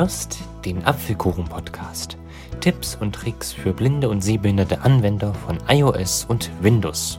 hörst 0.00 0.38
den 0.64 0.82
Apfelkuchen-Podcast. 0.86 2.16
Tipps 2.60 2.96
und 2.98 3.14
Tricks 3.14 3.52
für 3.52 3.74
blinde 3.74 4.08
und 4.08 4.22
sehbehinderte 4.22 4.80
Anwender 4.80 5.34
von 5.34 5.58
iOS 5.68 6.24
und 6.24 6.50
Windows. 6.62 7.18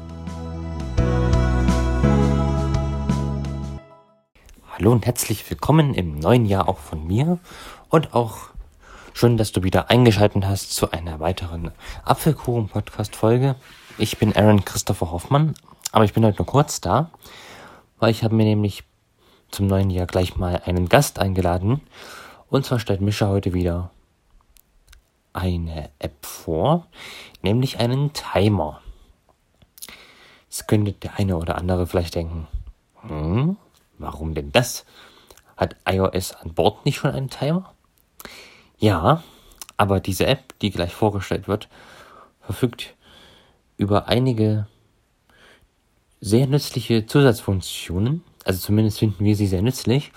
Hallo 4.71 4.91
und 4.91 5.05
herzlich 5.05 5.47
willkommen 5.47 5.93
im 5.93 6.17
neuen 6.17 6.47
Jahr 6.47 6.67
auch 6.67 6.79
von 6.79 7.05
mir 7.05 7.37
und 7.89 8.15
auch 8.15 8.49
schön, 9.13 9.37
dass 9.37 9.51
du 9.51 9.61
wieder 9.61 9.91
eingeschaltet 9.91 10.47
hast 10.47 10.73
zu 10.73 10.89
einer 10.89 11.19
weiteren 11.19 11.69
Apfelkuchen-Podcast-Folge. 12.03 13.57
Ich 13.99 14.17
bin 14.17 14.35
Aaron 14.35 14.65
Christopher 14.65 15.11
Hoffmann, 15.11 15.53
aber 15.91 16.03
ich 16.03 16.13
bin 16.13 16.25
heute 16.25 16.39
nur 16.39 16.47
kurz 16.47 16.81
da, 16.81 17.11
weil 17.99 18.09
ich 18.09 18.23
habe 18.23 18.33
mir 18.33 18.45
nämlich 18.45 18.83
zum 19.51 19.67
neuen 19.67 19.91
Jahr 19.91 20.07
gleich 20.07 20.35
mal 20.35 20.63
einen 20.65 20.89
Gast 20.89 21.19
eingeladen. 21.19 21.81
Und 22.51 22.65
zwar 22.65 22.79
stellt 22.79 22.99
Mischa 22.99 23.29
heute 23.29 23.53
wieder 23.53 23.91
eine 25.31 25.89
App 25.99 26.25
vor, 26.25 26.85
nämlich 27.41 27.79
einen 27.79 28.11
Timer. 28.11 28.81
Jetzt 30.49 30.67
könnte 30.67 30.91
der 30.91 31.17
eine 31.17 31.37
oder 31.37 31.55
andere 31.55 31.87
vielleicht 31.87 32.15
denken, 32.15 32.49
hm, 33.03 33.55
warum 33.99 34.33
denn 34.33 34.51
das? 34.51 34.85
Hat 35.55 35.77
iOS 35.89 36.33
an 36.33 36.53
Bord 36.53 36.85
nicht 36.85 36.97
schon 36.97 37.11
einen 37.11 37.29
Timer? 37.29 37.73
Ja, 38.77 39.23
aber 39.77 40.01
diese 40.01 40.25
App, 40.25 40.59
die 40.59 40.71
gleich 40.71 40.93
vorgestellt 40.93 41.47
wird, 41.47 41.69
verfügt 42.41 42.95
über 43.77 44.09
einige 44.09 44.67
sehr 46.19 46.47
nützliche 46.47 47.05
Zusatzfunktionen, 47.05 48.25
also 48.43 48.59
zumindest 48.59 48.99
finden 48.99 49.23
wir 49.23 49.37
sie 49.37 49.47
sehr 49.47 49.61
nützlich. 49.61 50.11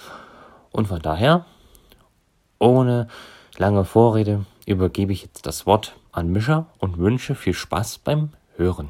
Und 0.73 0.89
von 0.89 1.01
daher, 1.01 1.47
ohne 2.65 3.09
lange 3.59 3.85
Vorrede, 3.85 4.45
übergebe 4.67 5.13
ich 5.13 5.23
jetzt 5.23 5.47
das 5.47 5.67
Wort 5.67 5.97
an 6.13 6.31
Mischa 6.31 6.67
und 6.79 6.99
wünsche 6.99 7.35
viel 7.35 7.55
Spaß 7.55 7.99
beim 7.99 8.31
Hören. 8.57 8.89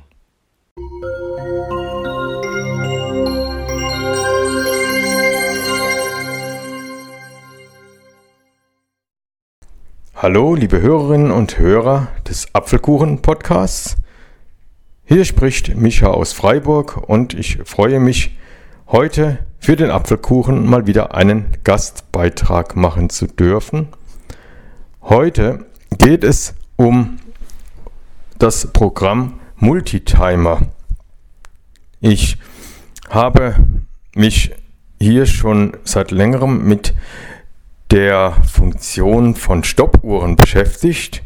Hallo, 10.14 10.55
liebe 10.55 10.80
Hörerinnen 10.80 11.33
und 11.33 11.58
Hörer 11.58 12.08
des 12.27 12.55
Apfelkuchen-Podcasts. 12.55 13.97
Hier 15.05 15.25
spricht 15.25 15.75
Micha 15.75 16.06
aus 16.06 16.33
Freiburg 16.33 16.97
und 17.08 17.34
ich 17.34 17.58
freue 17.64 18.00
mich, 18.00 18.39
heute 18.86 19.39
für 19.65 19.77
den 19.77 19.91
Apfelkuchen 19.91 20.67
mal 20.69 20.87
wieder 20.87 21.15
einen 21.15 21.47
Gastbeitrag 21.65 22.77
machen 22.77 23.09
zu 23.09 23.27
dürfen. 23.27 23.89
Heute 25.01 25.65
geht 25.97 26.23
es 26.23 26.53
um 26.77 27.19
das 28.39 28.70
Programm 28.75 29.41
Multitimer. 29.57 30.61
Ich 32.03 32.37
habe 33.09 33.57
mich 34.15 34.55
hier 35.01 35.25
schon 35.25 35.73
seit 35.83 36.11
längerem 36.11 36.69
mit 36.69 36.92
der 37.91 38.35
Funktion 38.47 39.35
von 39.35 39.65
Stoppuhren 39.65 40.37
beschäftigt. 40.37 41.23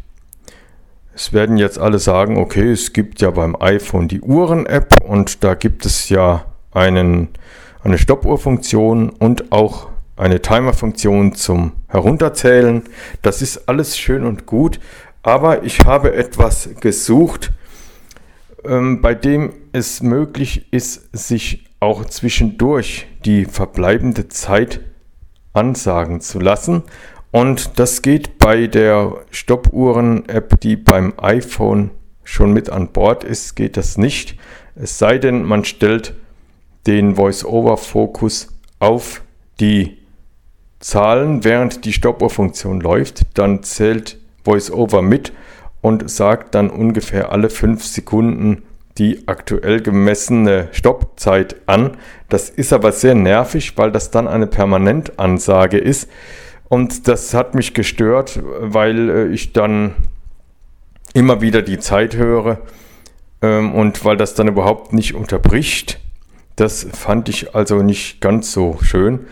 Es 1.12 1.32
werden 1.32 1.56
jetzt 1.56 1.80
alle 1.80 1.98
sagen, 1.98 2.36
okay, 2.36 2.70
es 2.70 2.92
gibt 2.92 3.20
ja 3.20 3.32
beim 3.32 3.56
iPhone 3.60 4.06
die 4.06 4.20
Uhren-App 4.20 5.02
und 5.02 5.42
da 5.42 5.54
gibt 5.54 5.84
es 5.84 6.08
ja 6.08 6.44
einen, 6.70 7.30
eine 7.82 7.98
Stoppuhrfunktion 7.98 9.10
und 9.10 9.52
auch 9.52 9.88
eine 10.16 10.42
Timer-Funktion 10.42 11.34
zum 11.34 11.72
Herunterzählen. 11.86 12.82
Das 13.22 13.40
ist 13.40 13.68
alles 13.68 13.96
schön 13.96 14.24
und 14.24 14.46
gut, 14.46 14.80
aber 15.22 15.62
ich 15.62 15.80
habe 15.84 16.14
etwas 16.14 16.70
gesucht, 16.80 17.52
ähm, 18.64 19.00
bei 19.00 19.14
dem 19.14 19.52
es 19.72 20.02
möglich 20.02 20.72
ist, 20.72 21.16
sich 21.16 21.64
auch 21.80 22.04
zwischendurch 22.04 23.06
die 23.24 23.44
verbleibende 23.44 24.28
Zeit 24.28 24.80
ansagen 25.52 26.20
zu 26.20 26.40
lassen. 26.40 26.82
Und 27.30 27.78
das 27.78 28.02
geht 28.02 28.38
bei 28.38 28.66
der 28.66 29.18
Stoppuhren-App, 29.30 30.60
die 30.60 30.76
beim 30.76 31.12
iPhone 31.18 31.90
schon 32.24 32.52
mit 32.52 32.70
an 32.70 32.92
Bord 32.92 33.24
ist, 33.24 33.54
geht 33.54 33.76
das 33.76 33.98
nicht. 33.98 34.36
Es 34.74 34.98
sei 34.98 35.18
denn, 35.18 35.44
man 35.44 35.64
stellt 35.64 36.14
den 36.88 37.16
Voice-Over-Fokus 37.16 38.48
auf 38.78 39.22
die 39.60 39.98
Zahlen, 40.80 41.44
während 41.44 41.84
die 41.84 41.92
Stoppuhr-Funktion 41.92 42.80
läuft. 42.80 43.22
Dann 43.34 43.62
zählt 43.62 44.18
VoiceOver 44.44 45.02
mit 45.02 45.32
und 45.82 46.10
sagt 46.10 46.54
dann 46.54 46.70
ungefähr 46.70 47.30
alle 47.30 47.50
fünf 47.50 47.84
Sekunden 47.84 48.62
die 48.96 49.28
aktuell 49.28 49.80
gemessene 49.80 50.68
Stoppzeit 50.72 51.56
an. 51.66 51.96
Das 52.30 52.48
ist 52.48 52.72
aber 52.72 52.90
sehr 52.90 53.14
nervig, 53.14 53.76
weil 53.76 53.92
das 53.92 54.10
dann 54.10 54.26
eine 54.26 54.46
Permanentansage 54.46 55.78
ist. 55.78 56.08
Und 56.68 57.06
das 57.06 57.34
hat 57.34 57.54
mich 57.54 57.74
gestört, 57.74 58.40
weil 58.60 59.10
äh, 59.10 59.26
ich 59.28 59.52
dann 59.52 59.94
immer 61.14 61.40
wieder 61.42 61.62
die 61.62 61.78
Zeit 61.78 62.16
höre 62.16 62.60
ähm, 63.40 63.74
und 63.74 64.04
weil 64.04 64.16
das 64.16 64.34
dann 64.34 64.48
überhaupt 64.48 64.92
nicht 64.92 65.14
unterbricht. 65.14 66.00
Das 66.58 66.88
fand 66.92 67.28
ich 67.28 67.54
also 67.54 67.82
nicht 67.84 68.20
ganz 68.20 68.50
so 68.50 68.78
schön. 68.82 69.26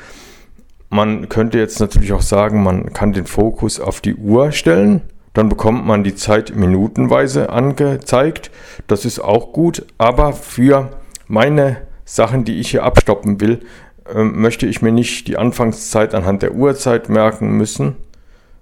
Man 0.91 1.29
könnte 1.29 1.59
jetzt 1.59 1.81
natürlich 1.81 2.13
auch 2.13 2.23
sagen, 2.23 2.63
man 2.63 2.93
kann 2.93 3.13
den 3.13 3.27
Fokus 3.27 3.81
auf 3.81 4.01
die 4.01 4.15
Uhr 4.15 4.53
stellen. 4.53 5.03
Dann 5.33 5.49
bekommt 5.49 5.85
man 5.85 6.05
die 6.05 6.15
Zeit 6.15 6.55
minutenweise 6.55 7.51
angezeigt. 7.51 8.53
Das 8.87 9.05
ist 9.05 9.19
auch 9.19 9.53
gut. 9.53 9.85
Aber 9.99 10.35
für 10.35 10.91
meine 11.27 11.79
Sachen, 12.05 12.45
die 12.45 12.61
ich 12.61 12.71
hier 12.71 12.85
abstoppen 12.85 13.41
will, 13.41 13.59
äh, 14.09 14.23
möchte 14.23 14.69
ich 14.69 14.81
mir 14.81 14.93
nicht 14.93 15.27
die 15.27 15.37
Anfangszeit 15.37 16.15
anhand 16.15 16.43
der 16.43 16.55
Uhrzeit 16.55 17.09
merken 17.09 17.57
müssen, 17.57 17.97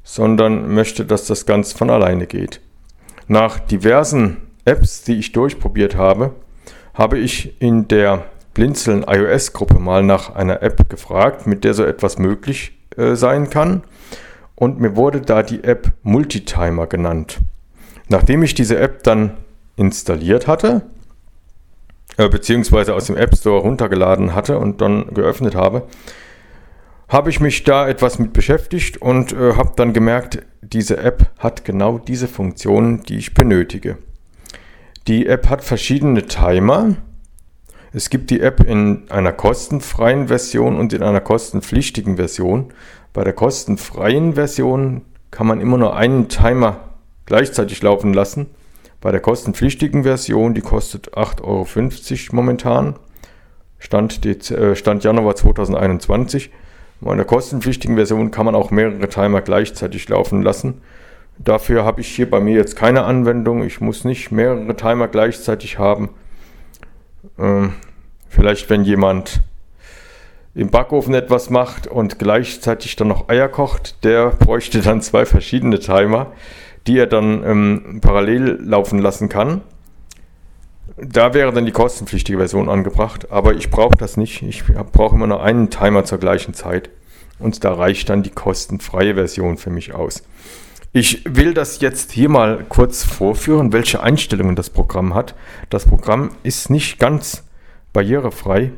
sondern 0.05 0.73
möchte, 0.73 1.05
dass 1.05 1.27
das 1.27 1.45
ganz 1.45 1.75
von 1.75 1.91
alleine 1.91 2.27
geht. 2.27 2.63
Nach 3.29 3.59
diversen 3.59 4.39
Apps, 4.65 5.03
die 5.03 5.19
ich 5.19 5.33
durchprobiert 5.33 5.97
habe, 5.97 6.33
habe 6.95 7.19
ich 7.19 7.61
in 7.61 7.89
der 7.89 8.25
Blinzeln 8.55 9.05
iOS-Gruppe 9.07 9.79
mal 9.79 10.03
nach 10.03 10.35
einer 10.35 10.63
App 10.63 10.89
gefragt, 10.89 11.47
mit 11.47 11.65
der 11.65 11.75
so 11.75 11.85
etwas 11.85 12.19
möglich 12.19 12.73
äh, 12.97 13.15
sein 13.15 13.51
kann. 13.51 13.83
Und 14.55 14.81
mir 14.81 14.97
wurde 14.97 15.21
da 15.21 15.43
die 15.43 15.65
App 15.65 15.93
Multitimer 16.03 16.87
genannt. 16.87 17.41
Nachdem 18.09 18.43
ich 18.43 18.55
diese 18.55 18.79
App 18.79 19.03
dann 19.03 19.35
installiert 19.77 20.47
hatte, 20.47 20.83
äh, 22.17 22.29
beziehungsweise 22.29 22.95
aus 22.95 23.07
dem 23.07 23.17
App 23.17 23.37
Store 23.37 23.61
runtergeladen 23.61 24.35
hatte 24.35 24.59
und 24.59 24.81
dann 24.81 25.13
geöffnet 25.13 25.57
habe, 25.57 25.89
habe 27.09 27.31
ich 27.31 27.41
mich 27.41 27.65
da 27.65 27.89
etwas 27.89 28.19
mit 28.19 28.33
beschäftigt 28.33 29.03
und 29.03 29.33
äh, 29.33 29.55
habe 29.55 29.73
dann 29.77 29.93
gemerkt, 29.93 30.43
diese 30.63 30.97
App 30.99 31.31
hat 31.39 31.65
genau 31.65 31.99
diese 31.99 32.29
Funktionen, 32.29 33.03
die 33.03 33.17
ich 33.17 33.35
benötige. 33.35 33.99
Die 35.07 35.27
App 35.27 35.51
hat 35.51 35.63
verschiedene 35.63 36.27
Timer, 36.27 36.97
es 37.95 38.11
gibt 38.11 38.31
die 38.31 38.41
App 38.41 38.61
in 38.61 39.05
einer 39.09 39.33
kostenfreien 39.33 40.27
Version 40.27 40.77
und 40.77 40.93
in 40.93 41.03
einer 41.05 41.21
kostenpflichtigen 41.21 42.17
Version. 42.17 42.73
Bei 43.13 43.23
der 43.23 43.33
kostenfreien 43.33 44.35
Version 44.35 45.03
kann 45.31 45.47
man 45.47 45.61
immer 45.61 45.79
nur 45.79 45.95
einen 45.95 46.29
Timer 46.29 46.81
gleichzeitig 47.25 47.81
laufen 47.83 48.13
lassen. 48.13 48.47
Bei 49.01 49.13
der 49.13 49.21
kostenpflichtigen 49.21 50.03
Version, 50.03 50.55
die 50.55 50.61
kostet 50.61 51.15
8,50 51.17 51.43
Euro 51.45 52.37
momentan, 52.37 52.97
Stand, 53.79 54.27
äh, 54.27 54.75
Stand 54.75 55.05
Januar 55.05 55.37
2021. 55.37 56.51
Bei 57.01 57.15
der 57.15 57.25
kostenpflichtigen 57.25 57.95
Version 57.95 58.33
kann 58.33 58.47
man 58.47 58.57
auch 58.57 58.73
mehrere 58.73 59.09
Timer 59.09 59.41
gleichzeitig 59.41 60.09
laufen 60.09 60.43
lassen. 60.43 60.81
Dafür 61.39 61.85
habe 61.85 62.01
ich 62.01 62.09
hier 62.09 62.29
bei 62.29 62.41
mir 62.41 62.57
jetzt 62.57 62.75
keine 62.75 63.05
Anwendung. 63.05 63.63
Ich 63.63 63.81
muss 63.81 64.05
nicht 64.05 64.33
mehrere 64.33 64.75
Timer 64.75 65.07
gleichzeitig 65.07 65.79
haben. 65.79 66.11
Ähm, 67.39 67.75
vielleicht, 68.35 68.69
wenn 68.71 68.85
jemand 68.85 69.41
im 70.55 70.71
Backofen 70.71 71.15
etwas 71.15 71.51
macht 71.51 71.87
und 71.87 72.19
gleichzeitig 72.19 72.97
dann 72.97 73.09
noch 73.09 73.29
Eier 73.29 73.49
kocht, 73.49 74.05
der 74.05 74.31
bräuchte 74.31 74.81
dann 74.81 75.03
zwei 75.03 75.27
verschiedene 75.27 75.79
Timer, 75.81 76.33
die 76.87 76.99
er 76.99 77.07
dann 77.07 77.43
ähm, 77.45 77.99
parallel 78.01 78.59
laufen 78.63 78.99
lassen 78.99 79.29
kann. 79.29 79.63
Da 80.97 81.35
wäre 81.35 81.53
dann 81.53 81.67
die 81.67 81.73
kostenpflichtige 81.73 82.39
Version 82.39 82.69
angebracht, 82.69 83.33
aber 83.33 83.55
ich 83.55 83.71
brauche 83.71 83.97
das 83.97 84.17
nicht. 84.17 84.43
Ich 84.43 84.65
brauche 84.65 85.17
immer 85.17 85.27
nur 85.27 85.43
einen 85.43 85.71
Timer 85.71 86.05
zur 86.05 86.19
gleichen 86.19 86.55
Zeit 86.55 86.91
und 87.39 87.65
da 87.65 87.73
reicht 87.73 88.11
dann 88.11 88.23
die 88.23 88.31
kostenfreie 88.31 89.15
Version 89.15 89.57
für 89.57 89.71
mich 89.71 89.95
aus. 89.95 90.23
Ich 90.93 91.23
will 91.25 91.55
das 91.55 91.81
jetzt 91.81 92.13
hier 92.13 92.29
mal 92.29 92.65
kurz 92.69 93.03
vorführen, 93.03 93.73
welche 93.73 94.01
Einstellungen 94.01 94.55
das 94.55 94.71
Programm 94.71 95.15
hat. 95.15 95.35
Das 95.69 95.87
Programm 95.87 96.31
ist 96.45 96.71
nicht 96.71 97.01
ganz 97.01 97.43
barrierefrei. 97.95 98.73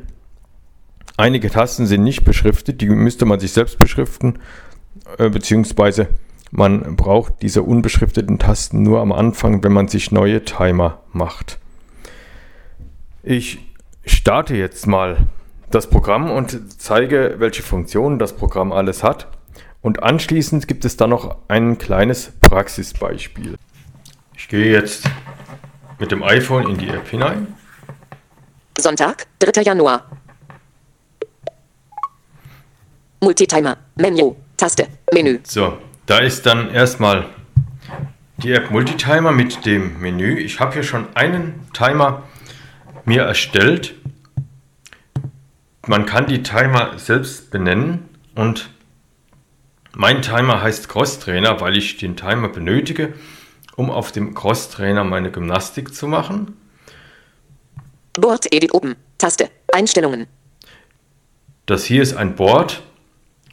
Einige 1.17 1.49
Tasten 1.49 1.87
sind 1.87 2.03
nicht 2.03 2.23
beschriftet, 2.23 2.79
die 2.79 2.87
müsste 2.87 3.25
man 3.25 3.41
sich 3.41 3.51
selbst 3.51 3.77
beschriften. 3.79 4.39
äh, 5.17 5.29
beziehungsweise 5.29 6.07
man 6.51 6.95
braucht 6.95 7.41
diese 7.41 7.63
unbeschrifteten 7.63 8.39
Tasten 8.39 8.83
nur 8.83 9.01
am 9.01 9.11
Anfang, 9.11 9.63
wenn 9.63 9.73
man 9.73 9.89
sich 9.89 10.11
neue 10.11 10.45
Timer 10.45 11.01
macht. 11.11 11.59
Ich 13.23 13.59
starte 14.05 14.55
jetzt 14.55 14.87
mal 14.87 15.17
das 15.69 15.89
Programm 15.89 16.31
und 16.31 16.81
zeige, 16.81 17.35
welche 17.39 17.63
Funktionen 17.63 18.19
das 18.19 18.33
Programm 18.33 18.71
alles 18.71 19.03
hat. 19.03 19.27
Und 19.81 20.03
anschließend 20.03 20.67
gibt 20.67 20.85
es 20.85 20.95
dann 20.97 21.09
noch 21.09 21.37
ein 21.49 21.77
kleines 21.77 22.31
Praxisbeispiel. 22.41 23.55
Ich 24.37 24.47
gehe 24.47 24.71
jetzt 24.71 25.09
mit 25.99 26.11
dem 26.11 26.23
iPhone 26.23 26.69
in 26.69 26.77
die 26.77 26.87
App 26.87 27.09
hinein. 27.09 27.56
Sonntag, 28.79 29.25
3. 29.39 29.63
Januar. 29.63 30.05
Multitimer, 33.19 33.77
Menü, 33.95 34.35
Taste, 34.55 34.87
Menü. 35.11 35.39
So, 35.43 35.79
da 36.05 36.19
ist 36.19 36.45
dann 36.45 36.69
erstmal 36.69 37.25
die 38.37 38.51
App 38.51 38.69
Multitimer 38.69 39.31
mit 39.31 39.65
dem 39.65 39.99
Menü. 39.99 40.37
Ich 40.37 40.59
habe 40.59 40.73
hier 40.73 40.83
schon 40.83 41.07
einen 41.15 41.67
Timer 41.73 42.21
mir 43.03 43.23
erstellt. 43.23 43.95
Man 45.87 46.05
kann 46.05 46.27
die 46.27 46.43
Timer 46.43 46.99
selbst 46.99 47.49
benennen 47.49 48.07
und 48.35 48.69
mein 49.95 50.21
Timer 50.21 50.61
heißt 50.61 50.87
Cross 50.87 51.17
Trainer, 51.17 51.59
weil 51.61 51.75
ich 51.75 51.97
den 51.97 52.15
Timer 52.15 52.49
benötige, 52.49 53.15
um 53.75 53.89
auf 53.89 54.11
dem 54.11 54.35
Cross 54.35 54.69
Trainer 54.69 55.03
meine 55.03 55.31
Gymnastik 55.31 55.95
zu 55.95 56.07
machen. 56.07 56.55
Board 58.17 58.51
Edit 58.51 58.73
oben, 58.73 58.95
Taste, 59.17 59.49
Einstellungen. 59.71 60.27
Das 61.67 61.85
hier 61.85 62.01
ist 62.01 62.15
ein 62.15 62.35
Board. 62.35 62.81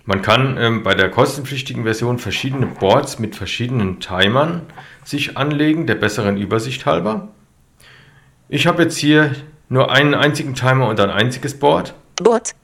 Man 0.07 0.23
kann 0.23 0.57
ähm, 0.59 0.83
bei 0.83 0.95
der 0.95 1.11
kostenpflichtigen 1.11 1.85
Version 1.85 2.19
verschiedene 2.19 2.67
Boards 2.67 3.19
mit 3.19 3.37
verschiedenen 3.37 4.01
Timern 4.01 4.63
sich 5.05 5.37
anlegen, 5.37 5.87
der 5.87 5.97
besseren 5.97 6.37
Übersicht 6.37 6.87
halber. 6.87 7.29
Ich 8.49 8.67
habe 8.67 8.83
jetzt 8.83 8.97
hier 8.97 9.35
nur 9.69 9.91
einen 9.91 10.15
einzigen 10.15 10.55
Timer 10.55 10.89
und 10.89 11.01
ein 11.01 11.11
einziges 11.11 11.59
Board. 11.59 11.95
Board 12.17 12.55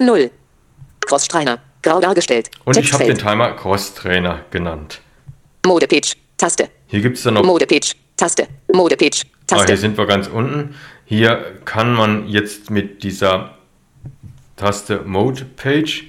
0. 0.00 0.30
Cross 1.06 1.28
Trainer, 1.28 1.58
grau 1.82 2.00
dargestellt. 2.00 2.50
Und 2.64 2.76
ich 2.76 2.92
habe 2.92 3.04
den 3.04 3.18
Timer 3.18 3.52
Cross 3.52 3.94
Trainer 3.94 4.40
genannt. 4.50 5.00
Mode 5.66 5.86
Page, 5.86 6.16
Taste. 6.36 6.70
Hier 6.86 7.00
gibt 7.00 7.18
es 7.18 7.22
dann 7.22 7.34
noch. 7.34 7.44
Mode 7.44 7.66
Page, 7.66 7.94
Taste. 8.16 8.46
Mode 8.72 8.96
Page, 8.96 9.24
Taste. 9.46 9.64
Ah, 9.64 9.66
hier 9.66 9.76
sind 9.76 9.96
wir 9.98 10.06
ganz 10.06 10.28
unten. 10.28 10.74
Hier 11.06 11.60
kann 11.64 11.92
man 11.92 12.26
jetzt 12.28 12.70
mit 12.70 13.02
dieser 13.02 13.54
Taste 14.56 15.02
Mode 15.04 15.44
Page. 15.56 16.06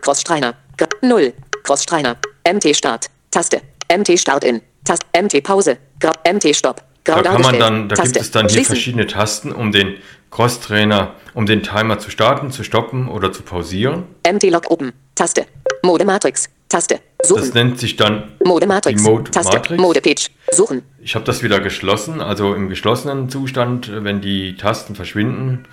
Cross 0.00 0.24
Trainer, 0.24 0.54
0. 1.02 1.32
Cross 1.64 1.86
Trainer, 1.86 2.16
MT 2.50 2.74
Start, 2.74 3.10
Taste. 3.30 3.60
MT 3.94 4.18
Start 4.18 4.44
in, 4.44 4.62
Taste. 4.84 5.06
MT 5.20 5.42
Pause, 5.42 5.78
MT 6.30 6.56
Stopp. 6.56 6.82
Grau 7.04 7.20
da 7.20 7.32
kann 7.32 7.42
man 7.42 7.58
dann, 7.58 7.88
da 7.88 7.96
Taste. 7.96 8.12
gibt 8.12 8.24
es 8.24 8.30
dann 8.30 8.48
hier 8.48 8.64
verschiedene 8.64 9.06
Tasten, 9.06 9.52
um 9.52 9.72
den 9.72 9.96
Cross-Trainer, 10.30 11.14
um 11.34 11.46
den 11.46 11.62
Timer 11.62 11.98
zu 11.98 12.10
starten, 12.10 12.50
zu 12.50 12.64
stoppen 12.64 13.08
oder 13.08 13.32
zu 13.32 13.42
pausieren. 13.42 14.04
MT-Log 14.26 14.70
oben, 14.70 14.92
Taste. 15.14 15.46
Mode 15.82 16.04
Matrix, 16.04 16.48
Taste. 16.72 17.00
Suchen. 17.22 17.40
Das 17.40 17.54
nennt 17.54 17.78
sich 17.78 17.96
dann 17.96 18.32
Mode 18.42 18.66
Matrix, 18.66 19.02
die 19.02 19.08
Mode 19.08 19.30
Taste. 19.30 19.56
Matrix. 19.56 19.80
Mode 19.80 20.00
Page, 20.00 20.30
suchen. 20.50 20.82
Ich 21.02 21.14
habe 21.14 21.24
das 21.26 21.42
wieder 21.42 21.60
geschlossen, 21.60 22.22
also 22.22 22.54
im 22.54 22.70
geschlossenen 22.70 23.28
Zustand, 23.28 23.90
wenn 23.92 24.22
die 24.22 24.56
Tasten 24.56 24.94
verschwinden, 24.94 25.64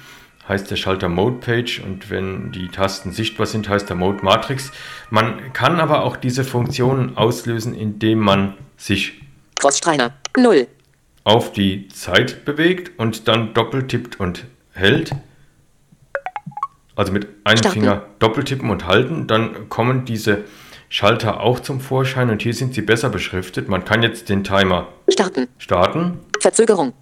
heißt 0.49 0.69
der 0.69 0.75
Schalter 0.75 1.07
Mode 1.07 1.37
Page 1.37 1.79
und 1.79 2.09
wenn 2.09 2.51
die 2.51 2.67
Tasten 2.67 3.13
sichtbar 3.13 3.45
sind, 3.45 3.69
heißt 3.69 3.87
der 3.87 3.95
Mode 3.95 4.25
Matrix. 4.25 4.71
Man 5.09 5.53
kann 5.53 5.79
aber 5.79 6.03
auch 6.03 6.17
diese 6.17 6.43
Funktionen 6.43 7.15
auslösen, 7.15 7.73
indem 7.73 8.19
man 8.19 8.55
sich 8.75 9.21
Cross-Trainer 9.55 10.13
0 10.37 10.67
auf 11.23 11.53
die 11.53 11.87
Zeit 11.87 12.43
bewegt 12.43 12.99
und 12.99 13.29
dann 13.29 13.53
doppeltippt 13.53 14.19
und 14.19 14.45
hält. 14.73 15.15
Also 16.95 17.13
mit 17.13 17.27
einem 17.45 17.57
Starten. 17.57 17.79
Finger 17.79 18.05
doppeltippen 18.19 18.69
und 18.69 18.85
halten, 18.85 19.27
dann 19.27 19.69
kommen 19.69 20.03
diese 20.03 20.43
Schalter 20.89 21.39
auch 21.41 21.59
zum 21.59 21.79
Vorschein 21.79 22.31
und 22.31 22.41
hier 22.41 22.53
sind 22.53 22.73
sie 22.73 22.81
besser 22.81 23.09
beschriftet. 23.09 23.69
Man 23.69 23.85
kann 23.85 24.01
jetzt 24.01 24.27
den 24.27 24.43
Timer 24.43 24.87
starten. 25.07 25.47
starten. 25.59 26.19
Verzögerung. 26.41 26.93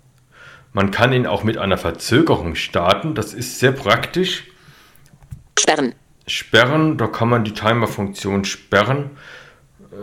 Man 0.74 0.92
kann 0.92 1.14
ihn 1.14 1.26
auch 1.26 1.44
mit 1.44 1.58
einer 1.58 1.78
Verzögerung 1.78 2.56
starten. 2.56 3.16
Das 3.16 3.34
ist 3.34 3.60
sehr 3.60 3.72
praktisch. 3.72 4.44
Sperren. 5.58 5.96
Sperren, 6.28 6.98
da 6.98 7.08
kann 7.08 7.30
man 7.30 7.46
die 7.46 7.54
Timer-Funktion 7.54 8.44
sperren, 8.44 9.12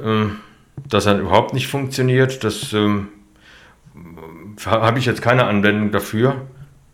ähm, 0.03 0.41
dass 0.89 1.05
er 1.05 1.19
überhaupt 1.19 1.53
nicht 1.53 1.69
funktioniert. 1.69 2.43
Das 2.43 2.73
ähm, 2.73 3.09
habe 4.65 4.99
ich 4.99 5.05
jetzt 5.05 5.21
keine 5.21 5.45
Anwendung 5.45 5.93
dafür. 5.93 6.47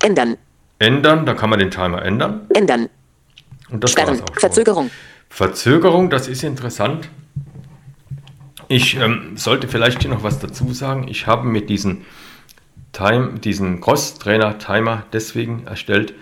Ändern. 0.02 0.37
Ändern, 0.81 1.25
da 1.25 1.34
kann 1.34 1.50
man 1.50 1.60
den 1.60 1.70
Timer 1.70 2.02
ändern. 2.02 2.48
Ändern. 2.52 2.88
Und 3.70 3.84
das 3.84 3.92
Sperren. 3.92 4.20
auch 4.20 4.40
Verzögerung. 4.40 4.90
Verzögerung, 5.31 6.11
das 6.11 6.29
ist 6.29 6.43
interessant. 6.43 7.09
Ich 8.69 8.97
ähm, 8.97 9.37
sollte 9.37 9.69
vielleicht 9.69 10.03
hier 10.03 10.11
noch 10.11 10.23
was 10.23 10.38
dazu 10.38 10.73
sagen. 10.75 11.09
Ich 11.09 11.27
habe 11.27 11.49
mit 11.49 11.71
diesen, 11.71 12.05
Time, 12.93 13.38
diesen 13.38 13.81
Cross-Trainer-Timer 13.81 15.05
deswegen 15.12 15.67
erstellt, 15.67 16.12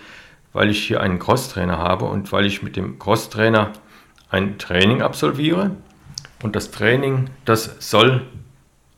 weil 0.53 0.69
ich 0.69 0.81
hier 0.87 1.01
einen 1.01 1.19
Cross-Trainer 1.19 1.77
habe 1.77 2.05
und 2.05 2.31
weil 2.31 2.45
ich 2.45 2.63
mit 2.63 2.77
dem 2.77 2.97
Cross-Trainer 2.97 3.73
ein 4.29 4.57
Training 4.57 5.01
absolviere. 5.01 5.71
Und 6.41 6.55
das 6.55 6.71
Training, 6.71 7.29
das 7.43 7.75
soll 7.79 8.25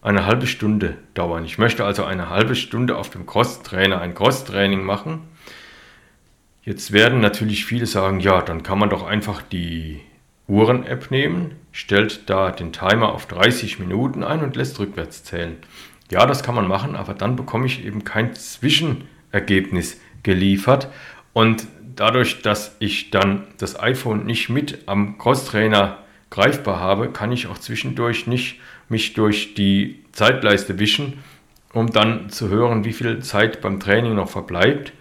eine 0.02 0.26
halbe 0.26 0.46
Stunde 0.46 0.98
dauern. 1.14 1.46
Ich 1.46 1.58
möchte 1.58 1.86
also 1.86 2.04
eine 2.04 2.30
halbe 2.30 2.56
Stunde 2.56 2.98
auf 2.98 3.10
dem 3.10 3.26
Cross-Trainer 3.26 4.00
ein 4.00 4.14
Cross-Training 4.14 4.84
machen. 4.84 5.22
Jetzt 6.64 6.92
werden 6.92 7.22
natürlich 7.22 7.66
viele 7.66 7.88
sagen, 7.88 8.20
ja, 8.20 8.42
dann 8.42 8.62
kann 8.62 8.78
man 8.78 8.90
doch 8.90 9.04
einfach 9.06 9.42
die 9.42 10.02
Uhren-App 10.48 11.10
nehmen, 11.10 11.56
stellt 11.72 12.30
da 12.30 12.52
den 12.52 12.72
Timer 12.72 13.14
auf 13.14 13.26
30 13.26 13.80
Minuten 13.80 14.24
ein 14.24 14.42
und 14.42 14.56
lässt 14.56 14.80
rückwärts 14.80 15.24
zählen. 15.24 15.58
Ja, 16.12 16.26
das 16.26 16.44
kann 16.44 16.54
man 16.54 16.68
machen, 16.68 16.96
aber 16.96 17.14
dann 17.16 17.36
bekomme 17.36 17.66
ich 17.66 17.84
eben 17.84 18.04
kein 18.04 18.36
Zwischenergebnis 18.36 20.00
geliefert. 20.22 20.90
Und 21.34 21.66
dadurch, 21.96 22.42
dass 22.42 22.76
ich 22.80 23.10
dann 23.10 23.48
das 23.58 23.80
iPhone 23.80 24.26
nicht 24.26 24.50
mit 24.50 24.88
am 24.88 25.18
Cross-Trainer 25.18 26.00
greifbar 26.30 26.80
habe, 26.80 27.10
kann 27.10 27.32
ich 27.32 27.48
auch 27.48 27.58
zwischendurch 27.58 28.28
nicht 28.28 28.60
mich 28.88 29.14
durch 29.14 29.56
die 29.56 30.04
Zeitleiste 30.12 30.78
wischen, 30.78 31.24
um 31.74 31.92
dann 31.92 32.30
zu 32.30 32.50
hören, 32.50 32.84
wie 32.84 32.94
viel 32.94 33.20
Zeit 33.22 33.62
beim 33.62 33.80
Training 33.80 34.16
noch 34.16 34.30
verbleibt. 34.30 34.94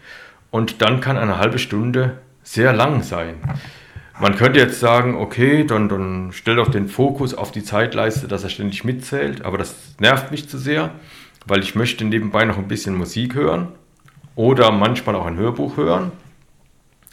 Und 0.51 0.83
dann 0.83 1.01
kann 1.01 1.17
eine 1.17 1.39
halbe 1.39 1.59
Stunde 1.59 2.19
sehr 2.43 2.73
lang 2.73 3.03
sein. 3.03 3.37
Man 4.21 4.37
könnte 4.37 4.59
jetzt 4.59 4.81
sagen, 4.81 5.15
okay, 5.15 5.65
dann, 5.65 5.89
dann 5.89 6.31
stell 6.33 6.57
doch 6.57 6.69
den 6.69 6.89
Fokus 6.89 7.33
auf 7.33 7.53
die 7.53 7.65
Zeitleiste, 7.65 8.29
dass 8.29 8.43
er 8.43 8.51
ständig 8.51 8.85
mitzählt, 8.85 9.45
aber 9.45 9.57
das 9.57 9.75
nervt 9.99 10.31
mich 10.31 10.49
zu 10.49 10.59
sehr, 10.59 10.91
weil 11.47 11.61
ich 11.61 11.75
möchte 11.75 12.05
nebenbei 12.05 12.45
noch 12.45 12.59
ein 12.59 12.69
bisschen 12.69 12.97
Musik 12.97 13.35
hören 13.35 13.69
oder 14.35 14.73
manchmal 14.73 15.15
auch 15.15 15.25
ein 15.25 15.39
Hörbuch 15.39 15.79
hören 15.79 16.13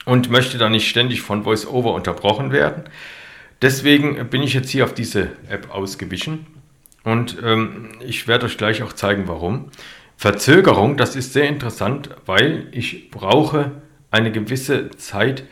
und 0.03 0.29
möchte 0.29 0.58
dann 0.58 0.74
nicht 0.74 0.89
ständig 0.89 1.22
von 1.22 1.46
VoiceOver 1.46 1.94
unterbrochen 1.94 2.51
werden. 2.51 2.84
Deswegen 3.62 4.27
bin 4.29 4.44
ich 4.44 4.53
jetzt 4.53 4.70
hier 4.70 4.84
auf 4.84 4.94
diese 4.94 5.29
App 5.50 5.74
ausgewichen 5.74 6.46
und 7.03 7.38
ähm, 7.41 7.89
ich 8.06 8.27
werde 8.27 8.48
euch 8.48 8.58
gleich 8.58 8.84
auch 8.84 8.91
zeigen, 8.91 9.27
warum. 9.27 9.72
Verzögerung, 10.17 10.97
das 10.97 11.15
ist 11.15 11.33
sehr 11.33 11.47
interessant, 11.47 12.09
weil 12.25 12.67
ich 12.71 13.12
brauche 13.12 13.71
eine 14.09 14.31
gewisse 14.31 14.89
Zeit, 14.97 15.43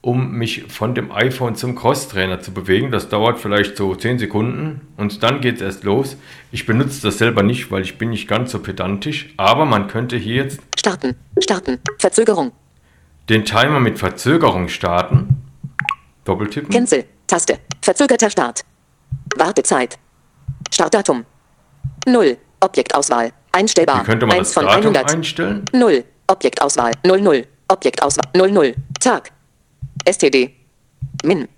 um 0.00 0.32
mich 0.32 0.64
von 0.64 0.96
dem 0.96 1.12
iPhone 1.12 1.54
zum 1.54 1.76
Crosstrainer 1.76 2.40
zu 2.40 2.52
bewegen. 2.52 2.90
Das 2.90 3.08
dauert 3.08 3.38
vielleicht 3.38 3.76
so 3.76 3.94
10 3.94 4.18
Sekunden 4.18 4.80
und 4.96 5.22
dann 5.22 5.40
geht 5.40 5.56
es 5.56 5.62
erst 5.62 5.84
los. 5.84 6.16
Ich 6.50 6.66
benutze 6.66 7.02
das 7.02 7.18
selber 7.18 7.44
nicht, 7.44 7.70
weil 7.70 7.82
ich 7.82 7.96
bin 7.96 8.10
nicht 8.10 8.26
ganz 8.26 8.50
so 8.50 8.58
pedantisch, 8.58 9.32
aber 9.36 9.64
man 9.64 9.86
könnte 9.86 10.16
hier 10.16 10.42
jetzt 10.42 10.60
starten, 10.76 11.14
starten, 11.40 11.78
Verzögerung. 11.98 12.50
Den 13.28 13.44
Timer 13.44 13.78
mit 13.78 13.98
Verzögerung 14.00 14.68
starten. 14.68 15.40
Doppeltippen. 16.24 16.70
Cancel, 16.70 17.04
Taste, 17.28 17.60
verzögerter 17.80 18.28
Start. 18.28 18.64
Wartezeit, 19.36 19.98
Startdatum. 20.70 21.24
0. 22.06 22.36
Objektauswahl. 22.60 23.32
Einstellbar. 23.54 24.00
Wie 24.02 24.04
könnte 24.06 24.26
man 24.26 24.38
1 24.38 24.48
das 24.48 24.54
von 24.54 24.64
Datum 24.66 24.82
100. 24.94 25.14
einstellen? 25.14 25.64
0. 25.72 26.04
Objektauswahl. 26.26 26.92
00. 27.06 27.46
Objektauswahl. 27.68 28.24
00. 28.34 28.74
Tag. 29.00 29.30
STD. 30.08 30.50
Min. 31.24 31.48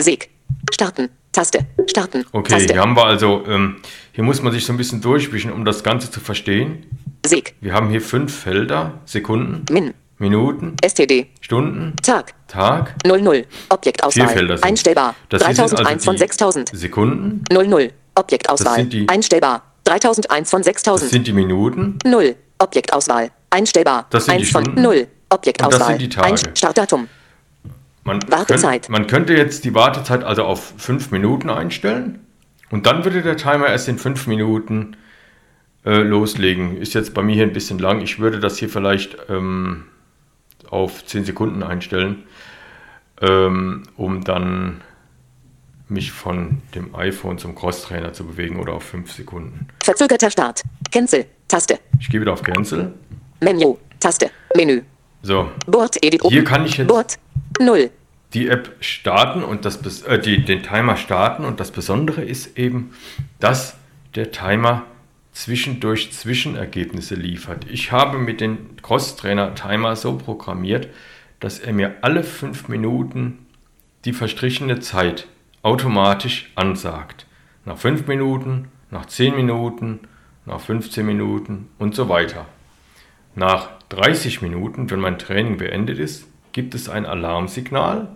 Seg. 0.00 0.28
Starten. 0.72 1.08
Taste. 1.32 1.66
Starten. 1.88 2.24
Okay, 2.32 2.52
Taste. 2.52 2.72
hier 2.74 2.80
haben 2.82 2.94
wir 2.96 3.04
also, 3.06 3.44
ähm, 3.48 3.76
hier 4.12 4.22
muss 4.22 4.42
man 4.42 4.52
sich 4.52 4.64
so 4.64 4.72
ein 4.72 4.76
bisschen 4.76 5.00
durchwischen, 5.00 5.50
um 5.52 5.64
das 5.64 5.82
Ganze 5.82 6.10
zu 6.10 6.20
verstehen. 6.20 6.86
Seg. 7.26 7.54
Wir 7.60 7.72
haben 7.72 7.88
hier 7.88 8.00
fünf 8.00 8.36
Felder, 8.36 9.00
Sekunden. 9.04 9.64
Min. 9.72 9.94
Minuten, 10.18 10.76
STD. 10.80 11.26
Stunden, 11.40 11.94
Tag. 12.02 12.34
Tag. 12.46 12.94
00. 13.04 13.46
Objektauswahl. 13.68 14.28
Vier 14.28 14.36
Felder 14.36 14.56
sind- 14.58 14.64
Einstellbar. 14.64 15.14
Das 15.28 15.44
hier 15.44 15.54
sind 15.56 15.70
3001 15.72 15.88
also 15.88 16.04
von 16.04 16.14
die 16.14 16.18
6000. 16.18 16.68
Sekunden, 16.72 17.42
00. 17.50 17.90
Objektauswahl. 18.14 18.66
Das 18.66 18.76
sind 18.76 18.92
die- 18.92 19.08
Einstellbar. 19.08 19.62
3001 19.98 20.50
von 20.50 20.60
das 20.60 20.66
6000. 20.66 21.10
sind 21.10 21.26
die 21.26 21.32
Minuten, 21.32 21.98
0. 22.04 22.36
Objektauswahl. 22.58 23.30
Einstellbar. 23.50 24.06
Das 24.10 24.26
sind 24.26 24.34
die 24.38 24.42
1 24.42 24.50
von 24.50 24.62
Stunden. 24.64 24.82
0. 24.82 25.06
Objektauswahl. 25.30 25.74
Und 25.74 25.80
das 25.80 25.88
sind 25.88 26.02
die 26.02 26.08
Tage. 26.08 26.28
Einst- 26.28 26.58
Startdatum. 26.58 27.08
Man, 28.04 28.20
Wartezeit. 28.28 28.82
Könnt, 28.82 28.90
man 28.90 29.06
könnte 29.06 29.34
jetzt 29.34 29.64
die 29.64 29.74
Wartezeit 29.74 30.24
also 30.24 30.44
auf 30.44 30.74
fünf 30.76 31.10
Minuten 31.10 31.48
einstellen 31.48 32.20
und 32.70 32.86
dann 32.86 33.04
würde 33.04 33.22
der 33.22 33.36
Timer 33.36 33.68
erst 33.68 33.88
in 33.88 33.98
fünf 33.98 34.26
Minuten 34.26 34.96
äh, 35.86 35.98
loslegen. 36.02 36.76
Ist 36.76 36.92
jetzt 36.94 37.14
bei 37.14 37.22
mir 37.22 37.34
hier 37.34 37.44
ein 37.44 37.52
bisschen 37.54 37.78
lang. 37.78 38.02
Ich 38.02 38.18
würde 38.18 38.40
das 38.40 38.58
hier 38.58 38.68
vielleicht 38.68 39.16
ähm, 39.30 39.84
auf 40.68 41.04
10 41.06 41.24
Sekunden 41.24 41.62
einstellen, 41.62 42.24
ähm, 43.22 43.84
um 43.96 44.22
dann 44.24 44.82
mich 45.88 46.12
von 46.12 46.62
dem 46.74 46.94
iPhone 46.94 47.38
zum 47.38 47.54
Crosstrainer 47.54 48.12
zu 48.12 48.24
bewegen 48.26 48.58
oder 48.58 48.72
auf 48.74 48.84
5 48.84 49.12
Sekunden. 49.12 49.68
Verzögerter 49.82 50.30
Start. 50.30 50.62
Cancel. 50.90 51.26
Taste. 51.48 51.78
Ich 52.00 52.08
gehe 52.08 52.20
wieder 52.20 52.32
auf 52.32 52.42
Cancel. 52.42 52.92
Menü. 53.40 53.74
Taste. 54.00 54.30
Menü. 54.56 54.82
So, 55.22 55.50
Board 55.66 56.02
Edit 56.04 56.22
Hier 56.28 56.44
kann 56.44 56.64
ich 56.66 56.76
jetzt- 56.76 56.88
Board 56.88 57.18
0. 57.60 57.90
die 58.34 58.48
App 58.48 58.74
starten 58.80 59.42
und 59.44 59.64
das 59.64 60.02
äh, 60.02 60.18
die, 60.18 60.44
den 60.44 60.62
Timer 60.62 60.96
starten 60.96 61.44
und 61.44 61.60
das 61.60 61.70
Besondere 61.70 62.22
ist 62.22 62.58
eben, 62.58 62.92
dass 63.40 63.76
der 64.16 64.32
Timer 64.32 64.82
zwischendurch 65.32 66.12
Zwischenergebnisse 66.12 67.14
liefert. 67.14 67.66
Ich 67.70 67.92
habe 67.92 68.18
mit 68.18 68.40
dem 68.40 68.76
Crosstrainer 68.82 69.54
Timer 69.54 69.96
so 69.96 70.16
programmiert, 70.16 70.88
dass 71.40 71.58
er 71.58 71.72
mir 71.72 71.94
alle 72.02 72.22
fünf 72.22 72.68
Minuten 72.68 73.46
die 74.04 74.12
verstrichene 74.12 74.80
Zeit 74.80 75.26
automatisch 75.64 76.52
ansagt. 76.54 77.26
Nach 77.64 77.78
fünf 77.78 78.06
Minuten, 78.06 78.68
nach 78.90 79.06
10 79.06 79.34
Minuten, 79.34 80.00
nach 80.44 80.60
15 80.60 81.04
Minuten 81.04 81.70
und 81.78 81.94
so 81.94 82.08
weiter. 82.08 82.46
Nach 83.34 83.70
30 83.88 84.42
Minuten, 84.42 84.90
wenn 84.90 85.00
mein 85.00 85.18
Training 85.18 85.56
beendet 85.56 85.98
ist, 85.98 86.26
gibt 86.52 86.74
es 86.74 86.88
ein 86.88 87.06
Alarmsignal, 87.06 88.14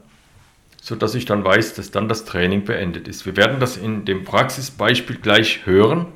sodass 0.80 1.14
ich 1.14 1.24
dann 1.24 1.42
weiß, 1.42 1.74
dass 1.74 1.90
dann 1.90 2.06
das 2.06 2.26
Training 2.26 2.64
beendet 2.64 3.08
ist. 3.08 3.24
Wir 3.24 3.36
werden 3.36 3.60
das 3.60 3.78
in 3.78 4.04
dem 4.04 4.24
Praxisbeispiel 4.24 5.16
gleich 5.16 5.64
hören, 5.64 6.06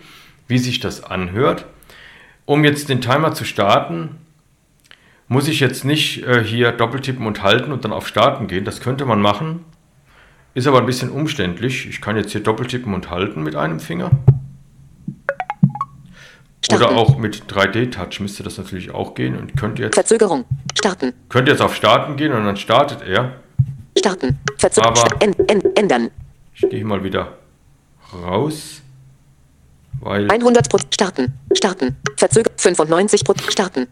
wie 0.48 0.58
sich 0.58 0.80
das 0.80 1.02
anhört. 1.02 1.64
Um 2.44 2.62
jetzt 2.62 2.90
den 2.90 3.00
Timer 3.00 3.32
zu 3.32 3.44
starten, 3.46 4.16
muss 5.28 5.48
ich 5.48 5.60
jetzt 5.60 5.86
nicht 5.86 6.24
äh, 6.24 6.44
hier 6.44 6.72
doppeltippen 6.72 7.26
und 7.26 7.42
halten 7.42 7.72
und 7.72 7.86
dann 7.86 7.92
auf 7.92 8.06
Starten 8.06 8.48
gehen. 8.48 8.66
Das 8.66 8.82
könnte 8.82 9.06
man 9.06 9.22
machen, 9.22 9.64
ist 10.54 10.66
aber 10.66 10.78
ein 10.78 10.86
bisschen 10.86 11.10
umständlich. 11.10 11.88
Ich 11.88 12.00
kann 12.00 12.16
jetzt 12.16 12.32
hier 12.32 12.42
doppeltippen 12.42 12.92
und 12.94 13.10
halten 13.10 13.42
mit 13.42 13.56
einem 13.56 13.80
Finger. 13.80 14.10
Starten. 16.64 16.84
Oder 16.84 16.96
auch 16.96 17.18
mit 17.18 17.44
3D-Touch 17.52 18.20
müsste 18.20 18.42
das 18.44 18.56
natürlich 18.56 18.92
auch 18.92 19.14
gehen 19.14 19.36
und 19.36 19.56
könnte 19.56 19.82
jetzt, 19.82 19.94
Verzögerung. 19.94 20.44
Starten. 20.78 21.12
könnte 21.28 21.50
jetzt 21.50 21.60
auf 21.60 21.74
Starten 21.74 22.16
gehen 22.16 22.32
und 22.32 22.44
dann 22.44 22.56
startet 22.56 23.02
er. 23.02 23.32
Starten. 23.98 24.38
Verzögerung. 24.58 24.96
Aber- 24.96 25.22
En, 25.22 25.34
en, 25.48 25.60
ändern. 25.76 26.10
Ich 26.54 26.68
gehe 26.70 26.84
mal 26.84 27.02
wieder 27.02 27.36
raus, 28.24 28.80
weil 30.00 30.30
100 30.30 30.68
Pro. 30.70 30.78
Starten. 30.92 31.32
Starten. 31.52 31.96
Verzögerung. 32.16 32.56
95 32.58 33.24
Pro. 33.24 33.34
Starten. 33.48 33.88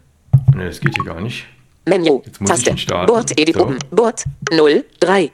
ne, 0.55 0.65
das 0.67 0.79
geht 0.79 0.95
hier 0.95 1.05
gar 1.05 1.19
nicht. 1.19 1.45
Menü. 1.85 2.21
Jetzt 2.25 2.39
muss 2.39 2.49
ich 2.51 2.55
Taste. 2.55 2.69
ihn 2.71 2.77
starten. 2.77 3.07
Board 3.11 3.31
Edit 3.39 3.55
So. 3.55 3.63
oben. 3.63 3.77
Board 3.91 4.23
0. 4.51 4.85
3. 4.99 5.31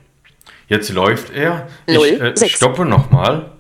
Jetzt 0.68 0.90
läuft 0.92 1.34
er. 1.34 1.68
Ich 1.86 1.96
Null, 1.96 2.08
äh, 2.08 2.50
stoppe 2.50 2.86
nochmal, 2.86 3.52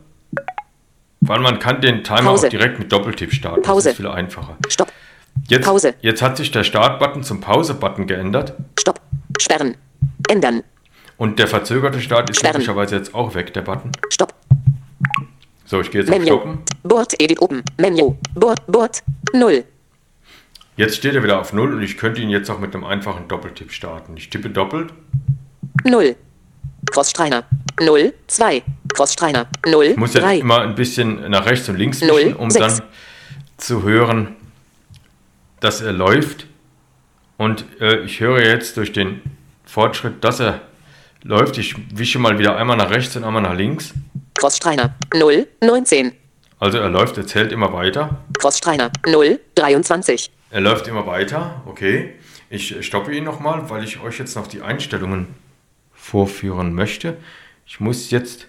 weil 1.22 1.40
man 1.40 1.60
kann 1.60 1.82
den 1.82 2.04
Timer 2.04 2.24
Pause. 2.24 2.48
auch 2.48 2.50
direkt 2.52 2.80
mit 2.80 2.92
Doppeltipp 2.92 3.34
starten. 3.34 3.62
Pause. 3.62 3.90
Das 3.90 3.94
ist 3.94 3.98
viel 3.98 4.08
einfacher. 4.08 4.58
Stopp. 4.68 4.92
Jetzt, 5.48 5.66
Pause. 5.66 5.94
jetzt 6.02 6.22
hat 6.22 6.36
sich 6.36 6.52
der 6.52 6.64
Start-Button 6.64 7.24
zum 7.24 7.40
Pause-Button 7.42 8.08
geändert 8.08 8.54
Stopp. 8.80 9.00
Sperren. 9.40 9.76
Ändern. 10.30 10.64
und 11.18 11.40
der 11.40 11.48
verzögerte 11.48 12.02
Start 12.02 12.30
ist 12.30 12.38
Sperren. 12.40 12.56
logischerweise 12.56 12.96
jetzt 12.98 13.14
auch 13.16 13.34
weg, 13.36 13.54
der 13.54 13.62
Button. 13.62 13.92
Stopp. 14.10 14.34
So, 15.66 15.80
ich 15.80 15.92
gehe 15.92 16.02
jetzt 16.02 16.10
auf 16.10 16.18
Menü. 16.18 16.28
Stoppen. 16.28 16.60
Board 16.84 17.22
Edit 17.22 17.42
oben. 17.42 17.62
Menü. 17.78 18.14
Board. 18.34 18.66
Board 18.68 19.04
0. 19.34 19.64
Jetzt 20.76 20.96
steht 20.98 21.14
er 21.16 21.24
wieder 21.24 21.40
auf 21.40 21.54
Null 21.54 21.74
und 21.76 21.82
ich 21.84 21.98
könnte 21.98 22.22
ihn 22.22 22.30
jetzt 22.30 22.50
auch 22.50 22.60
mit 22.60 22.74
einem 22.74 22.84
einfachen 22.84 23.28
Doppeltipp 23.28 23.72
starten. 23.72 24.16
Ich 24.18 24.30
tippe 24.30 24.50
doppelt 24.50 24.92
0. 25.86 26.16
Crossstreiner. 26.92 27.44
0. 27.80 28.14
2. 28.28 28.64
Crossstreiner. 28.94 29.48
0. 29.66 29.86
Ich 29.86 29.98
muss 29.98 30.14
jetzt 30.14 30.24
3. 30.24 30.38
immer 30.40 30.62
ein 30.62 30.76
bisschen 30.76 31.30
nach 31.30 31.46
rechts 31.46 31.70
und 31.70 31.78
links 31.78 32.02
Null, 32.02 32.18
wischen, 32.18 32.36
um 32.36 32.50
sechs. 32.50 32.78
dann 32.78 32.88
zu 33.58 33.84
hören, 33.84 34.36
dass 35.60 35.82
er 35.82 35.94
läuft. 35.94 36.48
Und 37.38 37.66
äh, 37.80 38.00
ich 38.02 38.20
höre 38.20 38.44
jetzt 38.44 38.78
durch 38.78 38.94
den 38.94 39.22
Fortschritt, 39.66 40.24
dass 40.24 40.40
er 40.40 40.62
läuft. 41.24 41.58
Ich 41.58 41.76
wische 41.96 42.20
mal 42.20 42.40
wieder 42.40 42.58
einmal 42.58 42.78
nach 42.78 42.90
rechts 42.90 43.16
und 43.16 43.24
einmal 43.24 43.42
nach 43.42 43.56
links. 43.56 43.94
Crossstreiner. 44.34 44.96
0. 45.14 45.48
19. 45.64 46.14
Also 46.60 46.80
er 46.80 46.90
läuft, 46.90 47.18
er 47.18 47.28
zählt 47.28 47.52
immer 47.52 47.74
weiter. 47.74 48.24
Crossstreiner. 48.40 48.92
0. 49.06 49.40
23. 49.56 50.32
Er 50.50 50.62
läuft 50.62 50.88
immer 50.88 51.06
weiter. 51.06 51.62
Okay. 51.66 52.16
Ich 52.50 52.86
stoppe 52.86 53.14
ihn 53.14 53.26
nochmal, 53.26 53.70
weil 53.70 53.84
ich 53.84 54.00
euch 54.00 54.18
jetzt 54.20 54.36
noch 54.36 54.48
die 54.48 54.62
Einstellungen 54.62 55.28
vorführen 56.08 56.74
möchte. 56.74 57.18
Ich 57.66 57.80
muss 57.82 58.12
jetzt, 58.12 58.48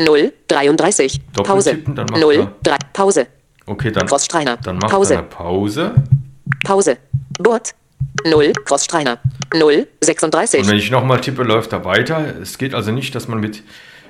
0. 0.00 0.32
33. 0.48 1.20
Pause. 1.34 1.78
Macht 1.86 2.16
0. 2.18 2.34
er- 2.34 2.52
3. 2.62 2.76
Pause. 2.94 3.26
okay, 3.66 3.90
dann, 3.92 4.06
Crossstreiner. 4.06 4.56
dann 4.56 4.76
macht 4.78 4.90
Pause. 4.90 5.18
eine 5.18 5.26
Pause. 5.26 5.94
Pause. 6.64 6.96
Board. 7.38 7.74
0. 8.26 8.52
Crossstreiner. 8.64 9.18
0. 9.54 9.86
36. 10.00 10.60
Und 10.62 10.68
wenn 10.68 10.78
ich 10.78 10.90
nochmal 10.90 11.20
tippe, 11.20 11.42
läuft 11.42 11.72
er 11.72 11.84
weiter. 11.84 12.40
Es 12.40 12.56
geht 12.56 12.74
also 12.74 12.90
nicht, 12.90 13.14
dass 13.14 13.28
man 13.28 13.38
mit 13.38 13.62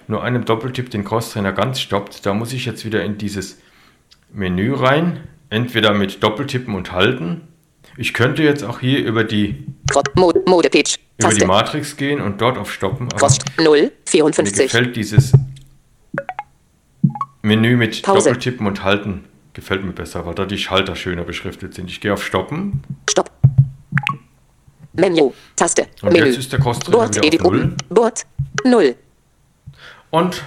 nur 0.07 0.23
einem 0.23 0.45
Doppeltipp 0.45 0.91
den 0.91 1.05
Crosstrainer 1.05 1.53
ganz 1.53 1.81
stoppt. 1.81 2.25
Da 2.27 2.33
muss 2.33 2.53
ich 2.53 2.65
jetzt 2.65 2.85
wieder 2.85 3.03
in 3.05 3.19
dieses 3.19 3.59
Menü 4.33 4.73
rein. 4.75 5.21
Entweder 5.51 5.93
mit 5.95 6.23
Doppeltippen 6.23 6.75
und 6.77 6.93
halten. 6.93 7.41
Ich 7.97 8.15
könnte 8.15 8.43
jetzt 8.45 8.63
auch 8.63 8.79
hier 8.81 9.05
über 9.05 9.25
die, 9.25 9.67
Mode, 10.15 10.43
Mode 10.47 10.71
Page. 10.71 10.97
Über 11.19 11.29
die. 11.35 11.45
Matrix 11.47 11.97
gehen 11.97 12.21
und 12.21 12.41
dort 12.41 12.59
auf 12.59 12.73
Stoppen. 12.73 13.09
Aber 13.09 13.19
Cross 13.19 13.39
0. 13.59 13.81
mir 13.83 13.93
54. 14.07 14.57
gefällt 14.67 14.97
dieses 14.97 15.33
Menü 17.43 17.77
mit 17.77 18.03
Pause. 18.03 18.29
Doppeltippen 18.29 18.67
und 18.67 18.83
halten 18.85 19.25
gefällt 19.53 19.85
mir 19.85 19.93
besser, 19.93 20.25
weil 20.25 20.35
da 20.35 20.47
die 20.47 20.59
Schalter 20.59 20.97
schöner 20.97 21.25
beschriftet 21.25 21.75
sind. 21.75 21.91
Ich 21.91 22.01
gehe 22.01 22.13
auf 22.13 22.25
Stoppen 22.25 22.83
Stopp. 23.11 23.31
Menü. 24.95 25.31
Taste. 25.57 25.87
und 26.03 26.13
Menü. 26.13 26.27
jetzt 26.27 26.39
ist 26.39 26.53
der 26.53 26.61
Crosstrainer 26.61 26.97
Board 26.99 27.17
wieder 27.17 27.27
Edit 27.27 27.41
auf 27.41 27.51
Null. 27.51 27.61
oben. 27.61 27.77
Board 27.89 28.27
0. 28.65 28.95
Und 30.11 30.45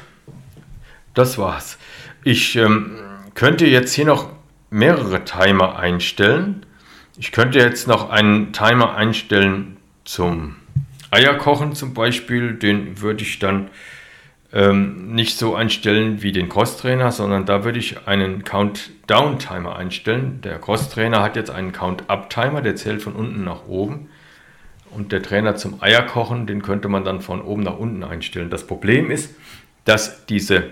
das 1.13 1.37
war's. 1.37 1.77
Ich 2.23 2.55
ähm, 2.55 2.97
könnte 3.33 3.65
jetzt 3.65 3.93
hier 3.93 4.05
noch 4.05 4.29
mehrere 4.69 5.23
Timer 5.25 5.77
einstellen. 5.77 6.65
Ich 7.17 7.31
könnte 7.31 7.59
jetzt 7.59 7.87
noch 7.87 8.09
einen 8.09 8.53
Timer 8.53 8.95
einstellen 8.95 9.74
zum 10.05 10.55
Eierkochen 11.11 11.75
zum 11.75 11.93
Beispiel. 11.93 12.53
Den 12.53 13.01
würde 13.01 13.23
ich 13.23 13.39
dann 13.39 13.69
ähm, 14.53 15.13
nicht 15.13 15.37
so 15.37 15.55
einstellen 15.55 16.21
wie 16.21 16.31
den 16.31 16.47
Crosstrainer, 16.47 17.11
sondern 17.11 17.45
da 17.45 17.65
würde 17.65 17.79
ich 17.79 18.07
einen 18.07 18.43
Countdown-Timer 18.45 19.75
einstellen. 19.75 20.39
Der 20.43 20.59
Crosstrainer 20.59 21.21
hat 21.21 21.35
jetzt 21.35 21.51
einen 21.51 21.73
Count-Up-Timer, 21.73 22.61
der 22.61 22.75
zählt 22.77 23.01
von 23.01 23.13
unten 23.13 23.43
nach 23.43 23.67
oben. 23.67 24.07
Und 24.91 25.11
der 25.11 25.21
Trainer 25.21 25.57
zum 25.57 25.83
Eierkochen, 25.83 26.47
den 26.47 26.61
könnte 26.61 26.87
man 26.87 27.03
dann 27.03 27.19
von 27.19 27.41
oben 27.41 27.63
nach 27.63 27.77
unten 27.77 28.03
einstellen. 28.03 28.49
Das 28.49 28.65
Problem 28.65 29.11
ist, 29.11 29.35
dass 29.83 30.25
diese 30.25 30.71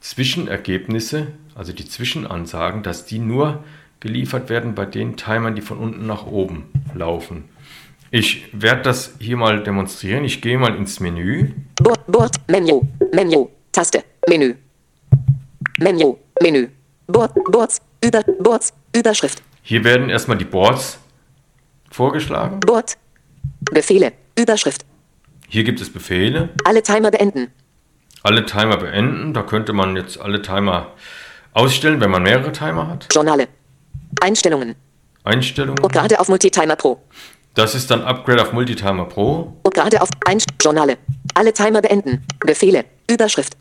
Zwischenergebnisse, 0.00 1.28
also 1.54 1.72
die 1.72 1.86
Zwischenansagen, 1.86 2.82
dass 2.82 3.06
die 3.06 3.18
nur 3.18 3.64
geliefert 4.00 4.50
werden 4.50 4.74
bei 4.74 4.84
den 4.84 5.16
Timern, 5.16 5.54
die 5.54 5.62
von 5.62 5.78
unten 5.78 6.06
nach 6.06 6.26
oben 6.26 6.66
laufen. 6.94 7.44
Ich 8.10 8.46
werde 8.52 8.82
das 8.82 9.14
hier 9.18 9.36
mal 9.36 9.62
demonstrieren. 9.62 10.24
Ich 10.24 10.40
gehe 10.40 10.58
mal 10.58 10.74
ins 10.76 10.98
Menü. 11.00 11.52
Board, 11.82 12.06
Board, 12.06 12.36
Menü, 12.48 12.80
Menü, 13.12 13.46
Taste, 13.70 14.02
Menü. 14.28 14.54
Menü, 15.78 16.14
Menü. 16.42 16.68
Board, 17.06 17.34
Boards, 17.50 17.80
über, 18.04 18.22
Boards, 18.40 18.72
Überschrift, 18.94 19.42
Hier 19.62 19.84
werden 19.84 20.08
erstmal 20.08 20.38
die 20.38 20.44
Boards 20.44 20.98
vorgeschlagen. 21.90 22.60
Board. 22.60 22.96
Befehle, 23.72 24.12
Überschrift. 24.38 24.84
Hier 25.48 25.64
gibt 25.64 25.80
es 25.80 25.92
Befehle. 25.92 26.50
Alle 26.64 26.82
Timer 26.82 27.10
beenden. 27.10 27.48
Alle 28.22 28.44
Timer 28.46 28.76
beenden. 28.78 29.34
Da 29.34 29.42
könnte 29.42 29.72
man 29.72 29.96
jetzt 29.96 30.18
alle 30.20 30.42
Timer 30.42 30.92
ausstellen, 31.52 32.00
wenn 32.00 32.10
man 32.10 32.22
mehrere 32.22 32.52
Timer 32.52 32.88
hat. 32.88 33.06
Journale. 33.12 33.48
Einstellungen. 34.20 34.74
Einstellungen. 35.24 35.76
Gerade 35.88 36.18
auf 36.20 36.28
Multitimer 36.28 36.76
Pro. 36.76 37.00
Das 37.58 37.74
ist 37.74 37.90
dann 37.90 38.02
Upgrade 38.02 38.40
auf 38.40 38.52
Multitimer 38.52 39.06
Pro. 39.06 39.52
Und 39.64 39.74
gerade 39.74 40.00
auf 40.00 40.10
Einst 40.24 40.48
Journale. 40.62 40.96
Alle 41.34 41.52
Timer 41.52 41.82
beenden. 41.82 42.24
Befehle. 42.38 42.84
Überschrift. 43.10 43.56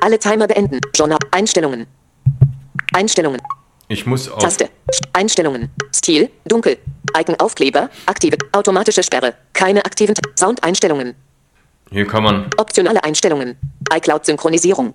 Alle 0.00 0.18
Timer 0.18 0.48
beenden. 0.48 0.80
Journal. 0.92 1.20
Einstellungen. 1.30 1.86
Einstellungen. 2.92 3.40
Ich 3.86 4.06
muss 4.06 4.28
auf 4.28 4.42
Taste. 4.42 4.70
Einstellungen. 5.12 5.70
Stil. 5.94 6.30
Dunkel. 6.46 6.78
Icon-Aufkleber. 7.16 7.90
Aktive. 8.06 8.38
Automatische 8.50 9.04
Sperre. 9.04 9.34
Keine 9.52 9.84
aktiven 9.84 10.16
Soundeinstellungen. 10.36 11.14
hier 11.92 12.08
kann 12.08 12.24
man 12.24 12.50
Optionale 12.56 13.04
Einstellungen. 13.04 13.56
iCloud-Synchronisierung. 13.88 14.94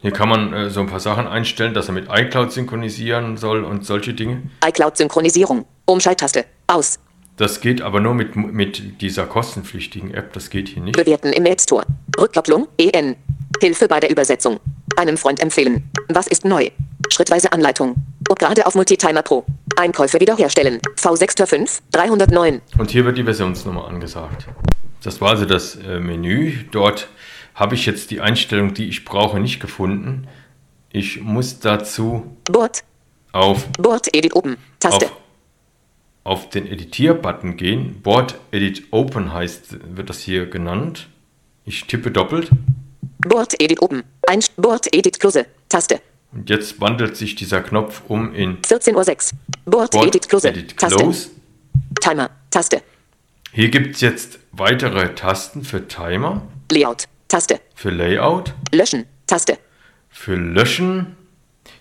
hier 0.00 0.10
kann 0.10 0.28
man 0.28 0.52
äh, 0.52 0.68
so 0.68 0.80
ein 0.80 0.88
paar 0.88 0.98
Sachen 0.98 1.28
einstellen, 1.28 1.74
dass 1.74 1.86
er 1.86 1.94
mit 1.94 2.08
iCloud 2.10 2.50
synchronisieren 2.50 3.36
soll 3.36 3.62
und 3.62 3.86
solche 3.86 4.14
Dinge. 4.14 4.42
iCloud-Synchronisierung. 4.66 5.64
Umschalttaste. 5.86 6.44
Aus. 6.66 6.98
Das 7.42 7.60
geht 7.60 7.82
aber 7.82 7.98
nur 7.98 8.14
mit, 8.14 8.36
mit 8.36 9.00
dieser 9.00 9.26
kostenpflichtigen 9.26 10.14
App. 10.14 10.32
Das 10.32 10.48
geht 10.48 10.68
hier 10.68 10.80
nicht. 10.80 10.96
Bewerten 10.96 11.32
im 11.32 11.44
App 11.44 11.60
Store. 11.60 11.84
Rückkopplung. 12.16 12.68
EN. 12.78 13.16
Hilfe 13.60 13.88
bei 13.88 13.98
der 13.98 14.10
Übersetzung. 14.10 14.60
Einem 14.94 15.16
Freund 15.16 15.40
empfehlen. 15.40 15.90
Was 16.08 16.28
ist 16.28 16.44
neu? 16.44 16.70
Schrittweise 17.12 17.52
Anleitung. 17.52 17.96
Und 18.28 18.38
gerade 18.38 18.64
auf 18.64 18.76
Multitimer 18.76 19.22
Pro. 19.22 19.44
Einkäufe 19.74 20.20
wiederherstellen. 20.20 20.78
V6 20.96 21.44
5 21.44 21.82
309. 21.90 22.60
Und 22.78 22.92
hier 22.92 23.04
wird 23.04 23.18
die 23.18 23.24
Versionsnummer 23.24 23.88
angesagt. 23.88 24.46
Das 25.02 25.20
war 25.20 25.30
also 25.30 25.44
das 25.44 25.74
äh, 25.74 25.98
Menü. 25.98 26.52
Dort 26.70 27.08
habe 27.56 27.74
ich 27.74 27.86
jetzt 27.86 28.12
die 28.12 28.20
Einstellung, 28.20 28.72
die 28.72 28.88
ich 28.88 29.04
brauche, 29.04 29.40
nicht 29.40 29.58
gefunden. 29.58 30.28
Ich 30.90 31.20
muss 31.20 31.58
dazu 31.58 32.36
Board. 32.44 32.84
auf, 33.32 33.66
Board 33.78 34.14
Edit 34.14 34.36
oben. 34.36 34.58
Taste. 34.78 35.10
Auf, 36.24 36.48
den 36.50 36.66
Editier-Button 36.66 37.56
gehen. 37.56 38.00
Board 38.02 38.36
Edit 38.52 38.84
Open 38.90 39.32
heißt, 39.32 39.96
wird 39.96 40.08
das 40.08 40.20
hier 40.20 40.46
genannt. 40.46 41.08
Ich 41.64 41.84
tippe 41.86 42.10
doppelt 42.10 42.50
Board 43.18 43.60
Edit 43.60 43.80
oben. 43.82 44.02
Einst 44.26 44.54
Board 44.56 44.92
Edit 44.94 45.20
Close. 45.20 45.46
Taste. 45.68 46.00
und 46.32 46.50
jetzt 46.50 46.80
wandelt 46.80 47.16
sich 47.16 47.34
dieser 47.34 47.60
Knopf 47.60 48.02
um 48.08 48.34
in 48.34 48.58
14.06 48.62 49.32
Uhr. 49.32 49.38
Board, 49.70 49.90
Board 49.92 50.06
Edit 50.08 50.28
Close. 50.28 50.48
Edit 50.48 50.76
Taste. 50.76 50.96
Close. 50.96 51.30
Timer. 52.00 52.30
Taste. 52.50 52.82
Hier 53.52 53.68
gibt 53.70 53.94
es 53.96 54.00
jetzt 54.00 54.38
weitere 54.50 55.14
Tasten 55.14 55.62
für 55.62 55.86
Timer, 55.86 56.42
Layout. 56.70 57.04
Taste. 57.28 57.60
für 57.74 57.90
Layout, 57.90 58.54
Löschen. 58.72 59.06
Taste. 59.26 59.58
für 60.08 60.34
Löschen. 60.36 61.16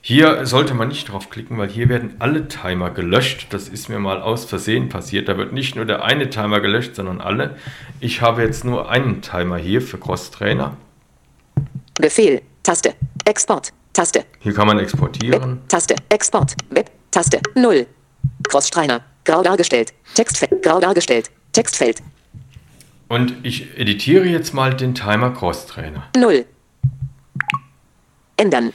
Hier 0.04 0.48
sollte 0.48 0.74
man 0.74 0.88
nicht 0.88 1.12
draufklicken, 1.12 1.58
weil 1.60 1.70
hier 1.70 1.88
werden 1.88 2.16
alle 2.18 2.48
Timer 2.48 2.90
gelöscht. 2.90 3.48
Das 3.52 3.68
ist 3.70 3.88
mir 3.88 4.00
mal 4.00 4.20
aus 4.22 4.46
Versehen 4.46 4.90
passiert. 4.90 5.30
Da 5.30 5.38
wird 5.38 5.54
nicht 5.54 5.76
nur 5.76 5.86
der 5.86 6.04
eine 6.04 6.30
Timer 6.30 6.60
gelöscht, 6.60 6.96
sondern 6.96 7.22
alle. 7.22 7.56
Ich 8.00 8.22
habe 8.22 8.42
jetzt 8.42 8.66
nur 8.66 8.90
einen 8.90 9.22
Timer 9.22 9.58
hier 9.58 9.82
für 9.82 10.00
Cross-Trainer. 10.00 10.76
Befehl. 11.96 12.42
Taste. 12.64 12.96
Export. 13.26 13.74
Taste. 13.94 14.26
Hier 14.40 14.54
kann 14.54 14.66
man 14.66 14.78
Web. 14.78 14.86
exportieren. 14.86 15.62
Taste. 15.68 15.96
Export. 16.10 16.56
Web. 16.72 16.90
Taste. 17.12 17.40
0. 17.56 17.86
Crossstreiner. 18.50 19.02
Grau 19.24 19.44
dargestellt. 19.44 19.94
Textfeld. 20.16 20.64
Grau 20.64 20.80
dargestellt. 20.80 21.30
Textfeld. 21.52 22.02
Und 23.08 23.36
ich 23.44 23.78
editiere 23.78 24.26
jetzt 24.26 24.54
mal 24.54 24.74
den 24.74 24.96
Timer 24.96 25.32
Cross-Trainer, 25.32 26.08
0. 26.16 26.46
Ändern. 28.38 28.72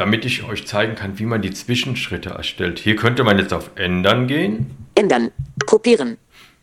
Damit 0.00 0.24
ich 0.24 0.44
euch 0.44 0.66
zeigen 0.66 0.94
kann, 0.94 1.18
wie 1.18 1.26
man 1.26 1.42
die 1.42 1.50
Zwischenschritte 1.50 2.30
erstellt. 2.30 2.78
Hier 2.78 2.96
könnte 2.96 3.22
man 3.22 3.36
jetzt 3.36 3.52
auf 3.52 3.70
Ändern 3.74 4.28
gehen. 4.28 4.70
Ändern. 4.94 5.30
Kopieren. 5.66 6.16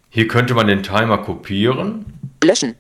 Hier 0.09 0.27
könnte 0.27 0.55
man 0.55 0.65
den 0.65 0.81
Timer 0.81 1.19
kopieren. 1.19 2.05
Löschen. 2.43 2.73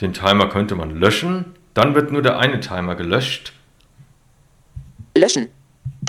Den 0.00 0.12
Timer 0.12 0.48
könnte 0.48 0.74
man 0.74 0.98
löschen. 0.98 1.54
Dann 1.74 1.94
wird 1.94 2.10
nur 2.10 2.22
der 2.22 2.40
eine 2.40 2.58
Timer 2.58 2.96
gelöscht. 2.96 3.52
Löschen. 5.16 5.46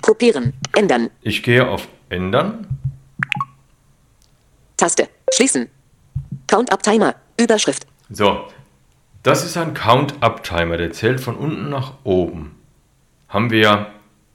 Kopieren. 0.01 0.53
Ändern. 0.75 1.12
Ich 1.21 1.43
gehe 1.43 1.67
auf 1.67 1.88
Ändern. 2.09 2.65
Taste. 4.77 5.09
Schließen. 5.31 5.69
Count-up 6.47 6.81
Timer. 6.81 7.13
Überschrift. 7.39 7.86
So, 8.09 8.47
das 9.21 9.45
ist 9.45 9.57
ein 9.57 9.75
Count-Up-Timer, 9.75 10.77
der 10.77 10.91
zählt 10.91 11.21
von 11.21 11.36
unten 11.36 11.69
nach 11.69 11.93
oben. 12.03 12.54
Haben 13.35 13.51
wir 13.51 13.59
ja 13.59 13.87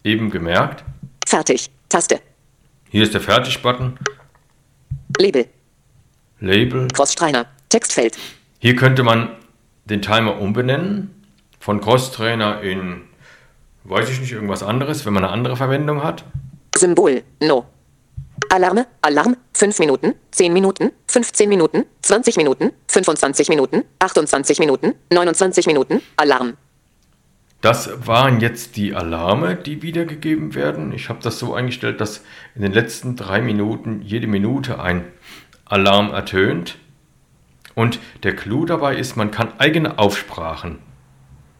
eben 0.04 0.28
gemerkt. 0.28 0.84
Fertig. 1.26 1.70
Taste. 1.88 2.20
Hier 2.90 3.02
ist 3.02 3.14
der 3.14 3.22
Fertig-Button, 3.22 3.98
Label. 5.16 5.46
Label. 6.38 6.86
Crossstreiner. 6.88 7.46
Textfeld. 7.70 8.18
Hier 8.58 8.76
könnte 8.76 9.02
man 9.02 9.36
den 9.86 10.02
Timer 10.02 10.38
umbenennen. 10.38 11.24
Von 11.60 11.80
Cross-Trainer 11.80 12.60
in, 12.60 13.04
weiß 13.84 14.10
ich 14.10 14.20
nicht, 14.20 14.32
irgendwas 14.32 14.62
anderes, 14.62 15.06
wenn 15.06 15.14
man 15.14 15.24
eine 15.24 15.32
andere 15.32 15.56
Verwendung 15.56 16.02
hat. 16.02 16.26
Symbol. 16.76 17.22
No. 17.42 17.64
Alarme. 18.50 18.86
Alarm. 19.00 19.34
5 19.54 19.78
Minuten. 19.78 20.14
10 20.32 20.52
Minuten. 20.52 20.92
15 21.06 21.48
Minuten. 21.48 21.86
20 22.02 22.36
Minuten. 22.36 22.72
25 22.88 23.48
Minuten. 23.48 23.82
28 23.98 24.58
Minuten. 24.58 24.94
29 25.10 25.66
Minuten. 25.66 26.02
Alarm. 26.16 26.58
Das 27.60 28.06
waren 28.06 28.40
jetzt 28.40 28.76
die 28.76 28.94
Alarme, 28.94 29.54
die 29.54 29.82
wiedergegeben 29.82 30.54
werden. 30.54 30.92
Ich 30.92 31.08
habe 31.08 31.20
das 31.22 31.38
so 31.38 31.54
eingestellt, 31.54 32.00
dass 32.00 32.24
in 32.54 32.62
den 32.62 32.72
letzten 32.72 33.16
drei 33.16 33.42
Minuten 33.42 34.00
jede 34.02 34.26
Minute 34.26 34.80
ein 34.80 35.04
Alarm 35.66 36.10
ertönt. 36.10 36.78
Und 37.74 37.98
der 38.22 38.34
Clou 38.34 38.64
dabei 38.64 38.96
ist, 38.96 39.16
man 39.16 39.30
kann 39.30 39.52
eigene 39.58 39.98
Aufsprachen 39.98 40.78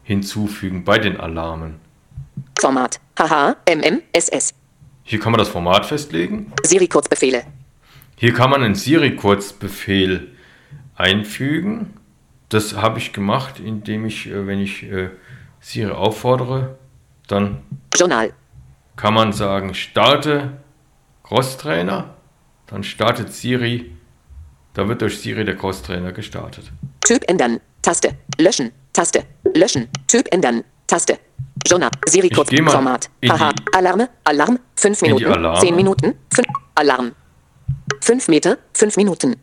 hinzufügen 0.03 0.83
bei 0.83 0.97
den 0.97 1.19
Alarmen. 1.19 1.79
Format. 2.59 2.99
Haha. 3.17 3.55
MM. 3.69 4.01
SS. 4.11 4.53
Hier 5.03 5.19
kann 5.19 5.31
man 5.31 5.39
das 5.39 5.49
Format 5.49 5.85
festlegen. 5.85 6.51
Siri 6.63 6.87
Kurzbefehle. 6.87 7.43
Hier 8.21 8.33
kann 8.33 8.51
man 8.51 8.61
einen 8.61 8.75
Siri-Kurzbefehl 8.75 10.27
einfügen. 10.95 11.93
Das 12.49 12.75
habe 12.75 12.99
ich 12.99 13.13
gemacht, 13.13 13.59
indem 13.59 14.05
ich, 14.05 14.27
äh, 14.27 14.45
wenn 14.45 14.59
ich 14.59 14.83
äh, 14.83 15.09
Siri 15.61 15.91
auffordere, 15.91 16.77
dann 17.27 17.59
Journal. 17.95 18.33
kann 18.95 19.13
man 19.13 19.31
sagen, 19.31 19.73
starte 19.73 20.57
Crosstrainer, 21.23 22.15
dann 22.67 22.83
startet 22.83 23.31
Siri, 23.31 23.91
da 24.73 24.87
wird 24.87 25.01
durch 25.01 25.19
Siri 25.19 25.45
der 25.45 25.55
Crosstrainer 25.55 26.11
gestartet. 26.11 26.71
Typ 27.05 27.29
ändern. 27.29 27.59
Taste. 27.81 28.09
Löschen. 28.37 28.71
Taste. 28.93 29.23
Löschen. 29.55 29.87
Typ 30.07 30.33
ändern. 30.33 30.63
Taste. 30.87 31.17
Journal. 31.65 31.89
Siri 32.07 32.29
Kurz. 32.29 32.49
Format. 32.49 33.09
Haha. 33.27 33.51
Alarme. 33.73 34.09
Alarm. 34.23 34.59
5 34.75 35.01
in 35.01 35.17
die 35.17 35.23
Minuten. 35.23 35.33
Alarme. 35.39 35.59
10 35.59 35.75
Minuten. 35.75 36.15
5. 36.33 36.47
Alarm. 36.75 37.11
5 38.01 38.27
Meter. 38.29 38.57
5 38.73 38.97
Minuten. 38.97 39.35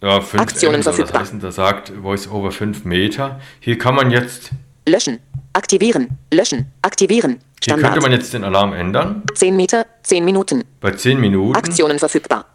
Ja, 0.00 0.20
5 0.20 0.42
Aktionen 0.42 0.82
soll 0.82 0.92
das 0.92 0.96
verfügbar. 0.96 1.20
heißen, 1.22 1.40
da 1.40 1.52
sagt 1.52 2.02
VoiceOver 2.02 2.50
5 2.50 2.84
Meter. 2.84 3.40
Hier 3.60 3.78
kann 3.78 3.94
man 3.94 4.10
jetzt, 4.10 4.50
Löschen. 4.86 5.20
Aktivieren. 5.52 6.08
Löschen. 6.32 6.66
Aktivieren. 6.82 7.32
hier 7.32 7.74
Standard. 7.74 7.92
könnte 7.92 8.00
man 8.08 8.12
jetzt 8.12 8.32
den 8.34 8.44
Alarm 8.44 8.72
ändern. 8.72 9.22
10 9.34 9.54
Meter. 9.56 9.86
10 10.02 10.24
Minuten. 10.24 10.64
Bei 10.80 10.90
10 10.92 11.20
Minuten, 11.20 11.54
Aktionen 11.56 11.98
verfügbar. 11.98 12.46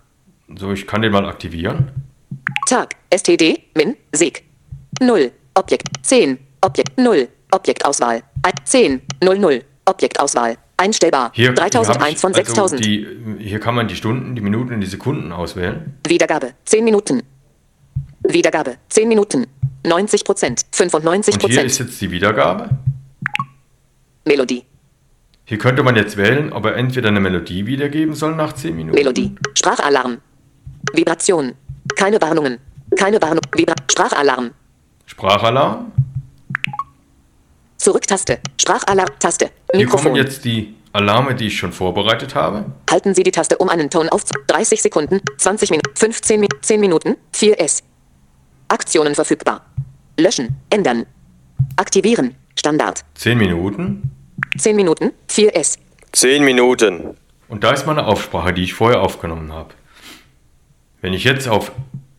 so 0.58 0.72
ich 0.72 0.86
kann 0.88 1.02
den 1.02 1.12
mal 1.12 1.26
aktivieren. 1.26 1.92
Tag. 2.68 2.96
STD. 3.13 3.63
Min. 3.76 3.96
Sig. 4.13 4.44
0. 5.00 5.32
Objekt. 5.54 5.88
10. 6.02 6.38
Objekt. 6.62 6.98
0. 6.98 7.28
Objektauswahl. 7.52 8.24
Ein- 8.44 8.54
10. 8.66 9.02
00. 9.24 9.63
Objektauswahl. 9.86 10.58
Einstellbar. 10.76 11.32
Hier, 11.34 11.44
hier 11.44 11.50
hab 11.50 11.56
3001 11.72 12.16
ich- 12.16 12.20
von 12.20 12.34
also 12.34 12.44
6000. 12.44 12.86
die, 12.86 13.08
hier 13.40 13.60
kann 13.60 13.74
man 13.74 13.88
die 13.88 13.96
Stunden, 13.96 14.36
die 14.36 14.42
Minuten 14.42 14.74
und 14.74 14.82
die 14.82 14.88
Sekunden 14.88 15.32
auswählen. 15.32 15.96
Wiedergabe 16.06 16.52
10 16.66 16.84
Minuten. 16.84 17.24
Wiedergabe 18.23 18.77
10 18.89 19.08
Minuten. 19.08 19.47
90 19.84 20.23
Prozent. 20.25 20.65
95 20.71 21.36
Und 21.36 21.41
hier 21.41 21.63
ist 21.63 21.77
Prozent. 21.77 21.89
jetzt 21.89 22.01
die 22.01 22.12
Wiedergabe. 22.12 22.69
Melodie. 24.25 24.63
Hier 25.45 25.58
könnte 25.58 25.82
man 25.82 25.95
jetzt 25.95 26.17
wählen, 26.17 26.51
ob 26.51 26.65
er 26.65 26.75
entweder 26.75 27.08
eine 27.08 27.21
Melodie 27.21 27.65
wiedergeben 27.65 28.13
soll 28.15 28.36
nach 28.36 28.53
10 28.53 28.75
Minuten. 28.75 28.95
Melodie. 28.97 29.34
Sprachalarm. 29.58 30.17
Vibration. 30.93 31.53
Keine 31.95 32.19
Warnungen. 32.21 32.60
Keine 32.97 33.21
Warnung. 33.21 33.41
Vibra 33.56 33.75
Sprachalarm. 33.89 34.51
Sprachalarm. 35.06 35.91
Zurücktaste. 37.77 38.39
Sprachalarm. 38.60 39.10
Taste. 39.19 39.51
Hier 39.73 39.88
kommen 39.88 40.15
jetzt 40.15 40.43
die 40.43 40.75
Alarme, 40.91 41.36
die 41.36 41.47
ich 41.47 41.58
schon 41.58 41.71
vorbereitet 41.71 42.36
habe. 42.36 42.65
Halten 42.89 43.13
Sie 43.13 43.23
die 43.23 43.32
Taste, 43.32 43.58
um 43.58 43.69
einen 43.69 43.89
Ton 43.89 44.10
auf 44.10 44.23
30 44.47 44.82
Sekunden, 44.82 45.21
20 45.38 45.69
Minuten, 45.69 45.91
15 45.95 46.39
Minuten, 46.39 46.63
10 46.63 46.80
Minuten, 46.80 47.15
4S. 47.36 47.84
Aktionen 48.67 49.15
verfügbar. 49.15 49.65
Löschen. 50.17 50.56
Ändern. 50.69 51.06
Aktivieren. 51.75 52.36
Standard. 52.58 53.03
10 53.15 53.38
Minuten. 53.38 54.12
10 54.58 54.75
Minuten, 54.75 55.12
4S. 55.30 55.77
10 56.12 56.43
Minuten. 56.43 57.15
Und 57.47 57.63
da 57.63 57.71
ist 57.71 57.86
meine 57.86 58.06
Aufsprache, 58.06 58.53
die 58.53 58.63
ich 58.63 58.73
vorher 58.73 59.01
aufgenommen 59.01 59.53
habe. 59.53 59.73
Wenn 61.01 61.13
ich 61.13 61.23
jetzt 61.23 61.47
auf 61.47 61.71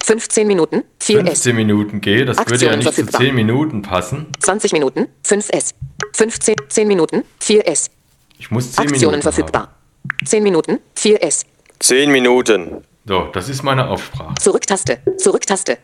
15 0.05 0.47
Minuten, 0.47 0.85
4S. 1.03 1.27
15 1.27 1.57
Minuten 1.57 2.01
gehe, 2.01 2.25
das 2.25 2.39
würde 2.39 2.51
ja 2.51 2.55
Aktionen 2.55 2.79
nicht 2.79 2.89
zu 2.89 2.95
verfügbar. 2.95 3.21
10 3.21 3.35
Minuten 3.35 3.83
passen. 3.83 4.27
20 4.41 4.73
Minuten, 4.73 5.09
5S. 5.25 5.75
15, 6.15 6.57
10 6.69 6.89
Minuten, 6.89 7.25
4S. 7.43 7.91
Ich 8.39 8.51
muss 8.51 8.73
10 8.73 8.85
Aktionen 8.85 9.01
Minuten 9.01 9.23
verfügbar. 9.23 9.63
Haben. 9.63 10.27
10 10.27 10.43
Minuten, 10.43 10.79
4S. 10.97 11.45
10 11.81 12.11
Minuten. 12.11 12.85
So, 13.05 13.29
das 13.33 13.49
ist 13.49 13.63
meine 13.63 13.89
Aufsprache. 13.89 14.35
Zurücktaste, 14.41 15.01
Zurücktaste. 15.19 15.79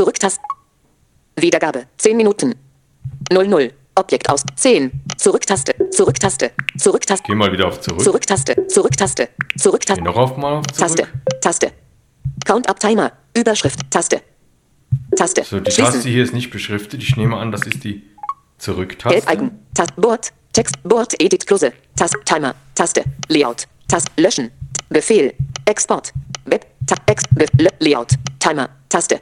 Zurücktaste. 0.00 0.40
Wiedergabe, 1.36 1.86
10 1.98 2.16
Minuten. 2.16 2.54
00. 3.30 3.70
Objekt 3.96 4.30
aus, 4.30 4.42
10. 4.56 4.90
Zurücktaste, 5.18 5.74
Zurücktaste, 5.90 6.52
Zurücktaste. 6.78 7.24
Geh 7.26 7.34
mal 7.34 7.52
wieder 7.52 7.68
auf 7.68 7.82
zurück. 7.82 8.00
Zurücktaste, 8.00 8.66
Zurücktaste, 8.68 9.28
Geh 9.36 9.58
Zurücktaste. 9.58 10.02
noch 10.02 10.16
auf 10.16 10.38
mal 10.38 10.60
auf 10.60 10.66
Taste. 10.68 11.06
Taste. 11.42 11.72
Count-up-Timer, 12.46 13.12
Überschrift, 13.36 13.90
Taste. 13.90 14.22
Taste. 15.14 15.44
So, 15.44 15.60
die 15.60 15.70
Schließen. 15.70 15.92
Taste 15.92 16.08
hier 16.08 16.24
ist 16.24 16.32
nicht 16.32 16.50
beschriftet. 16.50 17.02
Ich 17.02 17.18
nehme 17.18 17.36
an, 17.36 17.52
das 17.52 17.66
ist 17.66 17.84
die 17.84 18.02
Zurück-Taste. 18.56 19.20
Gelb-Icon. 19.20 19.50
Tast. 19.74 19.96
Board. 19.96 20.32
Text. 20.54 20.82
Board. 20.82 21.12
Edit. 21.20 21.46
Close. 21.46 21.74
Tast. 21.94 22.16
Timer. 22.24 22.54
Taste. 22.74 23.04
Layout. 23.28 23.66
Tast. 23.86 24.08
Löschen. 24.16 24.50
Befehl. 24.88 25.34
Export. 25.66 26.14
Web. 26.46 26.64
Le 27.36 27.68
Layout. 27.80 28.14
Timer. 28.38 28.70
Taste. 28.88 29.20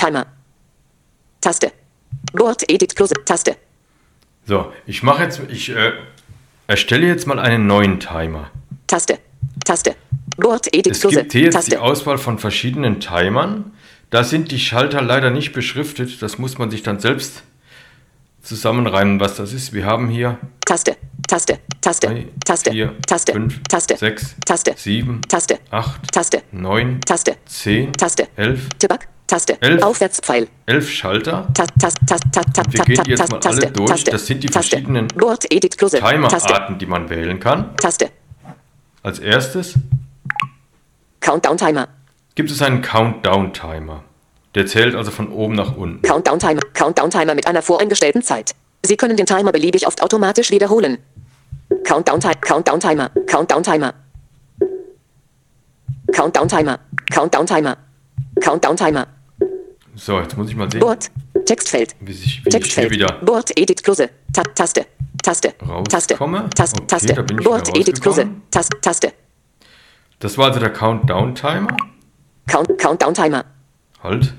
Timer. 0.00 0.24
Taste. 1.42 1.72
Board. 2.32 2.64
Edit. 2.70 2.96
Close. 2.96 3.12
Taste. 3.26 3.56
So, 4.46 4.72
ich 4.86 5.02
mache 5.02 5.24
jetzt, 5.24 5.42
ich 5.50 5.68
äh, 5.68 5.92
erstelle 6.66 7.06
jetzt 7.06 7.26
mal 7.26 7.38
einen 7.38 7.66
neuen 7.66 8.00
Timer. 8.00 8.50
Taste. 8.86 9.18
Taste. 9.62 9.96
Board. 10.38 10.68
Edit. 10.74 10.92
Es 10.92 11.00
Close. 11.00 11.16
gibt 11.16 11.32
hier 11.32 11.42
jetzt 11.42 11.54
die 11.66 11.72
Taste. 11.72 11.82
Auswahl 11.82 12.16
von 12.16 12.38
verschiedenen 12.38 13.00
Timern. 13.00 13.72
Da 14.08 14.24
sind 14.24 14.50
die 14.50 14.58
Schalter 14.58 15.02
leider 15.02 15.30
nicht 15.30 15.52
beschriftet. 15.52 16.22
Das 16.22 16.38
muss 16.38 16.56
man 16.56 16.70
sich 16.70 16.82
dann 16.82 16.98
selbst 16.98 17.42
zusammenreimen, 18.42 19.20
was 19.20 19.36
das 19.36 19.52
ist. 19.52 19.74
Wir 19.74 19.84
haben 19.84 20.08
hier 20.08 20.38
Taste. 20.64 20.96
Taste. 21.28 21.58
Taste. 21.82 22.06
drei, 22.06 22.26
Taste. 22.44 22.70
vier, 22.70 22.94
Taste. 23.06 23.32
fünf, 23.32 23.62
Taste. 23.68 23.96
sechs, 23.98 24.34
Taste. 24.46 24.72
sieben, 24.76 25.20
Taste. 25.28 25.58
acht, 25.70 26.10
Taste. 26.10 26.42
neun, 26.52 27.00
Taste. 27.02 27.36
zehn, 27.44 27.92
Taste. 27.92 28.28
elf, 28.36 28.68
Tabak. 28.78 29.09
Taste. 29.30 29.56
Elf. 29.62 29.80
Aufwärtspfeil. 29.84 30.48
elf 30.66 30.90
Schalter. 30.90 31.46
Tast, 31.54 31.70
Tast, 31.80 31.98
Tast, 32.04 32.24
Tast, 32.32 32.52
Tast, 32.52 32.72
Wir 32.72 32.84
gehen 32.84 33.04
die 33.04 33.10
jetzt 33.10 33.20
Tast, 33.20 33.30
mal 33.30 33.38
Taste, 33.38 33.62
alle 33.66 33.72
durch. 33.72 33.88
Taste, 33.88 34.10
Das 34.10 34.26
sind 34.26 34.42
die 34.42 34.48
Taste. 34.48 34.70
verschiedenen 34.76 35.06
Timerarten, 35.08 36.78
die 36.78 36.86
man 36.86 37.08
wählen 37.10 37.38
kann. 37.38 37.76
Taste. 37.76 38.10
Als 39.04 39.20
erstes 39.20 39.74
Countdown-Timer. 41.20 41.86
gibt 42.34 42.50
es 42.50 42.60
einen 42.60 42.82
Countdown-Timer. 42.82 44.02
Der 44.56 44.66
zählt 44.66 44.96
also 44.96 45.12
von 45.12 45.30
oben 45.30 45.54
nach 45.54 45.76
unten. 45.76 46.02
Countdown-Timer. 46.02 46.62
Countdown-Timer 46.74 47.36
mit 47.36 47.46
einer 47.46 47.62
voreingestellten 47.62 48.22
Zeit. 48.22 48.56
Sie 48.84 48.96
können 48.96 49.16
den 49.16 49.26
Timer 49.26 49.52
beliebig 49.52 49.86
oft 49.86 50.02
automatisch 50.02 50.50
wiederholen. 50.50 50.98
Countdown-Timer. 51.84 52.34
Countdown-Timer. 52.34 53.10
Countdown-Timer. 53.28 53.94
Countdown-Timer. 56.12 56.80
Countdown-Timer. 57.12 57.76
Countdown-Timer. 58.40 59.06
So, 60.00 60.18
jetzt 60.18 60.34
muss 60.34 60.48
ich 60.48 60.56
mal 60.56 60.70
sehen, 60.70 60.80
Board. 60.80 61.10
Textfeld. 61.44 61.94
wie 62.00 62.12
ich, 62.12 62.42
wie 62.42 62.48
ich 62.48 62.54
Textfeld. 62.54 62.90
wieder 62.90 63.18
Board, 63.22 63.50
Edit, 63.54 63.84
Close. 63.84 64.08
Ta 64.32 64.42
Taste. 64.42 64.86
Taste. 65.22 65.52
Taste. 65.90 66.14
Taste. 66.14 66.14
Okay, 66.14 66.86
Taste. 66.86 67.12
ich 67.12 67.44
Board, 67.44 67.68
Edit, 67.76 68.06
rausgekommen. 68.06 68.42
Taste. 68.50 68.80
Taste. 68.80 69.12
Das 70.20 70.38
war 70.38 70.46
also 70.46 70.58
der 70.58 70.70
Countdown-Timer. 70.72 71.76
Count 72.46 72.78
Countdown-Timer. 72.78 73.44
Halt. 74.02 74.32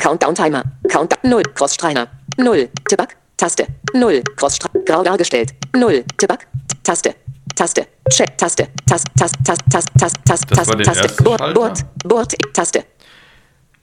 Countdown-Timer. 0.00 0.64
Countdown 0.88 1.30
0. 1.30 1.42
Crossstreiner. 1.54 2.08
0. 2.36 2.68
Tabak. 2.88 3.16
Taste. 3.36 3.64
0. 3.94 4.24
Crossstreiner. 4.34 4.84
Grau 4.84 5.04
dargestellt. 5.04 5.54
0. 5.72 6.04
Tabak. 6.16 6.48
Taste. 6.82 7.14
Taste. 7.54 7.86
Check. 8.10 8.36
Taste. 8.36 8.68
Taste. 8.88 9.04
Taste. 9.16 9.36
Taste. 9.44 9.62
Taste. 9.70 9.88
Taste. 9.98 10.18
Taste. 10.24 10.46
Taste. 10.48 10.76
Taste. 10.82 11.22
Board. 11.22 11.54
Board. 11.54 11.84
Board. 12.04 12.34
Taste. 12.52 12.84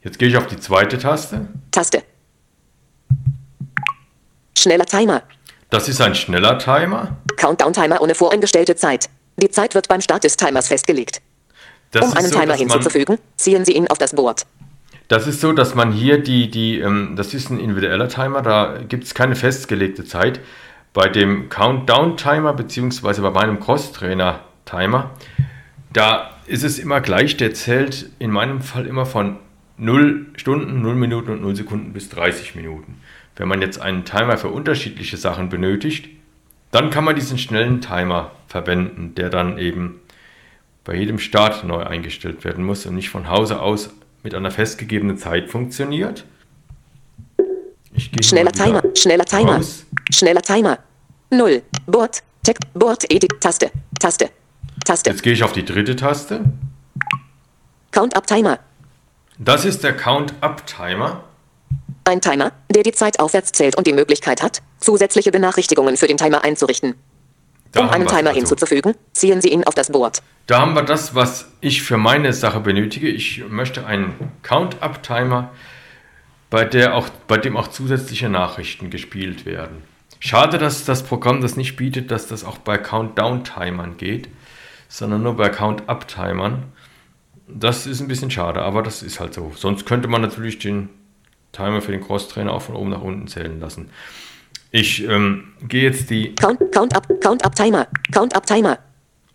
Jetzt 0.03 0.19
gehe 0.19 0.27
ich 0.27 0.37
auf 0.37 0.47
die 0.47 0.59
zweite 0.59 0.97
Taste. 0.97 1.47
Taste. 1.71 2.03
Schneller 4.57 4.85
Timer. 4.85 5.23
Das 5.69 5.87
ist 5.87 6.01
ein 6.01 6.13
schneller 6.13 6.59
Timer. 6.59 7.17
Countdown-Timer 7.37 8.01
ohne 8.01 8.13
voreingestellte 8.13 8.75
Zeit. 8.75 9.09
Die 9.37 9.49
Zeit 9.49 9.75
wird 9.75 9.87
beim 9.87 10.01
Start 10.01 10.23
des 10.23 10.37
Timers 10.37 10.67
festgelegt. 10.67 11.21
Das 11.91 12.05
Um 12.05 12.17
einen 12.17 12.29
so, 12.29 12.39
Timer 12.39 12.53
hinzuzufügen, 12.55 13.17
ziehen 13.37 13.65
Sie 13.65 13.73
ihn 13.73 13.87
auf 13.87 13.97
das 13.97 14.13
Board. 14.13 14.45
das 15.07 15.27
ist 15.27 15.41
so, 15.41 15.53
dass 15.53 15.73
man 15.75 15.91
hier 15.91 16.21
die, 16.21 16.49
die 16.49 16.79
ähm, 16.79 17.15
das 17.15 17.33
ist 17.33 17.49
ein 17.49 17.59
individueller 17.59 18.09
Timer, 18.09 18.41
da 18.41 18.79
gibt 18.87 19.03
es 19.05 19.13
keine 19.13 19.35
festgelegte 19.35 20.03
Zeit. 20.03 20.39
Bei 20.93 21.07
dem 21.07 21.49
Countdown-Timer, 21.49 22.53
beziehungsweise 22.53 23.21
bei 23.21 23.31
meinem 23.31 23.59
Crosstrainer-Timer, 23.59 25.11
da 25.91 26.31
ist 26.45 26.63
es 26.63 26.77
immer 26.77 27.01
gleich, 27.01 27.37
der 27.37 27.53
zählt 27.53 28.09
in 28.19 28.31
meinem 28.31 28.61
Fall 28.61 28.85
immer 28.85 29.05
von 29.05 29.37
0 29.83 30.27
Stunden, 30.35 30.81
0 30.81 30.95
Minuten 30.95 31.31
und 31.31 31.41
0 31.41 31.55
Sekunden 31.55 31.93
bis 31.93 32.09
30 32.09 32.55
Minuten. 32.55 33.01
Wenn 33.35 33.47
man 33.47 33.61
jetzt 33.61 33.81
einen 33.81 34.05
Timer 34.05 34.37
für 34.37 34.47
unterschiedliche 34.47 35.17
Sachen 35.17 35.49
benötigt, 35.49 36.09
dann 36.71 36.89
kann 36.89 37.03
man 37.03 37.15
diesen 37.15 37.37
schnellen 37.37 37.81
Timer 37.81 38.31
verwenden, 38.47 39.13
der 39.15 39.29
dann 39.29 39.57
eben 39.57 39.99
bei 40.85 40.95
jedem 40.95 41.19
Start 41.19 41.63
neu 41.63 41.83
eingestellt 41.83 42.43
werden 42.45 42.63
muss 42.63 42.85
und 42.85 42.95
nicht 42.95 43.09
von 43.09 43.29
Hause 43.29 43.61
aus 43.61 43.89
mit 44.23 44.33
einer 44.33 44.51
festgegebenen 44.51 45.17
Zeit 45.17 45.49
funktioniert. 45.49 46.25
Schneller 48.21 48.51
Timer. 48.51 48.81
Schneller 48.95 49.25
Timer. 49.25 49.57
raus. 49.57 49.85
Schneller 50.11 50.41
Timer. 50.41 50.79
0. 51.29 51.61
Board. 51.85 52.23
Text. 52.43 52.73
Board. 52.73 53.11
Edit. 53.11 53.39
Taste. 53.39 53.71
Taste. 53.99 54.29
Taste. 54.85 55.09
Jetzt 55.09 55.23
gehe 55.23 55.33
ich 55.33 55.43
auf 55.43 55.51
die 55.51 55.65
dritte 55.65 55.95
Taste. 55.95 56.41
Count-up 57.91 58.25
Timer. 58.25 58.59
Das 59.45 59.65
ist 59.65 59.84
der 59.84 59.97
Count-Up-Timer. 59.97 61.21
Ein 62.06 62.21
Timer, 62.21 62.53
der 62.69 62.84
die 62.84 62.93
Zeit 62.93 63.19
aufwärts 63.19 63.51
zählt 63.51 63.75
und 63.75 63.86
die 63.86 63.91
Möglichkeit 63.91 64.41
hat, 64.41 64.62
zusätzliche 64.79 65.32
Benachrichtigungen 65.32 65.97
für 65.97 66.08
den 66.08 66.15
Timer 66.15 66.45
einzurichten. 66.45 66.95
Da 67.73 67.82
um 67.82 67.89
einen 67.89 68.08
Timer 68.08 68.29
also. 68.29 68.39
hinzuzufügen, 68.39 68.95
ziehen 69.12 69.41
Sie 69.41 69.49
ihn 69.49 69.65
auf 69.65 69.75
das 69.75 69.91
Board. 69.91 70.21
Da 70.47 70.62
haben 70.62 70.75
wir 70.75 70.84
das, 70.84 71.13
was 71.13 71.49
ich 71.60 71.82
für 71.82 71.97
meine 71.97 72.32
Sache 72.32 72.62
benötige. 72.62 73.10
Ich 73.10 73.43
möchte 73.49 73.86
einen 73.86 74.32
Count-Up-Timer, 74.43 75.51
bei, 76.49 76.63
der 76.63 76.95
auch, 76.95 77.10
bei 77.27 77.38
dem 77.38 77.58
auch 77.58 77.67
zusätzliche 77.67 78.29
Nachrichten 78.29 78.91
gespielt 78.91 79.45
werden. 79.45 79.84
Schade, 80.21 80.58
dass 80.58 80.86
das 80.86 81.03
Programm 81.03 81.41
das 81.41 81.58
nicht 81.58 81.75
bietet, 81.75 82.12
dass 82.12 82.27
das 82.27 82.45
auch 82.45 82.60
bei 82.60 82.77
Countdown-Timern 82.77 83.97
geht, 83.97 84.29
sondern 84.88 85.21
nur 85.21 85.36
bei 85.36 85.49
Count-Up-Timern. 85.49 86.63
Das 87.47 87.86
ist 87.86 87.99
ein 87.99 88.08
bisschen 88.08 88.32
schade, 88.32 88.62
aber 88.62 88.84
das 88.84 89.03
ist 89.03 89.19
halt 89.19 89.34
so. 89.34 89.51
Sonst 89.56 89.86
könnte 89.86 90.08
man 90.08 90.21
natürlich 90.21 90.60
den 90.60 90.89
Timer 91.51 91.82
für 91.82 91.91
den 91.91 92.01
Crosstrainer 92.01 92.53
auch 92.53 92.62
von 92.62 92.75
oben 92.75 92.89
nach 92.89 93.01
unten 93.01 93.27
zählen 93.27 93.60
lassen. 93.60 93.89
Ich 94.71 95.03
ähm, 95.08 95.53
gehe 95.62 95.84
jetzt 95.84 96.10
die 96.10 96.34
Count, 96.36 96.60
count 96.71 96.95
up, 96.95 97.08
count 97.21 97.45
up 97.45 97.56
Timer, 97.56 97.88
count 98.12 98.36
up 98.36 98.45
Timer. 98.45 98.79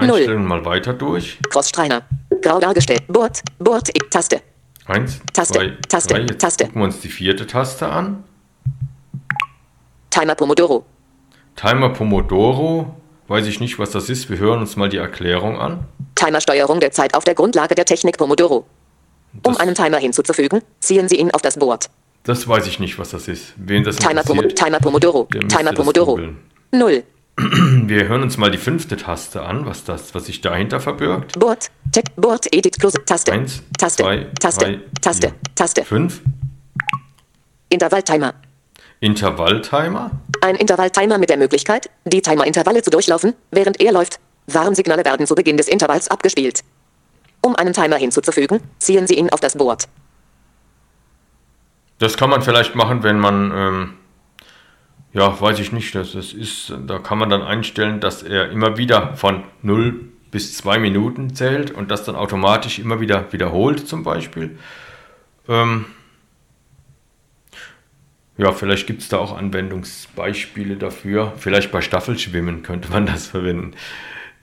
0. 0.01 0.11
Einstellungen 0.11 0.47
mal 0.47 0.65
weiter 0.65 0.93
durch. 0.95 1.39
Crossstreiner. 1.51 2.03
Grau 2.43 2.61
dargestellt. 2.61 3.03
Board, 3.09 3.43
Board, 3.59 3.89
E, 3.89 3.99
Taste. 4.11 4.41
Eins, 4.87 5.21
Taste, 5.33 5.55
zwei, 5.55 5.77
Taste, 5.89 6.15
drei. 6.15 6.21
Jetzt 6.23 6.41
Taste. 6.41 6.65
gucken 6.65 6.81
wir 6.81 6.85
uns 6.87 7.01
die 7.01 7.09
vierte 7.09 7.47
Taste 7.47 7.89
an. 7.89 8.25
Timer 10.11 10.35
Pomodoro. 10.35 10.87
Timer 11.57 11.91
Pomodoro. 11.91 12.97
Weiß 13.27 13.47
ich 13.47 13.61
nicht, 13.61 13.79
was 13.79 13.91
das 13.91 14.09
ist. 14.09 14.31
Wir 14.31 14.39
hören 14.39 14.61
uns 14.61 14.77
mal 14.77 14.89
die 14.89 14.97
Erklärung 14.97 15.59
an. 15.59 15.85
Timersteuerung 16.19 16.81
der 16.81 16.91
Zeit 16.93 17.15
auf 17.15 17.25
der 17.25 17.35
Grundlage 17.35 17.75
der 17.75 17.85
Technik 17.85 18.19
Pomodoro. 18.19 18.67
Um 19.45 19.53
Das- 19.55 19.61
einen 19.61 19.75
Timer 19.75 19.99
hinzuzufügen, 19.99 20.63
ziehen 20.81 21.09
Sie 21.09 21.17
ihn 21.17 21.31
auf 21.31 21.43
das 21.43 21.59
Board. 21.59 21.91
Das 22.25 22.47
weiß 22.49 22.67
ich 22.67 22.79
nicht, 22.81 22.99
was 22.99 23.11
das 23.11 23.29
ist. 23.29 23.55
Wen 23.57 23.85
das 23.85 23.97
Timer, 23.97 24.23
Pomo 24.23 24.43
Timer 24.43 24.81
Pomodoro. 24.81 25.25
Timer 25.49 25.73
Pomodoro. 25.73 26.19
0. 26.73 27.05
Wir 27.39 28.09
hören 28.09 28.23
uns 28.23 28.37
mal 28.37 28.51
die 28.51 28.59
fünfte 28.59 28.97
Taste 28.97 29.43
an, 29.43 29.65
was 29.65 29.85
das, 29.85 30.15
was 30.15 30.27
sich 30.27 30.41
dahinter 30.41 30.81
verbirgt. 30.81 31.39
Board, 31.39 31.71
Tech, 31.93 32.05
Board, 32.17 32.53
Edit, 32.53 32.79
Close, 32.81 32.99
Taste. 33.07 33.33
Eins, 33.33 33.63
Taste, 33.79 34.03
zwei, 34.03 34.27
Taste, 34.41 34.65
drei, 34.65 34.81
Taste, 35.01 35.29
vier. 35.29 35.37
Taste. 35.55 35.85
Fünf. 35.85 36.21
Intervalltimer. 37.69 38.35
Intervalltimer. 39.01 40.11
Ein 40.41 40.57
Intervalltimer 40.57 41.19
mit 41.19 41.31
der 41.31 41.37
Möglichkeit, 41.37 41.89
die 42.05 42.21
Timerintervalle 42.23 42.83
zu 42.83 42.91
durchlaufen, 42.91 43.35
während 43.53 43.81
er 43.81 43.93
läuft. 43.93 44.19
Warnsignale 44.55 45.05
werden 45.05 45.27
zu 45.27 45.35
Beginn 45.35 45.57
des 45.57 45.69
Intervalls 45.69 46.09
abgespielt. 46.09 46.63
Um 47.41 47.55
einen 47.57 47.73
Timer 47.73 47.97
hinzuzufügen, 47.97 48.61
ziehen 48.79 49.07
Sie 49.07 49.15
ihn 49.15 49.31
auf 49.31 49.41
das 49.41 49.57
Board. 49.57 49.89
Das 51.99 52.17
kann 52.17 52.31
man 52.31 52.43
vielleicht 52.43 52.75
machen, 52.75 53.03
wenn 53.03 53.19
man, 53.19 53.53
ähm, 53.55 53.95
ja, 55.13 55.41
weiß 55.41 55.59
ich 55.59 55.73
nicht, 55.73 55.95
das, 55.95 56.13
das 56.13 56.33
ist, 56.33 56.73
da 56.87 56.99
kann 56.99 57.19
man 57.19 57.31
dann 57.31 57.43
einstellen, 57.43 58.01
dass 58.01 58.23
er 58.23 58.51
immer 58.51 58.77
wieder 58.77 59.17
von 59.17 59.45
0 59.63 60.01
bis 60.31 60.57
zwei 60.57 60.79
Minuten 60.79 61.35
zählt 61.35 61.71
und 61.71 61.91
das 61.91 62.05
dann 62.05 62.15
automatisch 62.15 62.79
immer 62.79 63.01
wieder 63.01 63.33
wiederholt 63.33 63.89
zum 63.89 64.05
Beispiel. 64.05 64.59
Ähm, 65.49 65.87
ja, 68.37 68.53
vielleicht 68.53 68.87
gibt 68.87 69.03
es 69.03 69.09
da 69.09 69.19
auch 69.19 69.37
Anwendungsbeispiele 69.37 70.77
dafür. 70.77 71.33
Vielleicht 71.37 71.73
bei 71.73 71.81
Staffelschwimmen 71.81 72.63
könnte 72.63 72.91
man 72.91 73.07
das 73.07 73.27
verwenden. 73.27 73.75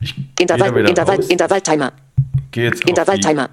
Ich 0.06 0.16
Intervall, 0.40 0.88
Intervall, 0.88 1.20
Intervalltimer. 1.24 1.92
Gehe 2.52 2.66
jetzt 2.66 2.88
Intervalltimer. 2.88 3.50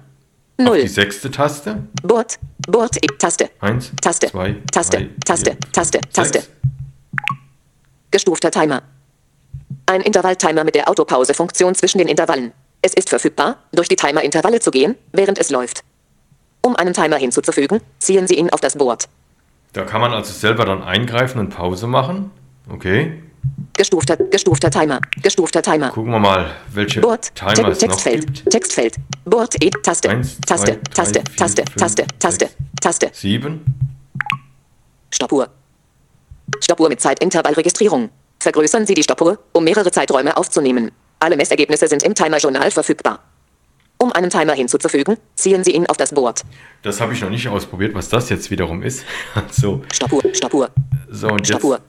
Null. 0.57 0.67
Auf 0.67 0.81
die 0.81 0.87
sechste 0.87 1.31
Taste. 1.31 1.83
Board, 2.03 2.37
Board, 2.67 2.95
Taste. 3.17 3.49
Eins, 3.59 3.91
Taste, 3.99 4.27
zwei, 4.27 4.55
Taste, 4.71 4.97
drei, 4.97 5.09
Taste, 5.25 5.51
vier, 5.51 5.71
Taste, 5.71 5.99
fünf, 5.99 6.13
Taste. 6.13 6.39
Sechs. 6.41 6.51
Gestufter 8.11 8.51
Timer. 8.51 8.83
Ein 9.87 10.01
Intervalltimer 10.01 10.63
mit 10.63 10.75
der 10.75 10.87
Autopause-Funktion 10.87 11.73
zwischen 11.73 11.97
den 11.97 12.07
Intervallen. 12.07 12.51
Es 12.83 12.93
ist 12.93 13.09
verfügbar, 13.09 13.57
durch 13.71 13.87
die 13.87 13.95
Timer-Intervalle 13.95 14.59
zu 14.59 14.69
gehen, 14.69 14.95
während 15.11 15.39
es 15.39 15.49
läuft. 15.49 15.83
Um 16.61 16.75
einen 16.75 16.93
Timer 16.93 17.17
hinzuzufügen, 17.17 17.81
ziehen 17.97 18.27
Sie 18.27 18.35
ihn 18.35 18.51
auf 18.51 18.61
das 18.61 18.77
Board. 18.77 19.09
Da 19.73 19.85
kann 19.85 20.01
man 20.01 20.13
also 20.13 20.31
selber 20.31 20.65
dann 20.65 20.83
eingreifen 20.83 21.39
und 21.39 21.49
Pause 21.49 21.87
machen. 21.87 22.29
Okay. 22.69 23.23
Gestufter, 23.75 24.17
gestufter 24.17 24.69
Timer, 24.69 24.99
gestufter 25.21 25.61
Timer. 25.61 25.89
Gucken 25.89 26.11
wir 26.11 26.19
mal, 26.19 26.51
welche 26.71 27.01
Board, 27.01 27.33
Timer 27.33 27.53
Te 27.53 27.71
es 27.71 27.79
Textfeld, 27.79 28.27
noch 28.27 28.33
gibt. 28.33 28.49
Textfeld, 28.51 28.95
Board, 29.25 29.63
e, 29.63 29.69
Taste, 29.81 30.09
Eins, 30.09 30.39
Taste, 30.41 30.73
drei, 30.73 30.79
Taste, 30.93 31.13
vier, 31.13 31.35
Taste, 31.35 31.63
fünf, 31.63 31.75
Taste, 31.75 32.03
sechs, 32.03 32.19
Taste, 32.19 32.49
Taste. 32.79 33.09
Sieben. 33.13 33.65
Stoppuhr. 35.09 35.49
Stoppuhr 36.59 36.89
mit 36.89 37.01
Zeitintervallregistrierung. 37.01 38.09
Vergrößern 38.39 38.85
Sie 38.85 38.93
die 38.93 39.03
Stoppuhr, 39.03 39.39
um 39.53 39.63
mehrere 39.63 39.91
Zeiträume 39.91 40.37
aufzunehmen. 40.37 40.91
Alle 41.19 41.37
Messergebnisse 41.37 41.87
sind 41.87 42.03
im 42.03 42.13
Timer-Journal 42.13 42.69
verfügbar. 42.71 43.19
Um 43.97 44.11
einen 44.11 44.29
Timer 44.29 44.53
hinzuzufügen, 44.53 45.17
ziehen 45.35 45.63
Sie 45.63 45.71
ihn 45.71 45.87
auf 45.87 45.97
das 45.97 46.13
Board. 46.13 46.41
Das 46.81 46.99
habe 46.99 47.13
ich 47.13 47.21
noch 47.21 47.29
nicht 47.29 47.47
ausprobiert, 47.47 47.95
was 47.95 48.09
das 48.09 48.29
jetzt 48.29 48.51
wiederum 48.51 48.83
ist. 48.83 49.05
so. 49.51 49.75
Also 49.75 49.83
Stoppuhr, 49.93 50.21
Stoppuhr. 50.33 50.69
So, 51.09 51.29
und 51.29 51.47
Stoppuhr. 51.47 51.79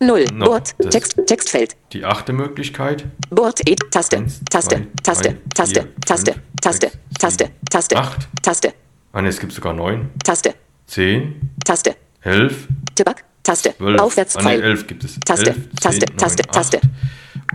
Null. 0.00 0.24
No, 0.32 0.46
Bord. 0.46 0.74
Text, 0.90 1.18
Textfeld. 1.26 1.76
Die 1.92 2.04
achte 2.04 2.32
Möglichkeit. 2.32 3.06
Bord. 3.30 3.60
E 3.68 3.76
Taste. 3.90 4.18
Eins, 4.18 4.40
Taste. 4.50 4.76
Zwei, 4.76 4.86
Taste. 5.02 5.22
Drei, 5.30 5.38
Taste. 5.54 5.82
Vier, 5.82 5.92
Taste. 6.06 6.32
Fünf, 6.32 6.54
Taste. 6.60 6.86
Sechs, 6.86 6.98
Taste. 7.20 7.44
Sieben, 7.44 7.70
Taste. 7.70 7.96
Acht. 7.96 8.28
Taste. 8.42 8.74
Ah, 9.12 9.22
es 9.22 9.38
gibt 9.38 9.52
sogar 9.52 9.72
neun. 9.72 10.10
Taste. 10.22 10.54
Zehn. 10.86 11.50
Taste. 11.64 11.96
Elf. 12.22 12.68
Tabak. 12.94 13.24
Taste. 13.42 13.74
Zwölf. 13.76 14.00
Aufwärtspfeil. 14.00 14.60
Ah, 14.62 14.66
elf 14.66 14.86
gibt 14.86 15.04
es. 15.04 15.18
Taste. 15.20 15.50
Elf, 15.50 15.68
Taste. 15.80 16.06
Zehn, 16.06 16.16
Taste. 16.16 16.42
Neun, 16.42 16.52
Taste. 16.52 16.80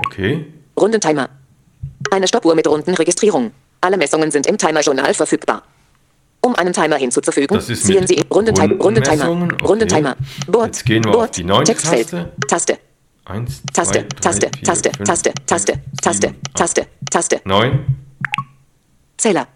Okay. 0.05 0.45
Rundentimer. 0.79 1.29
Eine 2.11 2.27
Stoppuhr 2.27 2.55
mit 2.55 2.67
Rundenregistrierung. 2.67 3.51
Alle 3.81 3.97
Messungen 3.97 4.31
sind 4.31 4.47
im 4.47 4.57
Timer-Journal 4.57 5.13
verfügbar. 5.13 5.63
Um 6.41 6.55
einen 6.55 6.73
Timer 6.73 6.95
hinzuzufügen, 6.97 7.55
Das 7.57 7.69
ist 7.69 7.85
ziehen 7.85 8.07
Sie 8.07 8.23
Rundentimer. 8.31 8.75
Rundentimer. 8.81 9.29
Okay. 9.31 9.65
Rundentimer. 9.65 10.15
Board. 10.47 10.67
Jetzt 10.67 10.85
gehen 10.85 11.03
wir 11.03 11.09
auf 11.11 11.15
Board. 11.17 11.37
die 11.37 11.43
neunte 11.43 11.71
Textfeld. 11.73 12.09
Taste. 12.09 12.31
Taste. 12.47 12.77
Eins, 13.25 13.61
Taste. 13.73 13.91
zwei, 13.93 13.99
drei, 14.01 14.21
Taste. 14.21 14.49
vier, 14.55 14.63
Taste. 14.65 14.91
fünf, 14.97 15.07
Taste. 15.07 15.29
sechs, 15.31 15.45
Taste. 15.45 15.73
Taste. 16.01 16.27
sieben, 16.27 16.37
acht. 16.47 16.55
Taste. 16.57 16.87
Taste. 17.11 17.41
Neun. 17.45 17.85
Zähler. 19.17 19.47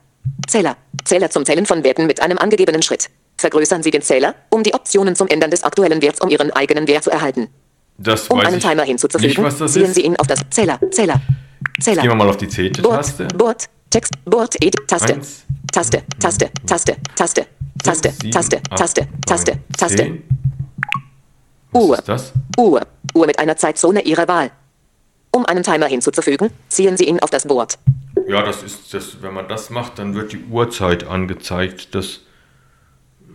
Zähler. 0.48 0.78
Zähler 1.06 1.30
zum 1.30 1.46
Zählen 1.46 1.65
von 1.65 1.84
Werten 1.84 2.06
mit 2.06 2.22
einem 2.22 2.38
angegebenen 2.38 2.82
Schritt. 2.82 3.10
Vergrößern 3.38 3.82
Sie 3.82 3.91
den 3.91 4.02
Zähler, 4.02 4.36
um 4.50 4.63
die 4.63 4.74
Optionen 4.74 5.15
zum 5.15 5.28
Ändern 5.28 5.52
des 5.52 5.63
aktuellen 5.63 6.02
Werts 6.02 6.22
um 6.22 6.30
Ihren 6.30 6.52
eigenen 6.52 6.88
Wert 6.88 7.04
zu 7.04 7.10
erhalten. 7.12 7.48
Das 7.98 8.28
Um 8.28 8.39
einen 8.39 8.60
Timer 8.60 8.84
hinzuzufügen, 8.84 9.43
nicht, 9.43 9.58
ziehen 9.69 9.84
ist. 9.84 9.96
Sie 9.96 10.02
ihn 10.02 10.15
auf 10.17 10.28
das 10.28 10.41
Zähler. 10.50 10.80
Zähler. 10.91 11.22
Zähler. 11.82 12.02
Gehen 12.02 12.12
wir 12.12 12.15
mal 12.15 12.30
auf 12.30 12.38
die 12.38 12.48
zehnte 12.48 12.82
Board, 12.82 12.98
Taste. 12.98 13.28
Board, 13.30 13.69
Text, 13.93 14.13
Board, 14.25 14.56
Edit, 14.56 14.88
Taste, 14.88 15.13
Eins, 15.13 15.45
Taste, 15.71 16.01
Taste, 16.19 16.49
Taste, 16.65 16.97
Taste, 17.15 17.45
Taste, 17.84 18.01
sechs, 18.01 18.17
sieben, 18.17 18.32
Taste, 18.32 18.58
acht, 18.71 18.77
Taste, 18.79 19.01
neun, 19.01 19.21
Taste, 19.21 19.60
Taste, 19.77 19.97
zehn. 19.97 20.23
Was 21.71 21.84
Uhr. 21.84 21.97
ist 21.99 22.10
das? 22.10 22.34
Uhr, 22.58 22.82
Uhr 23.13 23.27
mit 23.27 23.38
einer 23.38 23.56
Zeitzone 23.56 24.01
Ihrer 24.01 24.27
Wahl. 24.27 24.49
Um 25.29 25.45
einen 25.45 25.62
Timer 25.62 25.86
hinzuzufügen, 25.86 26.49
ziehen 26.69 26.97
Sie 26.97 27.03
ihn 27.03 27.19
auf 27.19 27.29
das 27.29 27.45
Board. 27.45 27.77
Ja, 28.27 28.41
das 28.41 28.63
ist 28.63 28.91
das. 28.95 29.21
Wenn 29.21 29.36
man 29.36 29.47
das 29.47 29.69
macht, 29.69 29.99
dann 29.99 30.15
wird 30.15 30.32
die 30.32 30.43
Uhrzeit 30.49 31.03
angezeigt. 31.03 31.93
Das 31.93 32.21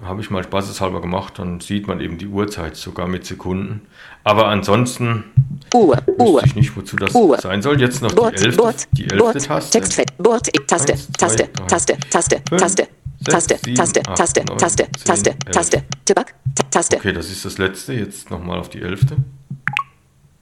habe 0.03 0.21
ich 0.21 0.31
mal 0.31 0.43
spaßeshalber 0.45 1.01
gemacht. 1.01 1.39
Dann 1.39 1.61
sieht 1.61 1.87
man 1.87 2.01
eben 2.01 2.19
die 2.19 2.27
Uhrzeit 2.27 2.77
sogar 2.77 3.09
mit 3.09 3.25
Sekunden. 3.27 3.83
Aber 4.25 4.47
ansonsten 4.47 5.25
Uhr, 5.75 5.99
Uhr, 6.19 6.43
ich 6.45 6.55
nicht, 6.55 6.77
wozu 6.77 6.97
das 6.97 7.15
Uhr. 7.15 7.39
sein 7.41 7.63
soll. 7.63 7.81
Jetzt 7.81 8.03
noch 8.03 8.13
Board, 8.13 8.39
die 8.39 8.45
elfte, 8.45 8.63
Board, 8.63 8.89
die 8.93 9.03
elfte 9.05 9.17
Board, 9.19 9.45
Taste. 9.47 9.79
Textfeld, 9.79 10.19
Board, 10.19 10.49
E- 10.49 10.61
Taste, 10.67 10.93
Eins, 10.93 11.09
Taste, 11.13 11.49
drei, 11.53 11.67
Taste, 11.67 11.97
Taste, 12.11 12.43
fünf, 12.49 12.61
Taste, 12.63 12.83
sechs, 12.85 13.33
Taste, 13.33 13.59
sieben, 13.65 13.77
Taste, 13.77 14.01
acht, 14.07 14.17
Taste, 14.19 14.45
neun, 14.47 14.59
Taste, 14.59 14.85
zehn, 14.97 15.05
Taste, 15.05 15.31
elf. 15.31 15.39
Taste, 15.55 15.83
Tabak, 16.05 16.35
Ta- 16.55 16.65
Taste, 16.71 16.97
Okay, 16.97 17.13
das 17.13 17.31
ist 17.31 17.45
das 17.45 17.59
letzte. 17.59 17.93
Jetzt 17.95 18.31
nochmal 18.31 18.59
auf 18.59 18.69
die 18.69 18.81
elfte. 18.83 19.17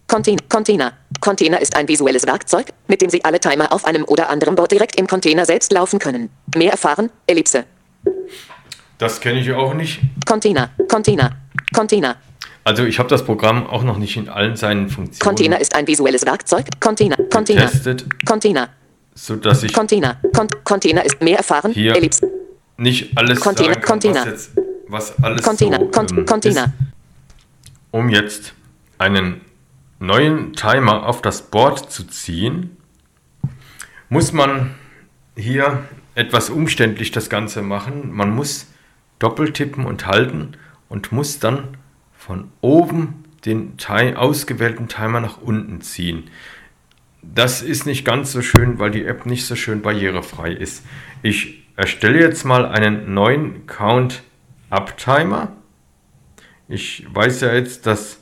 Container. 0.09 0.93
Container 1.21 1.61
ist 1.61 1.75
ein 1.77 1.89
visuelles 1.89 2.27
Werkzeug, 2.27 2.67
mit 2.87 3.01
dem 3.03 3.11
Sie 3.11 3.25
alle 3.25 3.41
Timer 3.41 3.73
auf 3.73 3.85
einem 3.85 4.05
oder 4.05 4.29
anderen 4.31 4.55
Board 4.55 4.71
direkt 4.71 4.97
im 5.01 5.07
Container 5.07 5.45
selbst 5.45 5.73
laufen 5.73 5.99
können. 5.99 6.31
Mehr 6.55 6.71
erfahren, 6.73 7.11
Ellipse. 7.27 7.65
Das 8.99 9.21
kenne 9.21 9.41
ich 9.41 9.53
auch 9.53 9.75
nicht. 9.75 10.01
Container, 10.25 10.71
Container, 10.89 11.33
Container. 11.75 12.17
Also 12.65 12.85
ich 12.85 12.99
habe 12.99 13.09
das 13.09 13.25
Programm 13.25 13.67
auch 13.67 13.85
noch 13.85 13.99
nicht 13.99 14.17
in 14.17 14.29
allen 14.29 14.57
seinen 14.57 14.89
Funktionen 14.89 15.21
Container 15.21 15.61
ist 15.61 15.75
ein 15.75 15.87
visuelles 15.87 16.27
Werkzeug. 16.27 16.67
Container, 16.81 17.17
Container, 17.31 17.67
getestet, 17.67 18.07
Container, 18.27 18.71
sodass 19.15 19.63
ich 19.63 19.73
Container. 19.73 20.17
Con 20.35 20.49
Container 20.65 21.05
ist 21.05 21.21
mehr 21.23 21.37
erfahren, 21.37 21.73
Hier. 21.73 21.95
Ellipse. 21.95 22.29
nicht 22.77 23.17
alles 23.17 23.39
Container, 23.41 23.75
kann, 23.75 24.01
Container. 24.01 24.21
was, 24.21 24.27
jetzt, 24.27 24.51
was 24.89 25.23
alles 25.23 25.43
Container, 25.43 25.79
so, 25.79 25.87
Con 25.91 26.07
ähm, 26.11 26.27
Container. 26.27 26.65
ist. 26.65 26.73
Um 27.93 28.09
jetzt 28.09 28.53
einen 28.99 29.43
neuen 30.01 30.55
Timer 30.55 31.07
auf 31.07 31.23
das 31.23 31.43
Board 31.43 31.93
zu 31.93 32.05
ziehen, 32.05 32.77
muss 34.09 34.33
man 34.33 34.75
hier 35.37 35.85
etwas 36.15 36.51
umständlich 36.51 37.13
das 37.13 37.29
Ganze 37.29 37.63
machen. 37.63 38.13
Man 38.13 38.31
muss 38.35 38.67
doppeltippen 39.19 39.85
und 39.85 40.07
halten 40.07 40.53
und 40.89 41.13
muss 41.13 41.39
dann 41.39 41.77
von 42.17 42.51
oben 42.61 43.25
den 43.45 43.77
ausgewählten 44.17 44.89
Timer 44.89 45.21
nach 45.21 45.41
unten 45.41 45.81
ziehen. 45.81 46.25
Das 47.23 47.63
ist 47.63 47.87
nicht 47.87 48.05
ganz 48.05 48.33
so 48.33 48.43
schön, 48.43 48.79
weil 48.79 48.91
die 48.91 49.05
App 49.05 49.27
nicht 49.27 49.47
so 49.47 49.57
schön 49.57 49.83
barrierefrei 49.83 50.53
ist. 50.53 50.85
Ich 51.23 51.67
erstelle 51.77 52.21
jetzt 52.21 52.45
mal 52.45 52.67
einen 52.67 53.15
neuen 53.15 53.67
Count-Up-Timer. 53.67 55.53
Ich 56.69 57.07
weiß 57.13 57.43
ja 57.43 57.55
jetzt, 57.55 57.87
dass 57.87 58.19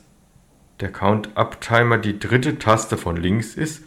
der 0.79 0.91
Count-Up-Timer 0.91 1.97
die 1.97 2.19
dritte 2.19 2.59
Taste 2.59 2.97
von 2.97 3.17
links 3.17 3.55
ist. 3.55 3.83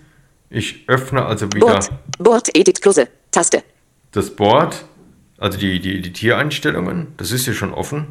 Ich 0.51 0.88
öffne 0.88 1.27
also 1.27 1.47
wieder 1.53 1.66
Board, 1.66 1.90
Board, 2.18 2.57
Edit, 2.57 2.81
Klose, 2.81 3.09
Taste. 3.31 3.62
das 4.12 4.35
Board, 4.35 4.85
also 5.38 5.59
die, 5.59 5.81
die 5.81 5.98
Editiereinstellungen. 5.98 7.09
Das 7.16 7.31
ist 7.31 7.44
hier 7.44 7.55
schon 7.55 7.72
offen. 7.74 8.09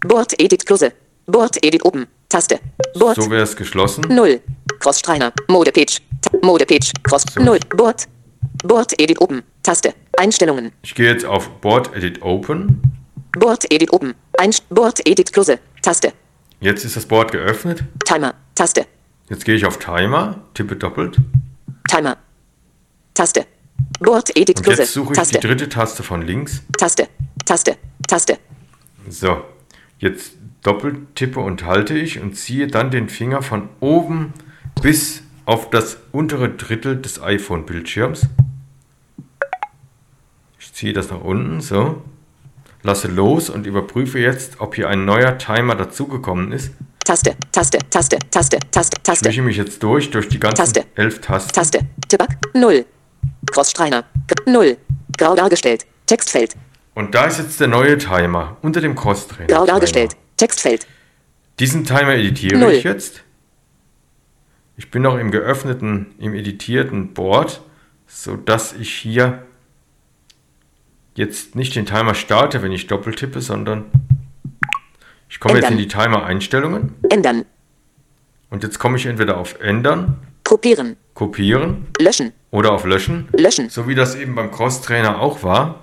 Board, 0.00 0.40
Edit, 0.40 0.66
Klose. 0.66 0.92
Board, 1.26 1.56
Edit, 1.64 1.84
oben, 1.84 2.06
Taste. 2.28 2.60
Board, 2.98 3.16
So 3.16 3.30
wäre 3.30 3.42
es 3.42 3.56
geschlossen. 3.56 4.04
0. 4.08 4.40
Cross-Streiner, 4.78 5.32
Mode-Page, 5.48 5.98
Ta- 6.22 6.38
Mode-Page, 6.42 6.92
Cross, 7.02 7.24
So. 7.34 7.42
0. 7.42 7.58
Board, 7.76 8.06
Board, 8.62 9.00
Edit, 9.00 9.20
oben, 9.20 9.42
Taste. 9.62 9.94
Einstellungen. 10.18 10.72
Ich 10.82 10.94
gehe 10.94 11.10
jetzt 11.12 11.24
auf 11.24 11.48
Board 11.60 11.94
Edit 11.94 12.22
Open. 12.22 12.80
Board, 13.32 13.70
Edit, 13.72 13.92
oben. 13.92 14.14
Einst 14.38 14.68
Board, 14.68 15.00
Edit, 15.06 15.32
Klose, 15.32 15.58
Taste. 15.82 16.12
Jetzt 16.60 16.84
ist 16.84 16.96
das 16.96 17.06
Board 17.06 17.32
geöffnet. 17.32 17.82
Timer, 18.04 18.34
Taste. 18.54 18.86
Jetzt 19.28 19.44
gehe 19.44 19.56
ich 19.56 19.66
auf 19.66 19.78
Timer, 19.78 20.42
tippe 20.54 20.76
doppelt. 20.76 21.18
Timer. 21.88 22.16
Taste. 23.14 23.46
Board, 24.00 24.36
Edit, 24.36 24.58
Und 24.58 24.64
Klose, 24.64 24.82
jetzt 24.82 24.92
suche 24.92 25.12
ich 25.12 25.18
Taste. 25.18 25.38
die 25.38 25.46
dritte 25.46 25.68
Taste 25.68 26.02
von 26.02 26.22
links. 26.22 26.62
Taste, 26.78 27.08
Taste, 27.44 27.76
Taste. 28.06 28.38
So, 29.08 29.42
jetzt 29.98 30.32
doppelt 30.62 31.14
tippe 31.14 31.40
und 31.40 31.64
halte 31.64 31.94
ich 31.96 32.20
und 32.20 32.36
ziehe 32.36 32.66
dann 32.66 32.90
den 32.90 33.08
Finger 33.08 33.42
von 33.42 33.68
oben 33.80 34.32
bis 34.82 35.22
auf 35.44 35.70
das 35.70 35.98
untere 36.12 36.50
Drittel 36.50 37.00
des 37.00 37.22
iPhone-Bildschirms. 37.22 38.26
Ich 40.58 40.72
ziehe 40.72 40.92
das 40.92 41.10
nach 41.10 41.20
unten, 41.20 41.60
so. 41.60 42.02
Lasse 42.82 43.08
los 43.08 43.48
und 43.50 43.66
überprüfe 43.66 44.18
jetzt, 44.18 44.60
ob 44.60 44.74
hier 44.74 44.88
ein 44.88 45.04
neuer 45.04 45.38
Timer 45.38 45.74
dazugekommen 45.74 46.52
ist. 46.52 46.72
Taste, 47.04 47.36
Taste, 47.52 47.78
Taste, 47.90 48.18
Taste, 48.30 48.58
Taste, 48.70 48.96
Ich 48.96 49.02
Taste, 49.04 49.28
wische 49.28 49.42
mich 49.42 49.56
jetzt 49.56 49.82
durch, 49.82 50.10
durch 50.10 50.28
die 50.28 50.38
ganzen 50.40 50.56
Taste. 50.56 50.84
elf 50.96 51.20
Tasten. 51.20 51.52
Taste. 51.52 51.80
Tabak, 52.08 52.36
0. 52.54 52.84
Cross-Streiner, 53.50 54.04
0. 54.46 54.76
Grau 55.18 55.34
dargestellt. 55.34 55.86
Textfeld, 56.06 56.54
Und 56.94 57.14
da 57.14 57.24
ist 57.26 57.38
jetzt 57.38 57.58
der 57.58 57.66
neue 57.68 57.98
Timer 57.98 58.56
unter 58.62 58.80
dem 58.80 58.94
Cross-Trainer. 58.94 59.46
grau 59.48 59.66
dargestellt. 59.66 60.16
Textfeld, 60.36 60.86
Diesen 61.58 61.84
Timer 61.84 62.14
editiere 62.14 62.58
Null. 62.58 62.72
ich 62.72 62.84
jetzt. 62.84 63.22
Ich 64.76 64.90
bin 64.90 65.02
noch 65.02 65.16
im 65.16 65.30
geöffneten, 65.30 66.14
im 66.18 66.34
editierten 66.34 67.14
Board, 67.14 67.62
sodass 68.06 68.74
ich 68.74 68.92
hier 68.92 69.42
jetzt 71.14 71.54
nicht 71.56 71.74
den 71.74 71.86
Timer 71.86 72.14
starte, 72.14 72.62
wenn 72.62 72.72
ich 72.72 72.86
doppelt 72.86 73.18
tippe, 73.18 73.40
sondern 73.40 73.86
ich 75.30 75.40
komme 75.40 75.54
jetzt 75.54 75.64
in 75.70 75.78
Ändern. 75.78 75.78
die 75.78 75.88
Timer-Einstellungen 75.88 76.94
Ändern. 77.08 77.44
und 78.50 78.62
jetzt 78.62 78.78
komme 78.78 78.96
ich 78.98 79.06
entweder 79.06 79.38
auf 79.38 79.58
Ändern, 79.60 80.18
Kopieren. 80.44 80.96
Kopieren 81.14 81.86
Löschen. 81.98 82.32
Oder 82.56 82.72
auf 82.72 82.86
Löschen, 82.86 83.28
Löschen. 83.32 83.68
so 83.68 83.86
wie 83.86 83.94
das 83.94 84.14
eben 84.14 84.34
beim 84.34 84.50
Cross-Trainer 84.50 85.20
auch 85.20 85.42
war 85.42 85.80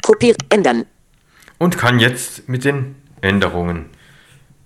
Kopieren. 0.00 0.38
Ändern. 0.48 0.86
und 1.58 1.76
kann 1.76 2.00
jetzt 2.00 2.48
mit 2.48 2.64
den 2.64 2.94
Änderungen 3.20 3.84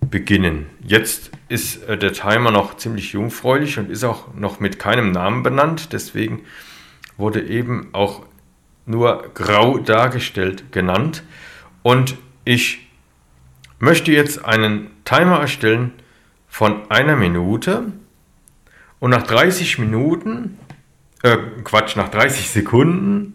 beginnen. 0.00 0.66
Jetzt 0.80 1.32
ist 1.48 1.82
äh, 1.88 1.98
der 1.98 2.12
Timer 2.12 2.52
noch 2.52 2.76
ziemlich 2.76 3.14
jungfräulich 3.14 3.80
und 3.80 3.90
ist 3.90 4.04
auch 4.04 4.32
noch 4.34 4.60
mit 4.60 4.78
keinem 4.78 5.10
Namen 5.10 5.42
benannt, 5.42 5.92
deswegen 5.92 6.44
wurde 7.16 7.42
eben 7.42 7.88
auch 7.92 8.22
nur 8.86 9.28
grau 9.34 9.78
dargestellt 9.78 10.70
genannt 10.70 11.24
und 11.82 12.16
ich 12.44 12.88
möchte 13.80 14.12
jetzt 14.12 14.44
einen 14.44 14.88
Timer 15.04 15.40
erstellen 15.40 15.92
von 16.46 16.88
einer 16.92 17.16
Minute 17.16 17.92
und 19.02 19.10
nach 19.10 19.24
30 19.24 19.80
Minuten, 19.80 20.60
äh, 21.22 21.36
Quatsch, 21.64 21.96
nach 21.96 22.08
30 22.08 22.50
Sekunden 22.50 23.34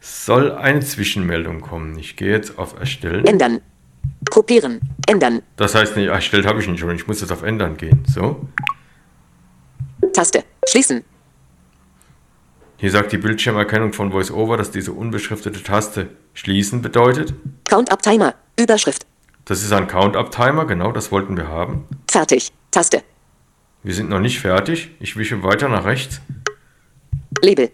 soll 0.00 0.52
eine 0.52 0.80
Zwischenmeldung 0.80 1.60
kommen. 1.60 1.98
Ich 1.98 2.16
gehe 2.16 2.30
jetzt 2.30 2.58
auf 2.58 2.78
Erstellen. 2.78 3.26
Ändern. 3.26 3.60
Kopieren. 4.30 4.80
Ändern. 5.06 5.42
Das 5.56 5.74
heißt, 5.74 5.96
nee, 5.96 6.06
erstellt 6.06 6.46
habe 6.46 6.60
ich 6.60 6.68
nicht 6.68 6.80
schon. 6.80 6.94
Ich 6.94 7.06
muss 7.06 7.20
jetzt 7.20 7.32
auf 7.32 7.42
Ändern 7.42 7.76
gehen. 7.76 8.02
So. 8.06 8.48
Taste. 10.12 10.44
Schließen. 10.66 11.04
Hier 12.78 12.90
sagt 12.90 13.12
die 13.12 13.18
Bildschirmerkennung 13.18 13.92
von 13.92 14.12
VoiceOver, 14.12 14.56
dass 14.56 14.70
diese 14.70 14.92
unbeschriftete 14.92 15.62
Taste 15.62 16.08
schließen 16.32 16.80
bedeutet. 16.80 17.34
Count-up 17.68 18.02
Timer. 18.02 18.34
Überschrift. 18.58 19.04
Das 19.44 19.62
ist 19.62 19.72
ein 19.72 19.88
Count-Up-Timer, 19.88 20.64
genau, 20.64 20.92
das 20.92 21.10
wollten 21.10 21.36
wir 21.36 21.48
haben. 21.48 21.84
Fertig. 22.10 22.52
Taste. 22.70 23.02
Wir 23.82 23.94
sind 23.94 24.08
noch 24.08 24.20
nicht 24.20 24.38
fertig. 24.38 24.90
Ich 25.00 25.16
wische 25.16 25.42
weiter 25.42 25.68
nach 25.68 25.84
rechts. 25.84 26.20
Label. 27.42 27.70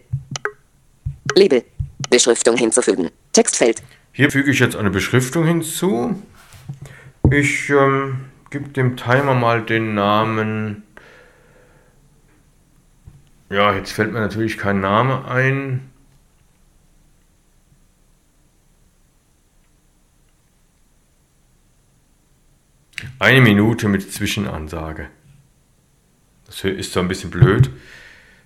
Label. 1.35 1.63
Beschriftung 2.09 2.55
hinzufügen. 2.57 3.09
Textfeld. 3.33 3.83
Hier 4.13 4.31
füge 4.31 4.51
ich 4.51 4.59
jetzt 4.59 4.75
eine 4.75 4.89
Beschriftung 4.89 5.45
hinzu. 5.45 6.21
Ich 7.29 7.69
ähm, 7.69 8.25
gebe 8.49 8.69
dem 8.69 8.95
Timer 8.95 9.33
mal 9.33 9.61
den 9.61 9.93
Namen. 9.93 10.83
Ja, 13.49 13.73
jetzt 13.73 13.91
fällt 13.91 14.11
mir 14.13 14.19
natürlich 14.19 14.57
kein 14.57 14.81
Name 14.81 15.25
ein. 15.25 15.89
Eine 23.19 23.41
Minute 23.41 23.87
mit 23.87 24.11
Zwischenansage. 24.11 25.09
Das 26.45 26.63
ist 26.63 26.93
so 26.93 26.99
ein 26.99 27.07
bisschen 27.07 27.29
blöd, 27.29 27.69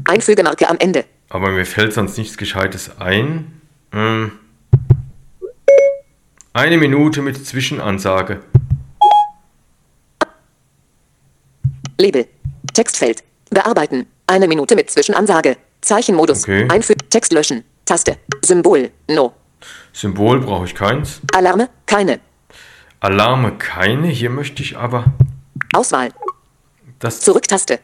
Einfügemarke 0.05 0.69
am 0.69 0.77
Ende. 0.79 1.05
aber 1.29 1.49
mir 1.51 1.65
fällt 1.65 1.93
sonst 1.93 2.17
nichts 2.17 2.37
Gescheites 2.37 2.97
ein. 2.99 3.61
Ähm, 3.93 4.31
eine 6.53 6.77
Minute 6.77 7.21
mit 7.21 7.45
Zwischenansage. 7.45 8.41
Label. 11.97 12.25
Textfeld. 12.73 13.23
Bearbeiten. 13.49 14.07
Eine 14.27 14.47
Minute 14.47 14.75
mit 14.75 14.89
Zwischenansage. 14.89 15.57
Zeichenmodus. 15.81 16.43
Okay. 16.43 16.67
Einfügen. 16.69 17.09
Text 17.09 17.31
löschen. 17.33 17.63
Taste. 17.85 18.17
Symbol. 18.43 18.91
No. 19.09 19.33
Symbol 19.93 20.39
brauche 20.41 20.65
ich 20.65 20.75
keins. 20.75 21.21
Alarme. 21.33 21.69
Keine. 21.85 22.19
Alarme 22.99 23.57
keine. 23.57 24.07
Hier 24.07 24.29
möchte 24.29 24.63
ich 24.63 24.77
aber 24.77 25.05
Auswahl. 25.73 26.09
das. 26.99 27.19
Zurücktaste. 27.21 27.79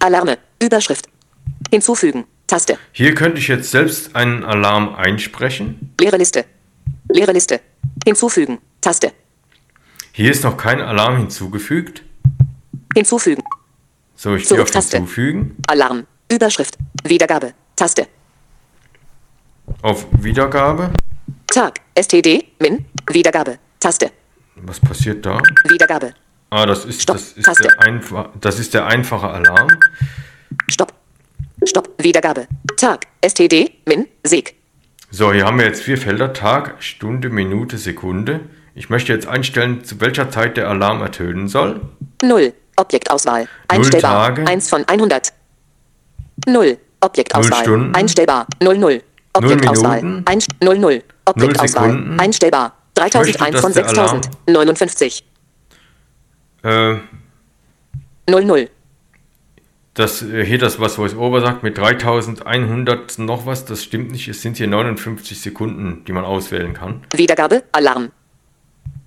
Alarme. 0.00 0.38
Überschrift. 0.62 1.06
Hinzufügen. 1.70 2.24
Taste. 2.46 2.78
Hier 2.92 3.14
könnte 3.14 3.38
ich 3.38 3.48
jetzt 3.48 3.70
selbst 3.70 4.16
einen 4.16 4.44
Alarm 4.44 4.94
einsprechen. 4.94 5.94
Leere 6.00 6.16
Liste. 6.16 6.44
Leere 7.08 7.32
Liste. 7.32 7.60
Hinzufügen. 8.04 8.58
Taste. 8.80 9.12
Hier 10.12 10.30
ist 10.32 10.42
noch 10.42 10.56
kein 10.56 10.80
Alarm 10.80 11.18
hinzugefügt. 11.18 12.02
Hinzufügen. 12.94 13.42
So, 14.16 14.34
ich 14.34 14.42
gehe 14.42 14.60
auf 14.60 14.68
Zurücktaste. 14.68 14.96
Hinzufügen. 14.96 15.56
Alarm. 15.68 16.06
Überschrift. 16.30 16.76
Wiedergabe. 17.04 17.54
Taste. 17.76 18.08
Auf 19.82 20.06
Wiedergabe. 20.20 20.90
Tag. 21.46 21.80
STD. 21.94 22.44
Min. 22.58 22.84
Wiedergabe. 23.08 23.58
Taste. 23.78 24.10
Was 24.56 24.80
passiert 24.80 25.24
da? 25.24 25.40
Wiedergabe. 25.68 26.14
Ah, 26.50 26.66
das 26.66 26.84
ist, 26.84 27.02
Stopp, 27.02 27.16
das 27.16 27.32
ist, 27.32 27.44
Taste. 27.44 27.68
der, 27.68 28.30
das 28.40 28.58
ist 28.58 28.74
der 28.74 28.86
einfache 28.86 29.28
Alarm. 29.28 29.68
Stopp. 30.68 30.92
Stopp. 31.64 31.90
Wiedergabe. 31.98 32.46
Tag. 32.76 33.06
STD. 33.24 33.72
Min. 33.86 34.06
Seg. 34.24 34.54
So, 35.10 35.32
hier 35.32 35.44
haben 35.44 35.58
wir 35.58 35.66
jetzt 35.66 35.82
vier 35.82 35.98
Felder. 35.98 36.32
Tag, 36.32 36.76
Stunde, 36.78 37.30
Minute, 37.30 37.78
Sekunde. 37.78 38.40
Ich 38.74 38.88
möchte 38.88 39.12
jetzt 39.12 39.26
einstellen, 39.26 39.84
zu 39.84 40.00
welcher 40.00 40.30
Zeit 40.30 40.56
der 40.56 40.68
Alarm 40.68 41.02
ertönen 41.02 41.48
soll. 41.48 41.80
0. 42.22 42.52
Objektauswahl. 42.76 43.48
Einstellbar. 43.68 44.28
Tage. 44.28 44.46
1 44.46 44.68
von 44.68 44.84
100. 44.86 45.32
0. 46.46 46.78
Objektauswahl. 47.00 47.62
Stunden. 47.62 47.94
Einstellbar. 47.94 48.46
0 48.62 48.78
0. 48.78 49.02
Objektauswahl. 49.32 50.02
Minuten. 50.02 50.22
Einst 50.26 50.50
0 50.62 50.78
0. 50.78 51.02
Objektauswahl. 51.24 52.16
Einstellbar. 52.18 52.76
möchte, 52.94 53.10
3001 53.10 53.60
von 53.60 53.72
dass 53.72 53.74
der 53.74 53.84
6000. 53.86 54.30
59. 54.46 55.24
Äh, 56.62 56.94
0 58.28 58.44
0. 58.44 58.70
das, 59.94 60.22
äh, 60.22 60.44
hier 60.44 60.58
das, 60.58 60.78
was 60.78 60.98
VoiceOver 60.98 61.40
sagt, 61.40 61.62
mit 61.62 61.76
3100 61.76 63.18
noch 63.18 63.46
was, 63.46 63.64
das 63.64 63.82
stimmt 63.82 64.12
nicht. 64.12 64.28
Es 64.28 64.42
sind 64.42 64.56
hier 64.56 64.68
59 64.68 65.40
Sekunden, 65.40 66.04
die 66.04 66.12
man 66.12 66.24
auswählen 66.24 66.74
kann. 66.74 67.02
Wiedergabe. 67.14 67.64
Alarm. 67.72 68.10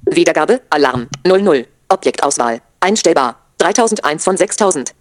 Wiedergabe. 0.05 0.61
Alarm. 0.69 1.07
0 1.25 1.41
0. 1.41 1.67
Objektauswahl. 1.89 2.61
Einstellbar. 2.79 3.39
3001 3.59 4.23
von 4.23 4.35
6000. 4.35 4.93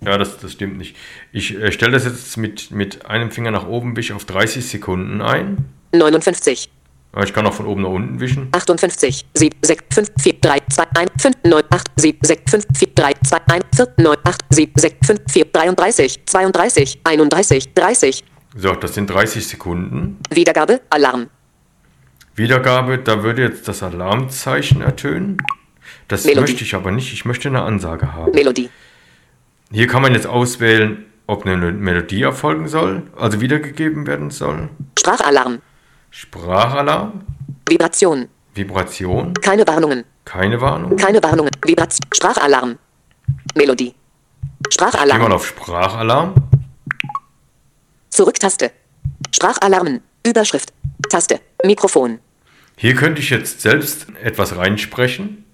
Ja, 0.00 0.16
das, 0.16 0.38
das 0.38 0.52
stimmt 0.52 0.78
nicht. 0.78 0.96
Ich 1.32 1.54
äh, 1.56 1.72
stelle 1.72 1.92
das 1.92 2.04
jetzt 2.04 2.36
mit, 2.36 2.70
mit 2.70 3.06
einem 3.06 3.30
Finger 3.30 3.50
nach 3.50 3.66
oben, 3.66 3.96
wische 3.96 4.14
auf 4.14 4.24
30 4.24 4.64
Sekunden 4.66 5.20
ein. 5.20 5.66
59. 5.92 6.70
Aber 7.18 7.26
ich 7.26 7.32
kann 7.34 7.44
auch 7.48 7.52
von 7.52 7.66
oben 7.66 7.82
nach 7.82 7.88
unten 7.88 8.20
wischen. 8.20 8.46
58, 8.52 9.26
7, 9.34 9.58
6, 9.60 9.84
5, 9.92 10.08
4, 10.20 10.34
3, 10.40 10.58
2, 10.70 10.82
1, 10.84 11.10
5, 11.20 11.36
9, 11.42 11.62
8, 11.68 11.88
7, 11.96 12.18
6, 12.22 12.42
5, 12.48 12.64
4, 12.78 12.88
3, 12.94 13.12
2, 13.26 13.36
1, 13.54 13.64
4, 13.74 13.94
9, 13.96 14.16
8, 14.22 14.40
7, 14.50 14.72
6, 14.76 14.94
5, 15.04 15.20
4, 15.28 15.44
33, 15.46 16.26
32, 16.26 17.00
31, 17.02 17.74
30. 17.74 18.24
So, 18.56 18.72
das 18.72 18.94
sind 18.94 19.10
30 19.10 19.48
Sekunden. 19.48 20.18
Wiedergabe, 20.30 20.80
Alarm. 20.90 21.26
Wiedergabe, 22.36 22.98
da 22.98 23.24
würde 23.24 23.42
jetzt 23.42 23.66
das 23.66 23.82
Alarmzeichen 23.82 24.80
ertönen. 24.80 25.38
Das 26.06 26.24
Melodie. 26.24 26.52
möchte 26.52 26.62
ich 26.62 26.76
aber 26.76 26.92
nicht. 26.92 27.12
Ich 27.12 27.24
möchte 27.24 27.48
eine 27.48 27.62
Ansage 27.62 28.12
haben. 28.12 28.30
Melodie. 28.30 28.70
Hier 29.72 29.88
kann 29.88 30.02
man 30.02 30.14
jetzt 30.14 30.28
auswählen, 30.28 31.04
ob 31.26 31.44
eine 31.44 31.56
Melodie 31.56 32.22
erfolgen 32.22 32.68
soll, 32.68 33.02
also 33.16 33.40
wiedergegeben 33.40 34.06
werden 34.06 34.30
soll. 34.30 34.68
Sprachalarm. 34.96 35.58
Sprachalarm, 36.10 37.24
Vibration. 37.68 38.28
Vibration, 38.54 39.34
Keine 39.34 39.66
Warnungen. 39.66 40.04
keine 40.24 40.60
Warnung. 40.60 40.96
Keine 40.96 41.22
Warnungen. 41.22 41.50
Vibration. 41.64 42.06
Sprachalarm. 42.14 42.78
Melodie. 43.54 43.94
Geh 43.94 44.80
mal 44.84 44.90
Sprachalarm. 44.90 45.32
auf 45.32 45.46
Sprachalarm. 45.46 46.34
Zurücktaste. 48.10 48.72
Sprachalarmen. 49.34 50.00
Überschrift. 50.26 50.72
Taste. 51.08 51.40
Mikrofon. 51.64 52.18
Hier 52.76 52.94
könnte 52.94 53.20
ich 53.20 53.30
jetzt 53.30 53.60
selbst 53.60 54.06
etwas 54.22 54.56
reinsprechen. 54.56 55.44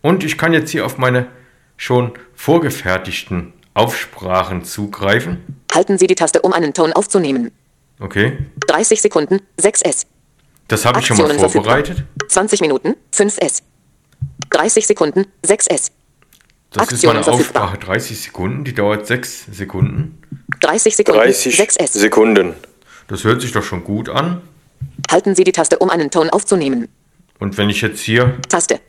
Und 0.00 0.24
ich 0.24 0.36
kann 0.38 0.52
jetzt 0.52 0.70
hier 0.70 0.84
auf 0.84 0.98
meine 0.98 1.28
schon 1.76 2.12
vorgefertigten 2.34 3.52
Aufsprachen 3.74 4.64
zugreifen. 4.64 5.62
Halten 5.72 5.96
Sie 5.98 6.06
die 6.06 6.14
Taste, 6.14 6.42
um 6.42 6.52
einen 6.52 6.74
Ton 6.74 6.92
aufzunehmen. 6.92 7.52
Okay, 8.00 8.38
30 8.66 9.00
Sekunden. 9.00 9.40
6S. 9.60 10.06
das 10.68 10.84
habe 10.84 11.00
ich 11.00 11.06
schon 11.06 11.16
mal 11.16 11.26
verfügbar. 11.28 11.50
vorbereitet. 11.50 12.04
20 12.28 12.60
Minuten, 12.60 12.96
5S. 13.14 13.62
30 14.50 14.86
Sekunden, 14.86 15.26
6S. 15.46 15.90
Das 16.70 16.84
ist 16.84 16.92
Aktionen 16.94 17.14
meine 17.14 17.24
verfügbar. 17.24 17.64
Aufsprache 17.64 17.78
30 17.86 18.20
Sekunden, 18.20 18.64
die 18.64 18.74
dauert 18.74 19.06
6 19.06 19.46
Sekunden. 19.52 20.22
30 20.60 20.96
Sekunden, 20.96 21.20
6S. 21.20 21.98
Sekunden. 21.98 22.54
Das 23.08 23.24
hört 23.24 23.42
sich 23.42 23.52
doch 23.52 23.62
schon 23.62 23.84
gut 23.84 24.08
an. 24.08 24.40
Halten 25.10 25.34
Sie 25.34 25.44
die 25.44 25.52
Taste, 25.52 25.78
um 25.78 25.90
einen 25.90 26.10
Ton 26.10 26.30
aufzunehmen. 26.30 26.88
Und 27.38 27.58
wenn 27.58 27.68
ich 27.70 27.82
jetzt 27.82 28.00
hier 28.00 28.38
Taste. 28.48 28.80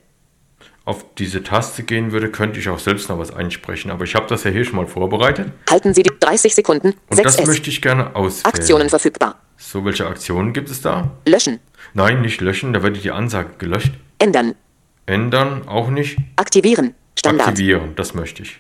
Auf 0.86 1.06
diese 1.16 1.44
Taste 1.44 1.84
gehen 1.84 2.12
würde, 2.12 2.30
könnte 2.30 2.60
ich 2.60 2.68
auch 2.68 2.80
selbst 2.80 3.08
noch 3.10 3.18
was 3.18 3.34
einsprechen. 3.34 3.90
Aber 3.90 4.04
ich 4.04 4.16
habe 4.16 4.28
das 4.28 4.44
ja 4.44 4.52
hier 4.52 4.66
schon 4.66 4.76
mal 4.76 4.88
vorbereitet. 4.88 5.52
Halten 5.70 5.94
Sie 5.94 6.04
die 6.04 6.12
30 6.20 6.56
Sekunden. 6.56 6.94
Und 7.10 7.18
6S. 7.20 7.24
das 7.24 7.46
möchte 7.46 7.70
ich 7.70 7.82
gerne 7.82 8.16
auswählen. 8.16 8.54
Aktionen 8.54 8.90
verfügbar. 8.90 9.40
So, 9.58 9.86
welche 9.86 10.06
Aktionen 10.06 10.52
gibt 10.52 10.70
es 10.70 10.82
da? 10.82 11.12
Löschen. 11.26 11.60
Nein, 11.94 12.22
nicht 12.22 12.42
löschen, 12.42 12.74
da 12.74 12.84
wird 12.84 13.02
die 13.04 13.12
Ansage 13.12 13.52
gelöscht. 13.58 13.94
Ändern. 14.20 14.56
Ändern 15.06 15.68
auch 15.68 15.90
nicht. 15.90 16.18
Aktivieren. 16.36 16.96
Standard. 17.18 17.50
Aktivieren, 17.50 17.96
das 17.96 18.14
möchte 18.14 18.44
ich. 18.44 18.60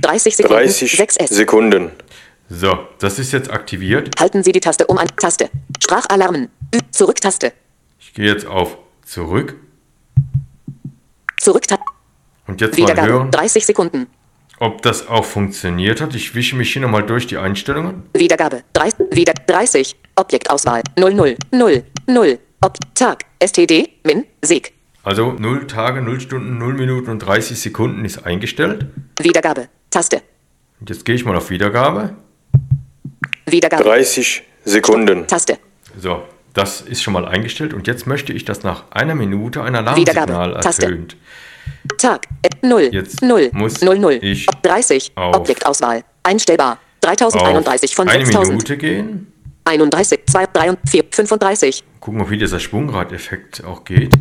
30 0.00 0.36
Sekunden. 0.36 0.62
6S. 0.68 1.34
Sekunden. 1.34 1.90
So, 2.48 2.78
das 2.98 3.18
ist 3.18 3.32
jetzt 3.32 3.50
aktiviert. 3.50 4.18
Halten 4.18 4.42
Sie 4.42 4.52
die 4.52 4.60
Taste 4.60 4.86
um 4.86 4.96
ein 4.96 5.08
Taste. 5.16 5.50
Sprachalarmen. 5.82 6.48
Zurücktaste. 6.90 7.52
Ich 8.00 8.14
gehe 8.14 8.26
jetzt 8.32 8.46
auf 8.46 8.78
Zurück 9.04 9.56
Zurücktaste. 11.38 11.84
und 12.46 12.60
jetzt 12.60 12.78
mal 12.78 12.84
Wiedergabe. 12.84 13.08
hören, 13.08 13.30
30 13.30 13.66
Sekunden. 13.66 14.06
ob 14.60 14.82
das 14.82 15.06
auch 15.08 15.24
funktioniert 15.24 16.00
hat. 16.00 16.14
Ich 16.14 16.34
wische 16.34 16.56
mich 16.56 16.72
hier 16.72 16.82
nochmal 16.82 17.04
durch 17.04 17.26
die 17.26 17.36
Einstellungen. 17.36 18.02
Wiedergabe. 18.14 18.62
30. 18.72 19.06
Wieder 19.12 19.34
30. 19.34 19.96
Objektauswahl. 20.16 20.82
00. 20.98 21.36
0. 21.52 21.84
0. 22.06 22.38
Ob 22.60 22.76
Tag. 22.94 23.24
STD. 23.40 23.88
Min. 24.04 24.24
Seg. 24.42 24.72
Also 25.04 25.32
0 25.32 25.66
Tage, 25.68 26.02
0 26.02 26.20
Stunden, 26.20 26.58
0 26.58 26.74
Minuten 26.74 27.10
und 27.10 27.20
30 27.20 27.58
Sekunden 27.60 28.04
ist 28.04 28.26
eingestellt. 28.26 28.86
Wiedergabe. 29.20 29.68
Taste. 29.90 30.22
Und 30.80 30.90
jetzt 30.90 31.04
gehe 31.04 31.14
ich 31.14 31.24
mal 31.24 31.36
auf 31.36 31.50
Wiedergabe. 31.50 32.16
Wiedergabe. 33.46 33.84
30 33.84 34.42
Sekunden. 34.64 35.26
Taste. 35.26 35.58
So, 35.98 36.22
das 36.54 36.80
ist 36.80 37.02
schon 37.02 37.12
mal 37.14 37.26
eingestellt. 37.26 37.72
Und 37.74 37.86
jetzt 37.86 38.06
möchte 38.06 38.32
ich, 38.32 38.44
dass 38.44 38.62
nach 38.62 38.84
einer 38.90 39.14
Minute 39.14 39.62
ein. 39.62 39.74
Alarmsignal 39.76 40.54
ertönt. 40.56 41.16
Tag. 41.98 42.26
Äh, 42.42 42.66
0. 42.66 42.90
Jetzt 42.92 43.22
0. 43.22 43.50
muss 43.52 43.80
0. 43.80 43.98
0. 43.98 44.18
ich 44.22 44.48
Ob 44.48 44.62
30. 44.62 45.12
auf- 45.14 45.36
Objektauswahl. 45.36 46.04
Einstellbar. 46.22 46.78
3031 47.00 47.94
von 47.94 48.08
eine 48.08 48.24
6000. 48.24 48.48
Minute 48.56 48.76
gehen. 48.76 49.32
31. 49.64 50.20
2. 50.26 50.46
3 50.46 50.70
und 50.70 50.78
4. 50.88 51.04
35. 51.10 51.84
Gucken, 52.00 52.20
ob 52.20 52.28
hier 52.28 52.38
dieser 52.38 52.58
Schwungradeffekt 52.58 53.64
auch 53.64 53.84
geht. 53.84 54.14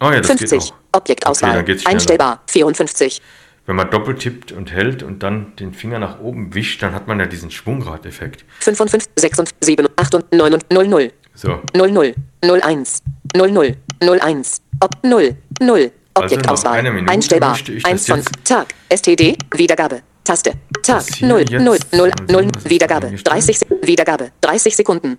Oh 0.00 0.10
ja, 0.10 0.18
das 0.18 0.26
50. 0.26 0.50
geht 0.50 0.60
auch. 0.60 0.74
Objektauswahl. 1.00 1.60
Okay. 1.60 1.78
Einstellbar. 1.84 2.42
54. 2.46 3.20
Wenn 3.68 3.76
man 3.76 3.90
doppelt 3.90 4.20
tippt 4.20 4.50
und 4.50 4.72
hält 4.72 5.02
und 5.02 5.22
dann 5.22 5.54
den 5.56 5.74
Finger 5.74 5.98
nach 5.98 6.20
oben 6.20 6.54
wischt, 6.54 6.82
dann 6.82 6.94
hat 6.94 7.06
man 7.06 7.20
ja 7.20 7.26
diesen 7.26 7.50
Schwungradeffekt. 7.50 8.46
55. 8.60 9.10
6 9.14 9.38
und 9.40 9.50
7 9.60 9.84
und 9.86 9.92
8 9.94 10.14
und 10.14 10.32
9 10.32 10.54
und 10.54 10.70
00. 10.72 11.12
So, 11.34 11.60
00. 11.74 12.14
01. 12.42 13.02
00. 13.36 13.76
01. 14.00 14.62
Ob 14.80 15.04
0. 15.04 15.36
0. 15.60 15.92
Also 16.14 16.24
Objektauswahl. 16.34 16.72
nach 16.72 16.78
einer 16.78 16.92
Minute 16.92 17.12
Einstellbar. 17.12 17.50
möchte 17.50 17.72
ich 17.72 17.84
1 17.84 18.06
das 18.06 18.24
von 18.24 18.32
Tag. 18.42 18.68
STD. 18.88 19.36
Wiedergabe. 19.54 20.00
Taste. 20.24 20.52
Tag. 20.82 20.96
Das 21.06 21.08
hier 21.08 21.28
0. 21.28 21.40
jetzt- 21.40 21.50
0. 21.52 21.60
0. 21.92 22.08
mal 22.08 22.16
sehen, 22.16 22.26
0. 22.30 22.44
was 22.46 22.56
ist 22.56 22.64
da 22.64 22.70
Wiedergabe. 22.70 23.06
eingestellt? 23.08 23.34
30. 23.34 23.58
Se- 23.58 23.66
Wiedergabe. 23.82 24.30
30 24.40 24.76
Sekunden. 24.76 25.18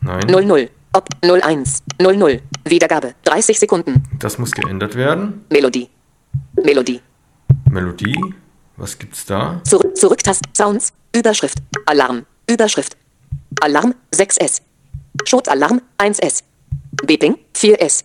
nein, 0.00 0.22
00. 0.26 0.70
Ob 0.94 1.06
01. 1.22 1.82
00. 2.00 2.40
Wiedergabe. 2.64 3.14
30 3.24 3.58
Sekunden. 3.60 4.04
das 4.20 4.38
muss 4.38 4.52
geändert 4.52 4.94
werden. 4.94 5.44
Melodie. 5.50 5.90
Melodie. 6.64 7.02
Melodie, 7.74 8.34
was 8.76 8.96
gibt's 8.96 9.26
da? 9.26 9.60
Zurück, 9.64 9.96
Zurücktaste. 9.96 10.48
Sounds. 10.56 10.92
Überschrift. 11.14 11.58
Alarm. 11.86 12.24
Überschrift. 12.48 12.96
Alarm 13.60 13.94
6S. 14.14 14.62
Schotalarm 15.24 15.80
1S. 15.98 16.44
Beeping 17.04 17.36
4S. 17.56 18.04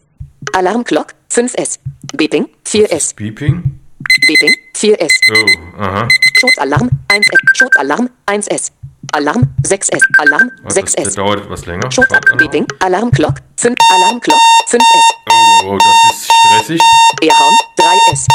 Alarmglock 0.53 1.13
5S. 1.31 1.79
Beeping 2.17 2.49
4S. 2.65 3.15
Beeping? 3.15 3.79
Beeping 4.27 4.55
4S. 4.75 5.11
Oh, 5.31 5.81
aha. 5.81 6.07
Schotalarm 6.39 6.89
1S. 7.07 7.37
Schotalarm 7.53 8.09
1S. 8.27 8.71
Alarm 9.13 9.43
6S. 9.63 9.99
Alarm 10.19 10.51
Oh, 10.59 10.63
das, 10.65 10.75
das 10.75 10.95
6S. 10.95 11.15
dauert 11.15 11.41
etwas 11.43 11.65
länger. 11.65 11.91
Schreibt 11.91 12.13
einer. 12.31 12.37
Beeping 12.37 12.67
Alarmglock 12.79 13.35
5 13.57 13.75
Alarmglock 13.95 14.39
5S. 14.69 15.65
Oh, 15.65 15.77
das 15.77 16.15
ist 16.15 16.31
stressig. 16.31 16.81
Airhorn 17.21 17.55
3S. 17.77 18.27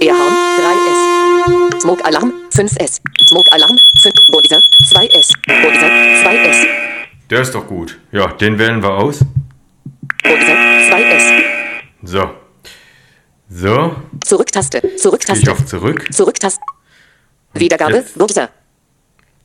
Airhorn 0.00 0.34
3S. 0.58 1.80
Smoke 1.80 2.04
Alarm 2.04 2.32
5S. 2.50 3.00
Smoke 3.28 3.52
Alarm 3.52 3.78
5. 4.02 4.14
Bodiser 4.32 4.60
2S. 4.92 5.32
Bodiser 5.62 5.86
2S. 5.86 6.66
Der 7.30 7.40
ist 7.40 7.54
doch 7.54 7.66
gut. 7.66 7.98
Ja, 8.12 8.28
den 8.28 8.58
wählen 8.58 8.82
wir 8.82 8.90
aus. 8.94 9.20
Bodiser 10.22 10.52
2S. 10.90 11.42
So. 12.02 12.30
So, 13.50 13.94
Zurücktaste. 14.24 14.80
gehe 14.80 14.90
ich 14.94 15.00
Zurücktaste. 15.02 15.52
auf 15.52 15.64
zurück. 15.66 16.08
Zurücktaste. 16.12 16.60
Wiedergabe. 17.52 17.96
jetzt? 17.96 18.18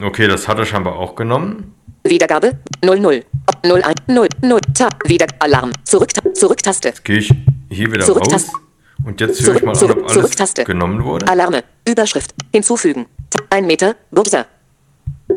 Okay, 0.02 0.28
das 0.28 0.48
hat 0.48 0.58
er 0.58 0.66
scheinbar 0.66 0.96
auch 0.96 1.16
genommen. 1.16 1.76
Wiedergabe 2.04 2.58
00. 2.84 3.24
01 3.64 3.96
0 4.08 4.28
0 4.42 4.60
Tab. 4.74 4.94
Wieder 5.06 5.28
Alarm. 5.40 5.72
Zurücktaste. 5.84 6.34
Zurücktaste. 6.34 6.94
Gehe 7.04 7.18
ich 7.18 7.34
hier 7.70 7.92
wieder 7.92 8.06
Zurücktaste. 8.06 8.52
raus. 8.52 8.62
Und 9.06 9.20
jetzt 9.20 9.42
höre 9.42 9.56
ich 9.56 9.62
Zurück- 9.62 9.64
mal 9.66 9.72
an, 9.72 9.78
zurück- 9.78 9.98
ob 9.98 10.04
alles 10.04 10.14
Zurücktaste. 10.14 10.64
genommen 10.64 11.04
wurde. 11.04 11.28
Alarme. 11.28 11.64
Überschrift. 11.88 12.34
Hinzufügen. 12.54 13.08
Ein 13.50 13.66
Meter. 13.68 13.96
Bodiser. 14.12 14.46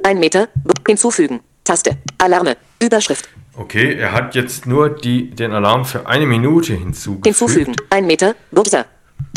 Ein 0.05 0.21
Meter. 0.21 0.49
Hinzufügen. 0.87 1.41
Taste. 1.65 1.97
Alarme. 2.19 2.57
Überschrift. 2.81 3.29
Okay, 3.57 3.95
er 3.95 4.13
hat 4.13 4.35
jetzt 4.37 4.67
nur 4.67 4.89
die, 4.91 5.31
den 5.31 5.53
Alarm 5.53 5.85
für 5.85 6.07
eine 6.07 6.27
Minute 6.27 6.75
hinzugefügt. 6.75 7.27
Hinzufügen. 7.27 7.75
Ein 7.91 8.07
Meter. 8.07 8.35
Bodiser. 8.53 8.87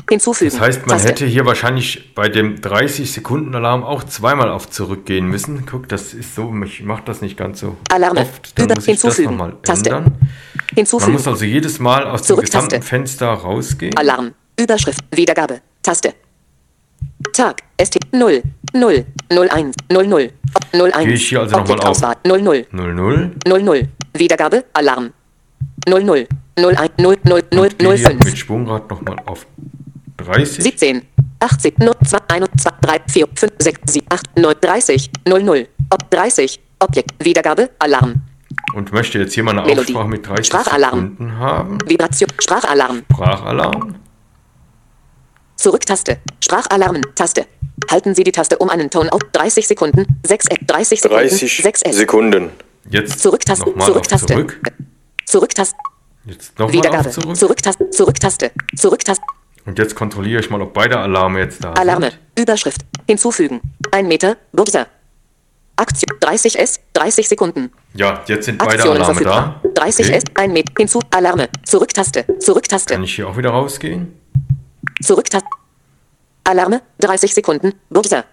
Hinzufügen. 0.10 0.52
Das 0.52 0.60
heißt, 0.60 0.80
man 0.82 0.90
Taste. 0.98 1.08
hätte 1.10 1.26
hier 1.26 1.46
wahrscheinlich 1.48 2.14
bei 2.14 2.30
dem 2.30 2.56
30-Sekunden-Alarm 2.62 3.84
auch 3.84 4.04
zweimal 4.04 4.50
auf 4.52 4.70
zurückgehen 4.70 5.26
müssen. 5.28 5.66
Guck, 5.66 5.90
das 5.90 6.14
ist 6.14 6.36
so, 6.36 6.54
ich 6.64 6.84
mache 6.84 7.02
das 7.06 7.22
nicht 7.22 7.38
ganz 7.38 7.60
so 7.62 7.76
Alarme. 7.90 8.22
oft. 8.22 8.58
Dann 8.60 8.66
Über- 8.66 8.76
muss 8.76 8.88
ich 8.88 8.94
das 8.96 9.02
hinzufügen. 9.02 9.32
nochmal 9.32 9.56
Taste. 9.64 9.90
ändern. 9.90 10.04
Man 10.20 10.30
Hinzufügen. 10.76 11.14
muss 11.14 11.28
also 11.28 11.44
jedes 11.46 11.80
Mal 11.80 12.06
aus 12.06 12.22
dem 12.22 12.28
Zurücktaste. 12.28 12.68
gesamten 12.68 12.88
Fenster 12.88 13.28
rausgehen. 13.30 13.98
Alarm. 13.98 14.34
Überschrift. 14.60 15.00
Wiedergabe. 15.12 15.62
Taste. 15.82 16.14
Tag. 17.34 17.62
ST 17.82 17.98
0. 18.14 18.44
0. 18.74 19.06
01. 19.30 19.76
00. 19.92 20.32
01. 20.72 21.06
Gehe 21.06 21.14
ich 21.14 21.30
hier 21.30 21.40
also 21.42 21.58
nochmal 21.58 21.80
auf. 21.80 21.86
Objektauswahl. 22.04 22.16
00. 22.26 22.68
00. 22.72 23.32
00. 23.48 23.90
Wiedergabe. 24.14 24.66
Alarm. 24.74 25.12
00. 25.86 26.28
01. 26.56 26.92
0. 26.98 27.18
0. 27.24 27.44
0. 27.52 27.64
Und 27.64 27.80
gehe 27.80 27.94
hier 27.94 28.10
05. 28.10 28.24
mit 28.26 28.38
Schwungrad 28.38 28.90
nochmal 28.90 29.18
auf 29.26 29.46
30. 30.18 30.64
17. 30.64 31.02
18. 31.40 31.74
0. 31.80 31.94
2. 32.06 32.18
1. 32.28 32.46
2. 32.58 32.70
3. 32.82 33.00
4. 33.08 33.28
5. 33.36 33.54
6. 33.60 33.80
7. 33.86 34.08
8. 34.10 34.38
9. 34.38 34.56
30. 34.62 35.12
00. 35.28 35.68
Ob 35.90 36.10
30. 36.10 36.60
Objekt. 36.80 37.12
Wiedergabe. 37.24 37.70
Alarm. 37.80 38.22
Und 38.74 38.92
möchte 38.92 39.20
jetzt 39.20 39.34
hier 39.34 39.44
mal 39.44 39.52
eine 39.52 39.62
Melodie. 39.62 39.94
Aufsprache 39.94 40.08
mit 40.08 40.28
30 40.28 40.48
Sprachalarm. 40.48 41.00
Sekunden 41.12 41.38
haben. 41.38 41.78
Vibration. 41.86 42.30
Sprachalarm. 42.42 43.04
Sprachalarm. 43.12 43.96
Zurücktaste. 45.56 46.18
Sprachalarmen. 46.44 47.02
Taste. 47.16 47.46
Halten 47.90 48.16
Sie 48.16 48.24
die 48.24 48.32
Taste 48.32 48.58
um 48.58 48.70
einen 48.70 48.90
Ton 48.90 49.10
auf 49.10 49.22
30 49.32 49.68
Sekunden. 49.68 50.06
6 50.26 50.48
S. 50.48 50.58
30 50.68 51.02
Sekunden. 51.02 51.30
6 51.30 51.82
S. 51.82 51.96
Sekunden. 51.96 52.50
Jetzt 52.90 53.20
Zurücktaste. 53.20 53.74
Zurücktaste. 53.80 54.34
zurück. 54.34 54.62
Zurücktaste. 55.26 55.76
Jetzt 56.26 56.58
nochmal 56.60 56.74
Wiedergabe. 56.74 57.10
zurück. 57.10 57.36
Zurücktaste. 57.36 57.90
Zurücktaste. 57.92 58.52
Zurücktaste. 58.76 59.24
Und 59.66 59.80
jetzt 59.80 59.96
kontrolliere 59.96 60.40
ich 60.42 60.50
mal, 60.50 60.62
ob 60.62 60.74
beide 60.74 60.98
Alarme 61.00 61.40
jetzt 61.40 61.64
da 61.64 61.74
Alarme. 61.74 62.12
sind. 62.12 62.44
Überschrift. 62.44 62.82
Hinzufügen. 63.08 63.62
Ein 63.92 64.08
Meter. 64.08 64.38
Bürzer. 64.52 64.88
Aktion. 65.76 66.18
30 66.20 66.58
S. 66.60 66.80
30 66.94 67.28
Sekunden. 67.28 67.72
Ja, 67.96 68.24
jetzt 68.28 68.46
sind 68.46 68.58
beide 68.60 68.74
Aktionen 68.74 68.98
Alarme 69.02 69.14
verfügbar. 69.16 69.62
da. 69.64 69.70
30 69.82 70.06
Okay. 70.08 70.16
S. 70.18 70.24
Ein 70.36 70.54
Meter. 70.54 70.72
Hinzu. 70.78 71.00
Alarme. 71.12 71.50
Zurücktaste. 71.64 72.26
Zurücktaste. 72.40 72.94
Kann 72.94 73.04
ich 73.04 73.16
hier 73.16 73.28
auch 73.28 73.38
wieder 73.38 73.50
rausgehen? 73.50 74.14
Zurücktaste. 75.02 75.48
Alarme. 76.44 76.82
30 77.00 77.34
Sekunden. 77.34 77.74
Bürzer. 77.90 78.24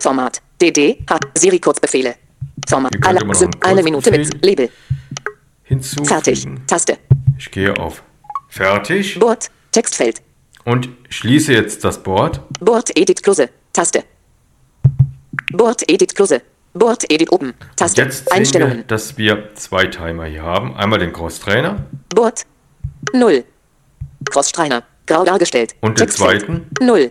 Format. 0.00 0.40
DD. 0.60 0.98
H. 1.08 1.18
Siri 1.36 1.60
Kurzbefehle. 1.60 2.16
Format. 2.68 2.92
Hier 2.94 3.00
könnte 3.00 3.08
Alarm. 3.20 3.28
man 3.28 3.36
noch 3.36 3.42
einen 3.42 3.62
Eine 3.62 3.82
Minute 3.82 4.10
mit 4.10 4.44
Label. 4.44 4.70
Hinzufügen. 5.66 6.06
Fertig. 6.06 6.46
Taste. 6.66 6.98
Ich 7.38 7.50
gehe 7.50 7.76
auf 7.76 8.02
Fertig 8.48 9.18
Board. 9.18 9.50
Textfeld. 9.72 10.22
und 10.64 10.88
schließe 11.10 11.52
jetzt 11.52 11.84
das 11.84 12.02
Board. 12.02 12.40
Board 12.60 12.96
Edit 12.98 13.22
Klose. 13.22 13.50
Taste. 13.72 14.04
Board 15.52 15.82
Edit 15.90 16.14
Klose. 16.14 16.40
Board 16.72 17.10
Edit 17.12 17.30
oben. 17.32 17.54
Taste. 17.76 18.00
Jetzt 18.02 18.18
sehen 18.18 18.26
wir, 18.26 18.32
Einstellungen. 18.36 18.84
dass 18.86 19.18
wir 19.18 19.54
zwei 19.54 19.86
Timer 19.86 20.24
hier 20.26 20.42
haben. 20.42 20.74
Einmal 20.76 20.98
den 20.98 21.12
Cross-Trainer 21.12 21.84
Board. 22.14 22.46
0. 23.12 23.44
Cross-Schreiner. 24.30 24.82
Grau 25.06 25.24
dargestellt. 25.24 25.74
und 25.80 25.98
den 25.98 26.06
Textfeld. 26.06 26.42
zweiten. 26.46 26.66
0. 26.80 27.10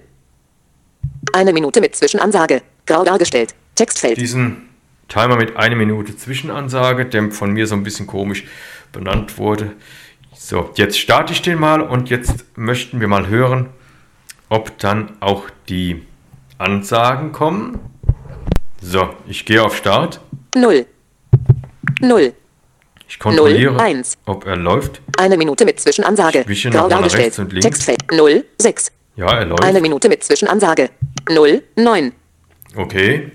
Eine 1.34 1.54
Minute 1.54 1.82
mit 1.82 1.96
Zwischenansage. 1.96 2.62
Grau 2.86 3.04
dargestellt. 3.04 3.56
Textfeld. 3.76 4.18
Diesen 4.18 4.70
Timer 5.16 5.38
mit 5.38 5.56
einer 5.56 5.78
Minute 5.78 6.18
Zwischenansage, 6.18 7.06
der 7.06 7.32
von 7.32 7.54
mir 7.54 7.68
so 7.68 7.76
ein 7.76 7.84
bisschen 7.84 8.06
komisch 8.06 8.44
benannt 8.92 9.38
wurde. 9.38 9.72
So, 10.34 10.72
jetzt 10.76 11.00
starte 11.00 11.32
ich 11.32 11.42
den 11.42 11.58
mal 11.58 11.80
und 11.80 12.10
jetzt 12.10 12.58
möchten 12.58 13.00
wir 13.00 13.08
mal 13.08 13.28
hören, 13.30 13.70
ob 14.50 14.78
dann 14.78 15.16
auch 15.22 15.46
die 15.70 16.06
Ansagen 16.58 17.32
kommen. 17.32 17.80
So, 18.82 19.08
ich 19.26 19.46
gehe 19.46 19.64
auf 19.64 19.78
Start. 19.78 20.20
0. 20.54 20.86
0. 22.02 22.34
Ich 23.08 23.18
kontrolliere, 23.18 23.72
Null, 23.72 23.82
eins. 23.82 24.18
ob 24.26 24.46
er 24.46 24.58
läuft. 24.58 25.02
Eine 25.18 25.38
Minute 25.38 25.64
mit 25.64 25.80
Zwischenansage. 25.80 26.44
Wische 26.46 26.72
noch 26.72 26.90
mal 26.90 27.00
nach 27.00 27.14
rechts 27.14 27.40
und 27.40 27.54
links. 27.54 27.66
Textfeld 27.66 28.12
0, 28.12 28.44
6. 28.62 28.92
Ja, 29.16 29.28
er 29.28 29.46
läuft. 29.46 29.64
Eine 29.64 29.80
Minute 29.80 30.10
mit 30.10 30.26
Zwischenansage. 30.26 30.90
0, 31.30 31.64
9. 31.78 32.12
Okay. 32.76 33.32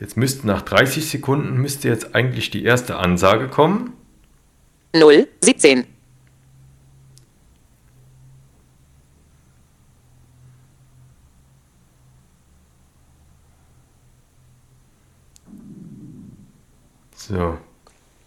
Jetzt 0.00 0.16
müsste 0.16 0.46
nach 0.46 0.62
30 0.62 1.08
Sekunden 1.08 1.56
müsste 1.56 1.88
jetzt 1.88 2.14
eigentlich 2.14 2.50
die 2.50 2.64
erste 2.64 2.96
Ansage 2.96 3.48
kommen. 3.48 3.92
0, 4.94 5.28
17. 5.40 5.86
So. 17.16 17.56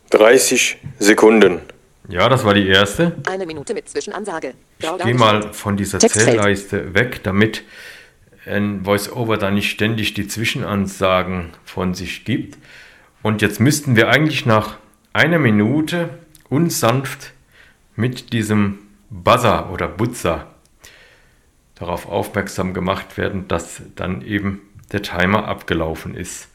30 0.09 0.77
Sekunden. 0.97 1.61
Ja, 2.09 2.29
das 2.29 2.43
war 2.45 2.53
die 2.53 2.67
erste. 2.67 3.17
Eine 3.27 3.45
Minute 3.45 3.73
mit 3.73 3.87
Zwischenansage. 3.89 4.53
Ich 4.79 5.03
gehe 5.03 5.13
mal 5.13 5.53
von 5.53 5.75
dieser 5.75 5.99
Textfeld. 5.99 6.37
Zählleiste 6.37 6.93
weg, 6.93 7.21
damit 7.23 7.63
ein 8.47 8.85
VoiceOver 8.85 9.37
da 9.37 9.51
nicht 9.51 9.69
ständig 9.69 10.13
die 10.13 10.27
Zwischenansagen 10.27 11.49
von 11.65 11.93
sich 11.93 12.25
gibt. 12.25 12.57
Und 13.21 13.41
jetzt 13.41 13.59
müssten 13.59 13.95
wir 13.95 14.09
eigentlich 14.09 14.45
nach 14.45 14.77
einer 15.13 15.39
Minute 15.39 16.09
unsanft 16.49 17.33
mit 17.95 18.33
diesem 18.33 18.79
Buzzer 19.09 19.71
oder 19.71 19.87
Buzzer 19.87 20.47
darauf 21.75 22.07
aufmerksam 22.07 22.73
gemacht 22.73 23.17
werden, 23.17 23.47
dass 23.47 23.81
dann 23.95 24.21
eben 24.21 24.61
der 24.91 25.01
Timer 25.01 25.47
abgelaufen 25.47 26.15
ist. 26.15 26.49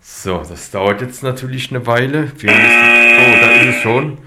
So, 0.00 0.38
das 0.38 0.70
dauert 0.70 1.02
jetzt 1.02 1.22
natürlich 1.22 1.70
eine 1.70 1.86
Weile. 1.86 2.32
Wir 2.38 2.52
müssen, 2.52 2.64
oh, 3.18 3.40
da 3.40 3.50
ist 3.52 3.76
es 3.76 3.82
schon. 3.82 4.18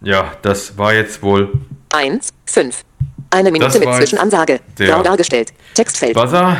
Ja, 0.00 0.32
das 0.42 0.78
war 0.78 0.94
jetzt 0.94 1.22
wohl 1.22 1.52
1, 1.92 2.30
5. 2.46 2.84
Eine 3.30 3.50
Minute 3.50 3.78
mit 3.78 3.94
Zwischenansage. 3.94 4.60
Grau 4.76 5.02
dargestellt. 5.02 5.52
Textfeld 5.74 6.14
Buzzer. 6.14 6.56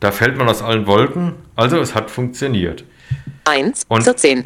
Da 0.00 0.12
fällt 0.12 0.36
man 0.36 0.48
aus 0.48 0.62
allen 0.62 0.86
Wolken. 0.86 1.34
Also 1.56 1.78
es 1.78 1.94
hat 1.94 2.10
funktioniert. 2.10 2.84
1, 3.44 3.84
Und- 3.88 4.02
14. 4.04 4.42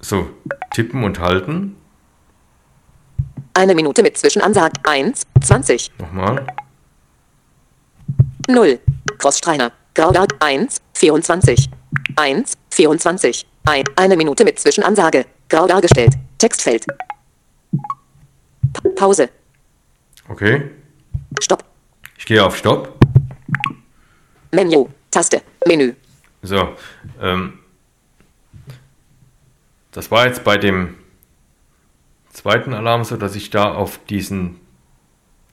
So, 0.00 0.28
tippen 0.72 1.04
und 1.04 1.18
halten. 1.20 1.76
Eine 3.52 3.74
Minute 3.74 4.02
mit 4.02 4.16
Zwischenansage. 4.16 4.74
1, 4.84 5.22
20. 5.42 5.90
Nochmal. 5.98 6.46
0. 8.48 8.78
Crossstreiner. 9.18 9.72
Grau 9.94 10.12
dar 10.12 10.26
1, 10.40 10.80
24. 10.94 11.68
1, 12.16 12.54
24. 12.70 13.46
Ein, 13.64 13.84
eine 13.96 14.16
Minute 14.16 14.44
mit 14.44 14.58
Zwischenansage. 14.58 15.26
Grau 15.48 15.66
dargestellt. 15.66 16.14
Textfeld. 16.38 16.86
Pa 18.72 18.88
Pause. 18.96 19.28
Okay. 20.30 20.70
Stopp. 21.40 21.64
Ich 22.16 22.24
gehe 22.24 22.44
auf 22.44 22.56
Stopp. 22.56 22.96
Menü. 24.52 24.86
Taste. 25.10 25.42
Menü. 25.66 25.94
So. 26.42 26.76
Ähm, 27.20 27.58
das 29.90 30.12
war 30.12 30.26
jetzt 30.26 30.44
bei 30.44 30.56
dem 30.56 30.94
zweiten 32.32 32.74
Alarm 32.74 33.02
so, 33.02 33.16
dass 33.16 33.34
ich 33.34 33.50
da 33.50 33.74
auf 33.74 33.98
diesen 34.04 34.60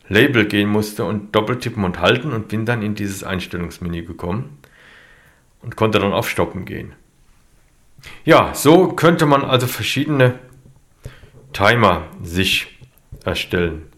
Label 0.10 0.46
gehen 0.46 0.70
musste 0.70 1.06
und 1.06 1.36
doppeltippen 1.36 1.84
und 1.84 2.00
halten 2.00 2.32
und 2.32 2.48
bin 2.48 2.68
dann 2.68 2.84
in 2.84 2.94
dieses 2.94 3.24
Einstellungsmenü 3.24 4.04
gekommen 4.04 4.60
und 5.64 5.76
konnte 5.76 5.98
dann 5.98 6.14
auf 6.14 6.30
Stoppen 6.30 6.66
gehen. 6.66 6.94
Ja, 8.26 8.54
so 8.54 8.90
könnte 8.90 9.26
man 9.26 9.44
also 9.44 9.66
verschiedene 9.66 10.38
Timer 11.52 12.04
sich 12.22 12.78
erstellen. 13.26 13.92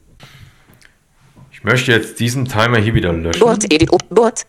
Ich 1.60 1.66
möchte 1.66 1.92
jetzt 1.92 2.22
diesen 2.22 2.46
Timer 2.46 2.78
hier 2.78 2.94
wieder 2.94 3.12
löschen. 3.12 3.42
Board 3.42 3.66
Edit 3.66 3.92
oben. 3.92 4.06
Board. 4.10 4.46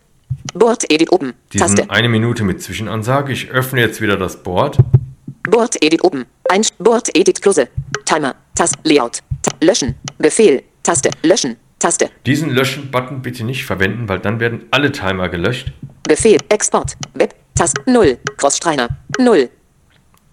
Board 0.54 0.84
Edit 0.92 1.10
oben. 1.10 1.32
Taste. 1.50 1.74
Diesen 1.74 1.90
eine 1.90 2.08
Minute 2.08 2.44
mit 2.44 2.62
Zwischenansage. 2.62 3.32
Ich 3.32 3.50
öffne 3.50 3.80
jetzt 3.80 4.00
wieder 4.00 4.16
das 4.16 4.40
Board. 4.44 4.78
Board 5.42 5.82
Edit 5.84 6.04
oben. 6.04 6.26
Ein 6.48 6.62
Board 6.78 7.08
Edit 7.16 7.42
Close. 7.42 7.66
Timer. 8.04 8.36
Taste. 8.54 8.78
Layout. 8.84 9.18
Ta 9.42 9.50
löschen. 9.60 9.96
Befehl. 10.18 10.62
Taste. 10.84 11.10
Löschen. 11.24 11.56
Taste. 11.80 12.10
Diesen 12.26 12.50
Löschen-Button 12.50 13.22
bitte 13.22 13.42
nicht 13.42 13.64
verwenden, 13.64 14.08
weil 14.08 14.20
dann 14.20 14.38
werden 14.38 14.66
alle 14.70 14.92
Timer 14.92 15.28
gelöscht. 15.28 15.72
Befehl. 16.04 16.38
Export. 16.48 16.96
Web. 17.14 17.34
Taste. 17.56 17.82
0. 17.86 18.18
Crossstreiner. 18.36 18.88
0. 19.18 19.50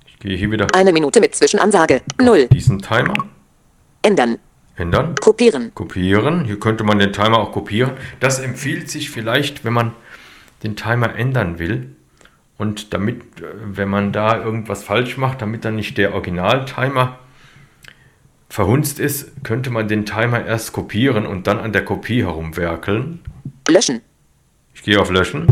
Ich 0.06 0.20
gehe 0.20 0.38
hier 0.38 0.52
wieder 0.52 0.68
Eine 0.76 0.94
Minute 0.94 1.20
mit 1.22 1.34
Zwischenansage. 1.34 2.02
0. 2.22 2.48
diesen 2.50 2.78
Timer 2.80 3.16
Ändern. 4.04 4.38
Ändern, 4.78 5.16
Kopieren. 5.16 5.72
kopieren. 5.74 6.46
Hier 6.46 6.60
könnte 6.60 6.84
man 6.84 7.00
den 7.00 7.12
Timer 7.12 7.40
auch 7.40 7.52
kopieren. 7.52 7.92
Das 8.20 8.40
empfiehlt 8.40 8.90
sich 8.90 9.10
vielleicht, 9.10 9.66
wenn 9.66 9.74
man 9.74 9.94
den 10.64 10.76
Timer 10.76 11.16
ändern 11.16 11.60
will. 11.60 11.96
Und 12.58 12.94
damit, 12.94 13.22
äh, 13.42 13.46
wenn 13.64 13.90
man 13.90 14.12
da 14.12 14.42
irgendwas 14.44 14.84
falsch 14.84 15.18
macht, 15.18 15.42
damit 15.42 15.66
dann 15.66 15.76
nicht 15.76 15.98
der 15.98 16.14
Original-Timer 16.14 17.20
verhunzt 18.50 19.00
ist, 19.00 19.44
könnte 19.44 19.70
man 19.70 19.88
den 19.88 20.06
Timer 20.06 20.46
erst 20.46 20.74
kopieren 20.74 21.26
und 21.26 21.48
dann 21.48 21.60
an 21.60 21.74
der 21.74 21.84
Kopie 21.84 22.24
herumwerkeln. 22.24 23.20
Löschen. 23.68 24.02
Ich 24.74 24.84
gehe 24.84 25.00
auf 25.00 25.10
Löschen. 25.12 25.48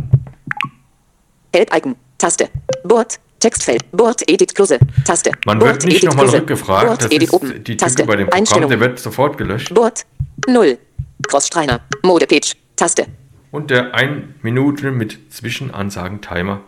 Help-Icon. 1.54 1.96
Taste. 2.18 2.50
Board. 2.84 3.20
Textfeld. 3.46 3.92
Board 3.92 4.28
Edit 4.28 4.56
Close. 4.56 4.80
Taste. 5.06 5.32
Man 5.46 5.60
Board 5.60 5.74
wird 5.84 5.86
nicht 5.86 6.04
nochmal 6.04 6.28
rückgefragt. 6.30 6.88
Board 6.88 7.04
Das 7.04 7.12
Edit 7.12 7.32
oben. 7.32 7.64
die 7.64 7.78
Taste. 7.78 7.98
Tücke 7.98 8.08
bei 8.08 8.16
dem 8.16 8.28
Programm, 8.28 8.70
der 8.70 8.80
wird 8.80 8.98
sofort 8.98 9.38
gelöscht. 9.38 9.72
Board. 9.72 10.04
0. 10.48 10.80
Crossstreiner. 11.28 11.82
Mode 12.02 12.26
Page. 12.26 12.54
Taste. 12.76 13.06
Und 13.52 13.70
der 13.70 13.94
1 13.94 14.24
Minute 14.42 14.90
mit 14.90 15.32
Zwischenansagen-Timer 15.32 16.62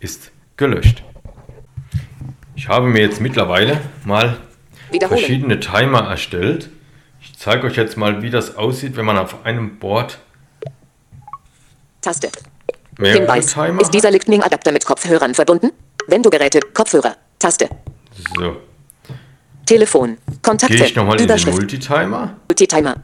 ist 0.00 0.30
gelöscht. 0.56 1.02
Ich 2.56 2.68
habe 2.68 2.86
mir 2.86 3.02
jetzt 3.02 3.20
mittlerweile 3.20 3.82
mal 4.06 4.38
verschiedene 5.06 5.60
Timer 5.60 6.08
erstellt. 6.08 6.70
Ich 7.20 7.38
zeige 7.38 7.66
euch 7.66 7.76
jetzt 7.76 7.98
mal, 7.98 8.22
wie 8.22 8.30
das 8.30 8.56
aussieht, 8.56 8.96
wenn 8.96 9.04
man 9.04 9.18
auf 9.18 9.44
einem 9.44 9.78
Board 9.78 10.18
Taste. 12.00 12.30
mehrere 12.96 13.18
Hinweis. 13.20 13.52
Timer 13.52 13.82
Ist 13.82 13.92
dieser 13.92 14.10
Lightning-Adapter 14.10 14.72
mit 14.72 14.86
Kopfhörern 14.86 15.34
verbunden? 15.34 15.70
Wenn 16.08 16.22
du 16.22 16.30
Geräte, 16.30 16.60
Kopfhörer. 16.72 17.16
Taste. 17.38 17.68
So, 18.38 18.56
Telefon. 19.66 20.18
Kontakte. 20.42 20.76
gehe 20.76 20.86
ich 20.86 20.94
nochmal 20.94 21.20
in 21.20 21.26
den. 21.28 21.50
Multitimer. 21.50 22.36
Multitimer. 22.48 22.96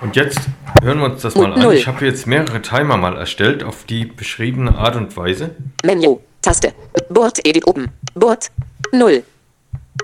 Und 0.00 0.16
jetzt 0.16 0.40
hören 0.82 0.98
wir 0.98 1.06
uns 1.06 1.22
das 1.22 1.34
mal 1.34 1.52
an. 1.52 1.60
Null. 1.60 1.74
Ich 1.74 1.86
habe 1.86 2.04
jetzt 2.04 2.26
mehrere 2.26 2.60
Timer 2.62 2.96
mal 2.96 3.16
erstellt 3.16 3.62
auf 3.62 3.84
die 3.84 4.04
beschriebene 4.04 4.76
Art 4.76 4.96
und 4.96 5.16
Weise. 5.16 5.54
Menü. 5.84 6.16
Taste. 6.42 6.74
Board 7.08 7.46
Edit 7.46 7.66
oben. 7.66 7.88
Board. 8.14 8.50
0. 8.92 9.22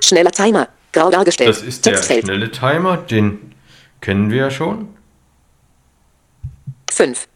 Schneller 0.02 0.30
Timer. 0.30 0.68
Grau 0.92 1.10
dargestellt. 1.10 1.50
Das 1.50 1.62
ist 1.62 1.84
der 1.86 1.94
Textfeld. 1.94 2.24
schnelle 2.24 2.50
Timer, 2.50 2.96
den 2.96 3.54
kennen 4.00 4.30
wir 4.30 4.38
ja 4.38 4.50
schon. 4.50 4.88
5. 6.90 7.28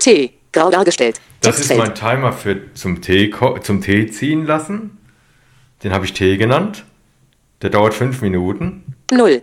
T. 0.00 0.32
Grau 0.56 0.70
dargestellt. 0.70 1.20
Das 1.42 1.60
ist 1.60 1.76
mein 1.76 1.94
Timer 1.94 2.32
für 2.32 2.72
zum 2.72 3.02
Tee, 3.02 3.30
zum 3.60 3.82
Tee 3.82 4.06
ziehen 4.06 4.46
lassen. 4.46 4.96
Den 5.84 5.92
habe 5.92 6.06
ich 6.06 6.14
Tee 6.14 6.38
genannt. 6.38 6.86
Der 7.60 7.68
dauert 7.68 7.92
fünf 7.92 8.22
Minuten. 8.22 8.94
0. 9.12 9.42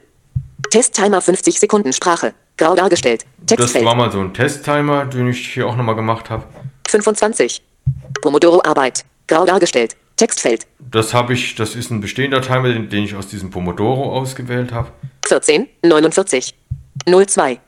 Testtimer 0.71 1.21
50 1.21 1.59
Sekunden 1.59 1.93
Sprache. 1.93 2.33
Grau 2.57 2.73
dargestellt. 2.73 3.25
Das 3.37 3.57
Textfeld. 3.57 3.85
war 3.85 3.93
mal 3.93 4.11
so 4.11 4.21
ein 4.21 4.33
Testtimer, 4.33 5.05
den 5.05 5.27
ich 5.27 5.53
hier 5.53 5.67
auch 5.67 5.75
nochmal 5.75 5.95
gemacht 5.95 6.31
habe. 6.31 6.45
25. 6.87 7.61
Pomodoro 8.23 8.63
Arbeit. 8.63 9.05
Grau 9.27 9.45
dargestellt. 9.45 9.95
Textfeld. 10.15 10.65
Das 10.79 11.13
habe 11.13 11.33
ich, 11.33 11.53
das 11.53 11.75
ist 11.75 11.91
ein 11.91 12.01
bestehender 12.01 12.41
Timer, 12.41 12.69
den, 12.69 12.89
den 12.89 13.03
ich 13.03 13.13
aus 13.13 13.27
diesem 13.27 13.51
Pomodoro 13.51 14.11
ausgewählt 14.11 14.71
habe. 14.71 14.89
14. 15.27 15.67
49. 15.83 16.55
02. 17.05 17.59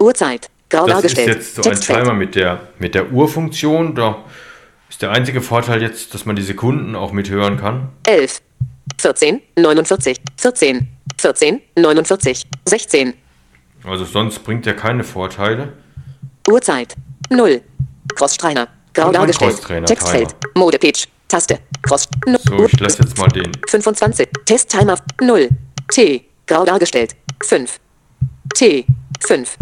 Uhrzeit. 0.00 0.48
Grau 0.70 0.86
Das 0.86 1.04
ist 1.04 1.16
dargestellt. 1.16 1.36
jetzt 1.36 1.54
so 1.54 1.70
ein. 1.70 1.80
Timer 1.80 2.12
mit 2.14 2.34
der, 2.34 2.68
mit 2.78 2.94
der 2.94 3.10
Uhrfunktion. 3.10 3.94
Da 3.94 4.24
ist 4.90 5.00
der 5.02 5.10
einzige 5.10 5.40
Vorteil 5.40 5.82
jetzt, 5.82 6.12
dass 6.14 6.26
man 6.26 6.36
die 6.36 6.42
Sekunden 6.42 6.94
auch 6.94 7.12
mithören 7.12 7.56
kann. 7.58 7.88
11. 8.06 8.42
14. 8.98 9.40
49. 9.56 10.18
14. 10.36 10.88
14. 11.18 11.60
49. 11.76 12.46
16. 12.66 13.14
Also 13.84 14.04
sonst 14.04 14.40
bringt 14.40 14.66
er 14.66 14.74
keine 14.74 15.04
Vorteile. 15.04 15.72
Uhrzeit. 16.50 16.94
0. 17.30 17.60
Crossstreiner. 18.14 18.68
Grau 18.94 19.12
dargestellt. 19.12 19.60
Textfeld. 19.86 20.34
Mode 20.54 20.78
Page. 20.78 21.06
Taste. 21.28 21.58
Cross. 21.82 22.08
No, 22.26 22.38
So, 22.38 22.64
ich 22.66 22.80
lasse 22.80 23.02
jetzt 23.02 23.16
mal 23.18 23.28
den 23.28 23.52
25. 23.68 24.28
Testtimer 24.46 24.96
0. 25.20 25.48
T. 25.92 26.24
Grau 26.46 26.64
dargestellt. 26.64 27.14
5. 27.44 27.78
T. 28.54 28.86
5. 29.20 29.56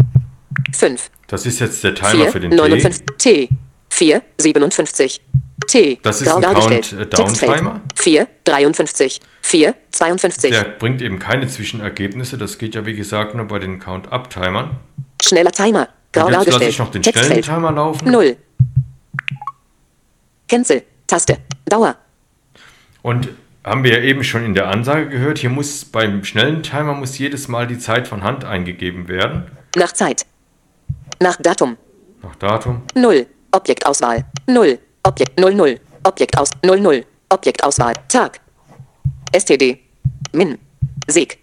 5. 0.73 1.09
Das 1.27 1.45
ist 1.45 1.59
jetzt 1.59 1.83
der 1.83 1.95
Timer 1.95 2.23
4. 2.23 2.31
für 2.31 2.39
den 2.39 2.51
59. 2.51 3.05
T. 3.17 3.49
4. 3.89 4.21
57. 4.37 5.21
T. 5.67 5.99
Das 6.01 6.21
ist 6.21 6.27
ein. 6.27 6.41
Countdown-Timer? 6.41 7.09
Textfeld. 7.09 7.63
4. 7.95 8.27
53. 8.43 9.21
4. 9.41 9.71
T. 9.71 9.77
52. 9.91 10.51
Der 10.51 10.63
bringt 10.63 11.01
eben 11.01 11.19
keine 11.19 11.47
Zwischenergebnisse. 11.47 12.37
Das 12.37 12.57
geht 12.57 12.75
ja 12.75 12.85
wie 12.85 12.95
gesagt 12.95 13.35
nur 13.35 13.47
bei 13.47 13.59
den 13.59 13.79
Count-Up-Timern. 13.79 14.77
Schneller 15.21 15.51
Timer. 15.51 15.89
Grau 16.13 16.29
jetzt 16.29 16.51
lasse 16.51 16.65
ich 16.65 16.79
noch 16.79 16.91
den 16.91 17.03
schnellen 17.03 17.15
Textfeld. 17.15 17.45
Timer 17.45 17.71
laufen. 17.71 18.09
0. 18.09 18.37
Cancel. 20.47 20.83
Taste. 21.07 21.37
Dauer. 21.65 21.97
Und 23.01 23.29
haben 23.63 23.83
wir 23.83 23.91
ja 23.91 24.03
eben 24.03 24.23
schon 24.23 24.45
in 24.45 24.53
der 24.53 24.69
Ansage 24.69 25.09
gehört, 25.09 25.39
hier 25.39 25.49
muss 25.49 25.83
beim 25.85 26.23
schnellen 26.23 26.63
Timer 26.63 26.93
muss 26.93 27.17
jedes 27.17 27.47
Mal 27.47 27.67
die 27.67 27.77
Zeit 27.77 28.07
von 28.07 28.23
Hand 28.23 28.45
eingegeben 28.45 29.09
werden. 29.09 29.51
Nach 29.75 29.91
Zeit. 29.91 30.25
Nach 31.19 31.35
Datum. 31.37 31.77
Nach 32.23 32.35
Datum. 32.35 32.81
0. 32.95 33.25
Objektauswahl. 33.51 34.25
0. 34.47 34.79
Objekt 35.03 35.39
00. 35.39 35.79
Objektaus 36.03 36.49
00. 36.63 37.05
Objektauswahl. 37.29 37.93
Tag. 38.07 38.39
STD. 39.33 39.79
Min. 40.33 40.57
Seg. 41.07 41.37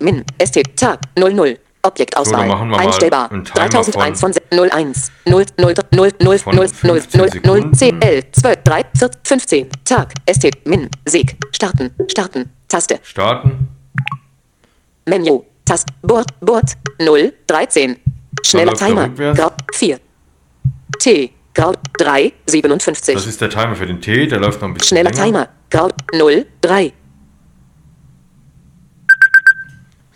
Min. 0.00 0.24
ST. 0.44 0.62
Tag. 0.76 1.00
00. 1.18 1.58
Objektauswahl. 1.82 2.48
So, 2.48 2.76
Einstellbar. 2.76 3.30
einen 3.30 3.44
Timer 3.44 3.68
3001 3.68 4.20
von- 4.20 4.32
von 4.34 4.42
01. 4.50 5.12
0 5.24 5.44
0 5.58 5.74
0 5.92 6.10
0 6.20 6.38
Von 6.38 6.54
0 6.56 6.68
0 6.82 7.00
15 7.00 7.42
0 7.44 7.60
0 7.60 7.72
10 7.72 7.78
Sekunden. 7.78 8.02
11 8.02 8.32
12 8.32 8.62
3 8.64 8.82
4 8.98 9.10
15. 9.24 9.68
Tag. 9.84 10.12
ST. 10.28 10.50
Min. 10.66 10.88
Seg. 11.06 11.36
Starten. 11.52 11.90
Starten. 12.08 12.50
Taste. 12.68 12.98
Starten. 13.02 13.68
Menü. 15.06 15.40
Tast. 15.64 15.88
Bord. 16.02 16.26
Bord. 16.40 16.68
0. 16.98 17.32
13. 17.46 17.96
Schneller 18.44 18.72
er 18.72 18.78
Timer. 18.78 19.08
Grau. 19.34 19.52
4. 19.72 20.00
T. 20.98 21.30
Grau. 21.54 21.72
3. 21.98 22.32
57. 22.46 23.14
Das 23.14 23.26
ist 23.26 23.40
der 23.40 23.50
Timer 23.50 23.74
für 23.76 23.86
den 23.86 24.00
T, 24.00 24.26
der 24.26 24.40
läuft 24.40 24.60
noch 24.60 24.68
ein 24.68 24.74
bisschen 24.74 24.88
Schneller 24.88 25.10
länger. 25.10 25.24
Timer. 25.24 25.48
Grau 25.70 25.90
0, 26.12 26.46
3. 26.60 26.92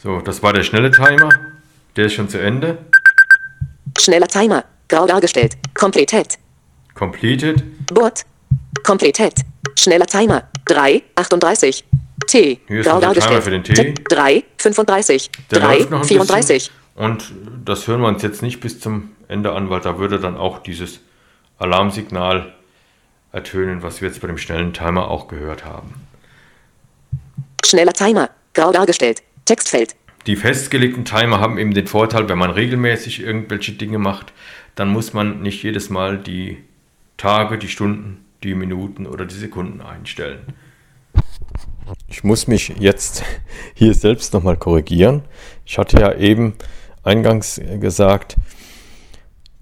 So, 0.03 0.21
das 0.21 0.43
war 0.43 0.53
der 0.53 0.62
schnelle 0.62 0.91
Timer. 0.91 1.29
Der 1.97 2.07
ist 2.07 2.14
schon 2.14 2.29
zu 2.29 2.39
Ende. 2.39 2.79
Schneller 3.99 4.29
Timer. 4.29 4.64
Grau 4.89 5.07
dargestellt. 5.07 5.57
Completed. 5.75 6.39
Completed. 6.95 7.62
Bord. 7.93 8.25
Completed. 8.83 9.35
Schneller 9.79 10.07
Timer. 10.07 10.45
3, 10.66 11.03
38. 11.16 11.85
T. 12.27 12.61
Hier 12.66 12.81
ist 12.81 12.87
Grau 12.87 12.97
unser 12.97 13.12
Timer 13.12 13.14
dargestellt. 13.14 13.43
für 13.43 13.51
den 13.51 13.64
T. 13.64 13.95
3, 14.09 14.45
35. 14.57 15.31
Der 15.51 15.61
3, 15.61 15.79
läuft 15.79 15.91
noch 15.91 16.01
ein 16.01 16.05
34. 16.05 16.71
Und 16.95 17.32
das 17.64 17.86
hören 17.86 18.01
wir 18.01 18.09
uns 18.09 18.22
jetzt 18.22 18.43
nicht 18.43 18.61
bis 18.61 18.80
zum 18.80 19.11
Ende 19.28 19.53
an, 19.53 19.70
weil 19.70 19.80
da 19.80 19.99
würde 19.99 20.18
dann 20.18 20.36
auch 20.36 20.59
dieses 20.59 21.01
Alarmsignal 21.59 22.53
ertönen, 23.32 23.82
was 23.82 24.01
wir 24.01 24.09
jetzt 24.09 24.20
bei 24.20 24.26
dem 24.26 24.38
schnellen 24.38 24.72
Timer 24.72 25.09
auch 25.09 25.28
gehört 25.28 25.64
haben. 25.64 25.95
Schneller 27.64 27.93
Timer. 27.93 28.30
Grau 28.55 28.72
dargestellt. 28.72 29.22
Textfeld. 29.45 29.95
Die 30.26 30.36
festgelegten 30.36 31.05
Timer 31.05 31.41
haben 31.41 31.57
eben 31.57 31.72
den 31.72 31.86
Vorteil, 31.86 32.28
wenn 32.28 32.38
man 32.38 32.51
regelmäßig 32.51 33.20
irgendwelche 33.20 33.72
Dinge 33.72 33.99
macht, 33.99 34.32
dann 34.74 34.88
muss 34.88 35.12
man 35.12 35.43
nicht 35.43 35.62
jedes 35.62 35.88
Mal 35.91 36.18
die 36.18 36.59
Tage, 37.16 37.59
die 37.59 37.68
Stunden, 37.68 38.24
die 38.43 38.55
Minuten 38.55 39.07
oder 39.07 39.24
die 39.24 39.34
Sekunden 39.34 39.80
einstellen. 39.80 40.41
Ich 42.09 42.22
muss 42.24 42.47
mich 42.47 42.74
jetzt 42.78 43.24
hier 43.74 43.95
selbst 43.95 44.34
nochmal 44.34 44.57
korrigieren. 44.57 45.22
Ich 45.64 45.78
hatte 45.78 46.01
ja 46.01 46.14
eben 46.14 46.55
eingangs 47.03 47.61
gesagt, 47.80 48.36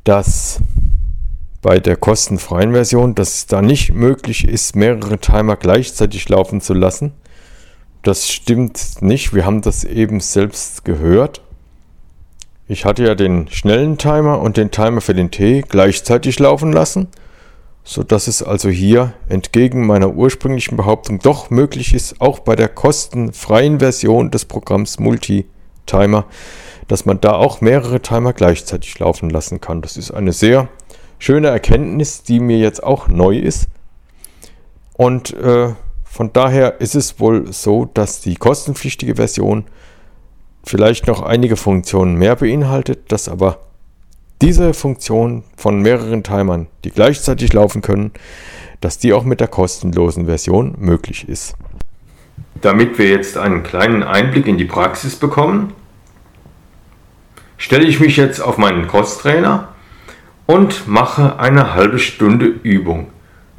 dass 0.05 0.61
bei 1.61 1.81
der 1.81 1.97
kostenfreien 1.97 2.73
Version, 2.73 3.15
dass 3.15 3.35
es 3.35 3.47
da 3.47 3.63
nicht 3.63 3.93
möglich 3.93 4.47
ist, 4.47 4.77
mehrere 4.77 5.19
Timer 5.19 5.57
gleichzeitig 5.57 6.29
laufen 6.29 6.61
zu 6.61 6.73
lassen. 6.73 7.13
Das 8.03 8.29
stimmt 8.29 9.03
nicht. 9.03 9.35
Wir 9.35 9.45
haben 9.45 9.61
das 9.61 9.85
eben 9.85 10.21
selbst 10.21 10.85
gehört. 10.85 11.43
Ich 12.69 12.85
hatte 12.85 13.05
ja 13.05 13.15
den 13.15 13.49
schnellen 13.49 13.99
Timer 13.99 14.41
und 14.41 14.57
den 14.57 14.71
Timer 14.71 15.01
für 15.01 15.15
den 15.15 15.31
T 15.31 15.65
gleichzeitig 15.67 16.39
laufen 16.39 16.73
lassen, 16.73 17.09
sodass 17.83 18.29
es 18.29 18.43
also 18.43 18.69
hier 18.69 19.15
entgegen 19.29 19.87
meiner 19.87 20.15
ursprünglichen 20.15 20.77
Behauptung 20.77 21.19
doch 21.19 21.51
möglich 21.51 21.95
ist, 21.95 22.21
auch 22.21 22.41
bei 22.41 22.55
der 22.57 22.69
kostenfreien 22.69 23.81
Version 23.81 24.31
des 24.31 24.45
Programms 24.45 24.99
Multi-Timer, 24.99 26.27
dass 26.89 27.07
man 27.07 27.21
da 27.21 27.33
auch 27.33 27.61
mehrere 27.61 28.01
Timer 28.01 28.33
gleichzeitig 28.33 28.99
laufen 28.99 29.31
lassen 29.31 29.61
kann. 29.61 29.83
Das 29.83 29.97
ist 29.97 30.11
eine 30.11 30.33
sehr 30.33 30.69
schöne 31.19 31.49
Erkenntnis, 31.49 32.23
die 32.23 32.41
mir 32.41 32.59
jetzt 32.59 32.83
auch 32.83 33.09
neu 33.09 33.37
ist. 33.37 33.69
Und 34.95 35.35
äh, 35.35 35.75
von 36.05 36.33
daher 36.33 36.81
ist 36.81 36.95
es 36.95 37.21
wohl 37.21 37.53
so, 37.53 37.85
dass 37.85 38.21
die 38.21 38.35
kostenpflichtige 38.35 39.17
Version 39.17 39.67
vielleicht 40.65 41.07
noch 41.07 41.23
einige 41.23 41.57
Funktionen 41.57 42.17
mehr 42.17 42.37
beinhaltet, 42.37 43.13
dass 43.13 43.29
aber 43.29 43.59
diese 44.41 44.75
Funktion 44.75 45.45
von 45.57 45.81
mehreren 45.81 46.23
Timern, 46.23 46.69
die 46.85 46.91
gleichzeitig 46.91 47.53
laufen 47.53 47.83
können, 47.83 48.13
dass 48.81 48.99
die 48.99 49.13
auch 49.13 49.25
mit 49.25 49.41
der 49.41 49.49
kostenlosen 49.49 50.27
Version 50.27 50.75
möglich 50.79 51.29
ist. 51.29 51.55
Damit 52.61 52.99
wir 52.99 53.09
jetzt 53.09 53.37
einen 53.37 53.63
kleinen 53.63 54.03
Einblick 54.03 54.47
in 54.47 54.59
die 54.59 54.65
Praxis 54.65 55.17
bekommen, 55.17 55.73
stelle 57.59 57.85
ich 57.87 58.01
mich 58.01 58.17
jetzt 58.17 58.41
auf 58.41 58.57
meinen 58.57 58.87
Crosstrainer 58.87 59.69
und 60.47 60.89
mache 60.89 61.39
eine 61.39 61.75
halbe 61.75 61.99
Stunde 61.99 62.47
Übung. 62.47 63.11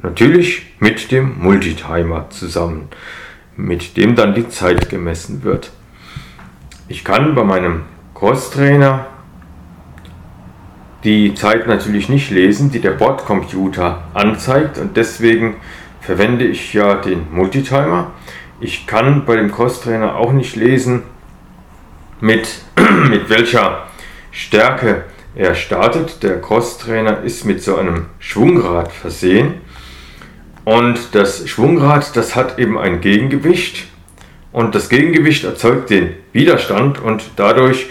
Natürlich 0.02 0.74
mit 0.80 1.12
dem 1.12 1.38
Multitimer 1.40 2.28
zusammen, 2.30 2.88
mit 3.56 3.96
dem 3.96 4.16
dann 4.16 4.34
die 4.34 4.48
Zeit 4.48 4.88
gemessen 4.88 5.44
wird. 5.44 5.70
Ich 6.88 7.04
kann 7.04 7.34
bei 7.34 7.44
meinem 7.44 7.82
Crosstrainer 8.14 9.06
die 11.04 11.34
Zeit 11.34 11.66
natürlich 11.66 12.08
nicht 12.08 12.30
lesen, 12.30 12.70
die 12.70 12.80
der 12.80 12.92
Bordcomputer 12.92 14.02
anzeigt 14.14 14.78
und 14.78 14.96
deswegen 14.96 15.56
verwende 16.00 16.44
ich 16.46 16.72
ja 16.72 16.94
den 16.94 17.26
Multitimer. 17.32 18.12
Ich 18.60 18.86
kann 18.86 19.24
bei 19.26 19.36
dem 19.36 19.52
Crosstrainer 19.52 20.16
auch 20.16 20.32
nicht 20.32 20.56
lesen, 20.56 21.02
mit, 22.20 22.62
mit 23.08 23.28
welcher 23.30 23.86
Stärke 24.30 25.04
er 25.34 25.54
startet. 25.54 26.22
Der 26.22 26.40
Crosstrainer 26.40 27.22
ist 27.22 27.44
mit 27.44 27.62
so 27.62 27.76
einem 27.76 28.06
Schwungrad 28.18 28.92
versehen 28.92 29.54
und 30.64 31.14
das 31.14 31.48
Schwungrad, 31.48 32.14
das 32.16 32.36
hat 32.36 32.58
eben 32.58 32.78
ein 32.78 33.00
Gegengewicht 33.00 33.86
und 34.52 34.74
das 34.74 34.88
Gegengewicht 34.88 35.44
erzeugt 35.44 35.90
den 35.90 36.14
Widerstand 36.32 37.00
und 37.00 37.30
dadurch 37.36 37.86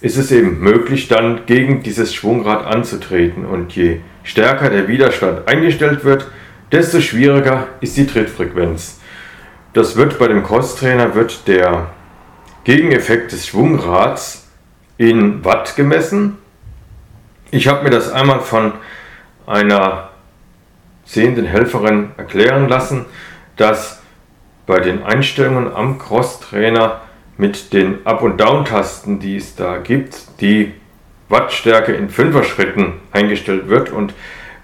ist 0.00 0.16
es 0.16 0.32
eben 0.32 0.60
möglich, 0.60 1.08
dann 1.08 1.46
gegen 1.46 1.82
dieses 1.82 2.14
Schwungrad 2.14 2.66
anzutreten. 2.66 3.44
Und 3.46 3.74
je 3.74 4.00
stärker 4.24 4.68
der 4.68 4.88
Widerstand 4.88 5.48
eingestellt 5.48 6.04
wird, 6.04 6.26
desto 6.72 7.00
schwieriger 7.00 7.68
ist 7.80 7.96
die 7.96 8.06
Trittfrequenz. 8.06 9.00
Das 9.72 9.96
wird 9.96 10.18
bei 10.18 10.28
dem 10.28 10.42
Crosstrainer 10.42 11.14
wird 11.14 11.46
der 11.46 11.92
Gegeneffekt 12.64 13.32
des 13.32 13.46
Schwungrads 13.46 14.41
in 14.98 15.44
Watt 15.44 15.76
gemessen. 15.76 16.38
Ich 17.50 17.68
habe 17.68 17.84
mir 17.84 17.90
das 17.90 18.10
einmal 18.10 18.40
von 18.40 18.72
einer 19.46 20.10
sehenden 21.04 21.44
Helferin 21.44 22.12
erklären 22.16 22.68
lassen, 22.68 23.06
dass 23.56 24.00
bei 24.66 24.80
den 24.80 25.02
Einstellungen 25.02 25.74
am 25.74 25.98
Crosstrainer 25.98 27.00
mit 27.36 27.72
den 27.72 28.06
Up- 28.06 28.22
und 28.22 28.40
Down-Tasten, 28.40 29.18
die 29.18 29.36
es 29.36 29.56
da 29.56 29.78
gibt, 29.78 30.40
die 30.40 30.72
Wattstärke 31.28 31.92
in 31.92 32.08
Fünfer-Schritten 32.08 32.94
eingestellt 33.10 33.68
wird. 33.68 33.90
Und 33.90 34.14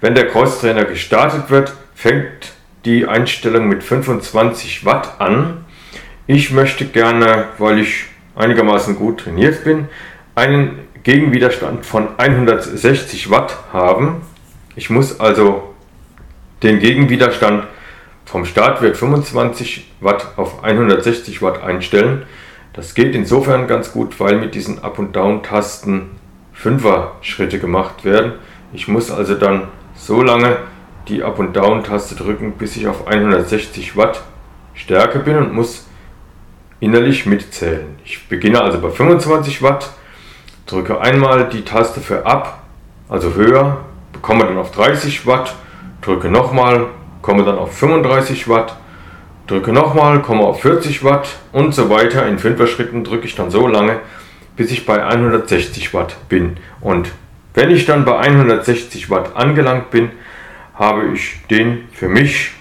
wenn 0.01 0.15
der 0.15 0.27
Crosstrainer 0.27 0.85
gestartet 0.85 1.49
wird, 1.49 1.73
fängt 1.93 2.53
die 2.85 3.05
Einstellung 3.05 3.67
mit 3.67 3.83
25 3.83 4.85
Watt 4.85 5.19
an. 5.19 5.65
Ich 6.27 6.51
möchte 6.51 6.85
gerne, 6.85 7.49
weil 7.57 7.79
ich 7.79 8.05
einigermaßen 8.35 8.95
gut 8.95 9.19
trainiert 9.21 9.63
bin, 9.63 9.89
einen 10.39 10.79
Gegenwiderstand 11.03 11.85
von 11.85 12.07
160 12.17 13.29
Watt 13.29 13.57
haben. 13.73 14.21
Ich 14.75 14.89
muss 14.89 15.19
also 15.19 15.73
den 16.63 16.79
Gegenwiderstand 16.79 17.67
vom 18.25 18.45
Startwert 18.45 18.95
25 18.95 19.91
Watt 19.99 20.33
auf 20.37 20.63
160 20.63 21.41
Watt 21.41 21.61
einstellen. 21.61 22.23
Das 22.73 22.95
geht 22.95 23.15
insofern 23.15 23.67
ganz 23.67 23.91
gut, 23.91 24.19
weil 24.19 24.37
mit 24.37 24.55
diesen 24.55 24.81
Up- 24.81 24.99
und 24.99 25.13
Down-Tasten 25.15 26.11
Fünfer-Schritte 26.53 27.59
gemacht 27.59 28.05
werden. 28.05 28.33
Ich 28.71 28.87
muss 28.87 29.11
also 29.11 29.35
dann 29.35 29.67
so 29.95 30.21
lange 30.21 30.57
die 31.07 31.23
Up- 31.23 31.39
und 31.39 31.55
Down-Taste 31.55 32.15
drücken, 32.15 32.53
bis 32.53 32.77
ich 32.77 32.87
auf 32.87 33.07
160 33.07 33.97
Watt 33.97 34.21
Stärke 34.73 35.19
bin 35.19 35.35
und 35.35 35.53
muss 35.53 35.87
innerlich 36.79 37.25
mitzählen. 37.25 37.97
Ich 38.05 38.29
beginne 38.29 38.61
also 38.61 38.79
bei 38.79 38.89
25 38.89 39.61
Watt, 39.61 39.89
drücke 40.69 41.01
einmal 41.01 41.49
die 41.49 41.63
Taste 41.63 41.99
für 41.99 42.25
Up, 42.25 42.59
also 43.09 43.33
höher, 43.33 43.77
komme 44.21 44.45
dann 44.45 44.57
auf 44.57 44.71
30 44.71 45.25
Watt, 45.25 45.55
drücke 46.01 46.29
nochmal, 46.29 46.87
komme 47.21 47.43
dann 47.43 47.57
auf 47.57 47.75
35 47.75 48.47
Watt, 48.47 48.75
drücke 49.47 49.73
nochmal, 49.73 50.21
komme 50.21 50.43
auf 50.43 50.61
40 50.61 51.03
Watt 51.03 51.37
und 51.51 51.73
so 51.73 51.89
weiter. 51.89 52.27
In 52.27 52.37
5er 52.37 52.67
Schritten 52.67 53.03
drücke 53.03 53.25
ich 53.25 53.35
dann 53.35 53.49
so 53.49 53.67
lange, 53.67 53.99
bis 54.55 54.71
ich 54.71 54.85
bei 54.85 55.03
160 55.03 55.93
Watt 55.93 56.17
bin. 56.29 56.57
Und 56.81 57.11
wenn 57.55 57.71
ich 57.71 57.85
dann 57.85 58.05
bei 58.05 58.19
160 58.19 59.09
Watt 59.09 59.35
angelangt 59.35 59.89
bin, 59.89 60.11
habe 60.75 61.07
ich 61.13 61.45
den 61.49 61.89
für 61.91 62.07
mich 62.07 62.51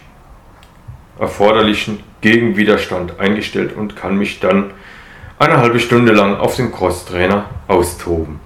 erforderlichen 1.20 2.02
Gegenwiderstand 2.20 3.20
eingestellt 3.20 3.76
und 3.76 3.96
kann 3.96 4.16
mich 4.16 4.40
dann 4.40 4.70
eine 5.38 5.58
halbe 5.58 5.78
Stunde 5.78 6.12
lang 6.12 6.36
auf 6.36 6.56
dem 6.56 6.72
Crosstrainer 6.72 7.46
austoben. 7.68 8.40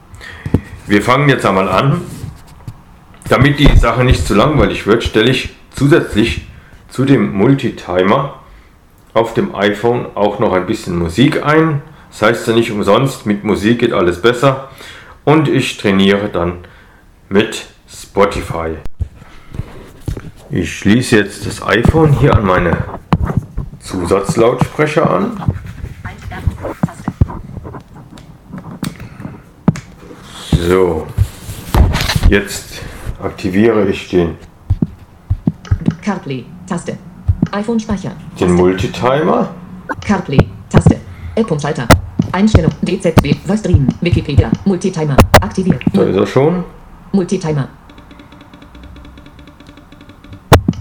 Wir 0.86 1.03
fangen 1.03 1.28
jetzt 1.28 1.47
einmal 1.47 1.68
an. 1.68 2.03
Damit 3.28 3.59
die 3.59 3.76
Sache 3.76 4.05
nicht 4.05 4.26
zu 4.26 4.34
langweilig 4.34 4.86
wird, 4.86 5.03
stelle 5.03 5.30
ich 5.30 5.57
zusätzlich 5.70 6.47
zu 6.90 7.05
dem 7.05 7.32
Multitimer 7.32 8.40
auf 9.14 9.32
dem 9.32 9.55
iPhone 9.55 10.07
auch 10.14 10.38
noch 10.38 10.53
ein 10.53 10.66
bisschen 10.66 10.99
Musik 10.99 11.45
ein. 11.45 11.82
Das 12.11 12.22
heißt 12.22 12.49
ja 12.49 12.55
nicht 12.55 12.70
umsonst, 12.70 13.24
mit 13.24 13.43
Musik 13.43 13.78
geht 13.78 13.93
alles 13.93 14.20
besser. 14.20 14.68
Und 15.24 15.49
ich 15.49 15.78
trainiere 15.78 16.28
dann 16.28 16.59
mit 17.28 17.66
Spotify. 17.88 18.76
Ich 20.51 20.76
schließe 20.78 21.16
jetzt 21.16 21.47
das 21.47 21.62
iPhone 21.62 22.12
hier 22.12 22.34
an 22.36 22.45
meine 22.45 22.76
Zusatzlautsprecher 23.80 25.11
an. 25.11 25.43
So, 30.68 31.08
jetzt 32.28 32.80
aktiviere 33.20 33.88
ich 33.88 34.08
den, 34.10 34.36
CarPlay, 36.02 36.44
Taste. 36.68 36.96
iPhone 37.50 37.80
Speicher. 37.80 38.12
den 38.38 38.52
Multitimer. 38.52 39.48
CarPlay, 40.06 40.38
Taste. 40.70 41.00
L-Punkt-Schalter. 41.34 41.88
Einstellung, 42.30 42.70
DZB, 42.82 43.34
Voice 43.44 43.58
Stream, 43.58 43.88
Wikipedia, 44.02 44.52
Multitimer, 44.64 45.16
aktiviert. 45.40 45.82
Da 45.92 46.04
ist 46.04 46.16
er 46.16 46.26
schon. 46.26 46.64
Multitimer. 47.10 47.68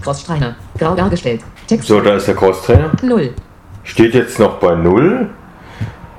Crossstreiner, 0.00 0.54
grau 0.78 0.94
dargestellt. 0.94 1.42
Text 1.66 1.88
So, 1.88 2.00
da 2.00 2.14
ist 2.14 2.28
der 2.28 2.36
Crosstrainer. 2.36 2.92
0. 3.02 3.34
Steht 3.82 4.14
jetzt 4.14 4.38
noch 4.38 4.60
bei 4.60 4.76
0. 4.76 5.28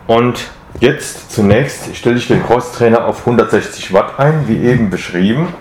Und 0.07 0.51
jetzt 0.80 1.32
zunächst 1.32 1.95
stelle 1.95 2.17
ich 2.17 2.28
den 2.28 2.43
Crosstrainer 2.45 3.05
auf 3.05 3.19
160 3.19 3.93
Watt 3.93 4.19
ein, 4.19 4.47
wie 4.47 4.57
eben 4.57 4.89
beschrieben. 4.89 5.53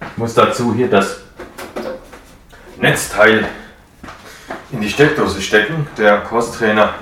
Ich 0.00 0.18
muss 0.18 0.34
dazu 0.34 0.74
hier 0.74 0.88
das 0.88 1.20
Netzteil 2.78 3.46
in 4.72 4.80
die 4.80 4.90
Steckdose 4.90 5.40
stecken. 5.40 5.86
Der 5.96 6.20
Crosstrainer 6.20 6.94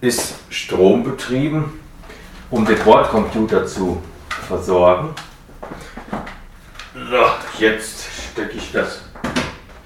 ist 0.00 0.34
strombetrieben, 0.48 1.64
um 2.50 2.64
den 2.64 2.78
Bordcomputer 2.78 3.66
zu 3.66 4.02
versorgen. 4.48 5.14
So, 6.94 7.62
jetzt 7.64 8.04
stecke 8.32 8.56
ich 8.56 8.72
das 8.72 9.02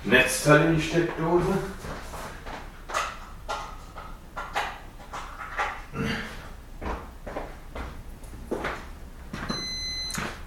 Netzteil 0.05 0.67
in 0.67 0.77
die 0.77 0.83
Steckdose. 0.83 1.59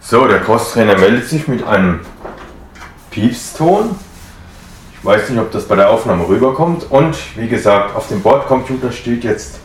So, 0.09 0.25
der 0.25 0.39
Crosstrainer 0.39 0.97
meldet 0.97 1.27
sich 1.27 1.49
mit 1.49 1.67
einem 1.67 1.99
Piepston. 3.11 3.93
Ich 4.93 5.03
weiß 5.03 5.27
nicht, 5.27 5.37
ob 5.37 5.51
das 5.51 5.67
bei 5.67 5.75
der 5.75 5.89
Aufnahme 5.89 6.29
rüberkommt. 6.29 6.89
Und 6.89 7.17
wie 7.35 7.49
gesagt, 7.49 7.93
auf 7.93 8.07
dem 8.07 8.21
Bordcomputer 8.21 8.93
steht 8.93 9.25
jetzt 9.25 9.59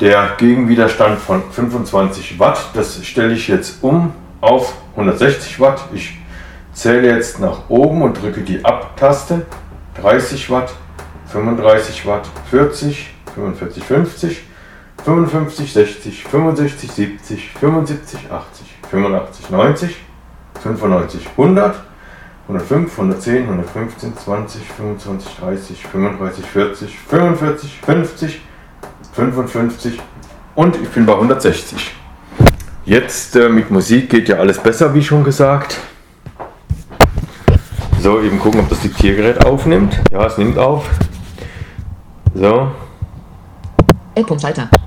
der 0.00 0.30
Gegenwiderstand 0.38 1.18
von 1.18 1.42
25 1.50 2.38
Watt. 2.38 2.70
Das 2.72 3.04
stelle 3.04 3.34
ich 3.34 3.46
jetzt 3.48 3.82
um 3.82 4.14
auf 4.40 4.72
160 4.92 5.60
Watt. 5.60 5.90
Ich 5.92 6.18
zähle 6.72 7.14
jetzt 7.14 7.38
nach 7.38 7.68
oben 7.68 8.00
und 8.00 8.22
drücke 8.22 8.40
die 8.40 8.64
Up-Taste. 8.64 9.44
30 10.00 10.48
Watt, 10.48 10.72
35 11.26 12.06
Watt, 12.06 12.26
40, 12.48 13.10
45, 13.34 13.84
50, 13.84 14.42
55, 15.04 15.70
60, 15.70 16.24
65, 16.24 16.90
70, 16.90 17.50
75, 17.60 18.20
80, 18.30 18.73
85, 18.90 19.50
90, 19.50 19.96
95, 20.62 21.26
100, 21.36 21.74
105, 22.48 22.90
110, 22.98 23.42
115, 23.44 24.16
20, 24.16 24.62
25, 24.62 25.36
30, 25.40 25.86
35, 25.86 26.44
40, 26.44 26.98
45, 26.98 27.80
50, 27.80 28.40
55 29.12 30.00
und 30.54 30.76
ich 30.76 30.88
bin 30.88 31.06
bei 31.06 31.14
160. 31.14 31.94
Jetzt 32.84 33.36
äh, 33.36 33.48
mit 33.48 33.70
Musik 33.70 34.10
geht 34.10 34.28
ja 34.28 34.36
alles 34.36 34.58
besser, 34.58 34.92
wie 34.94 35.02
schon 35.02 35.24
gesagt. 35.24 35.78
So, 38.02 38.20
eben 38.20 38.38
gucken, 38.38 38.60
ob 38.60 38.68
das 38.68 38.80
Diktiergerät 38.80 39.44
aufnimmt. 39.46 39.98
Ja, 40.10 40.26
es 40.26 40.36
nimmt 40.36 40.58
auf. 40.58 40.86
So, 42.34 42.68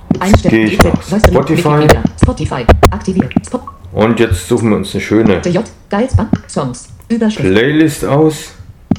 gehe 0.07 0.19
Einstellung, 0.19 0.65
ich 0.65 0.83
nach 0.83 1.21
Spotify. 1.27 1.87
Spotify, 2.21 2.65
aktiviert. 2.91 3.33
Spot, 3.45 3.61
und 3.97 4.19
jetzt 4.19 4.47
suchen 4.47 4.69
wir 4.69 4.77
uns 4.77 4.93
eine 4.93 5.01
schöne 5.01 5.41
TJ, 5.41 5.59
Geilsband, 5.89 6.29
Songs, 6.47 6.87
Überschrift, 7.09 7.49
Playlist 7.49 8.05
aus. 8.05 8.53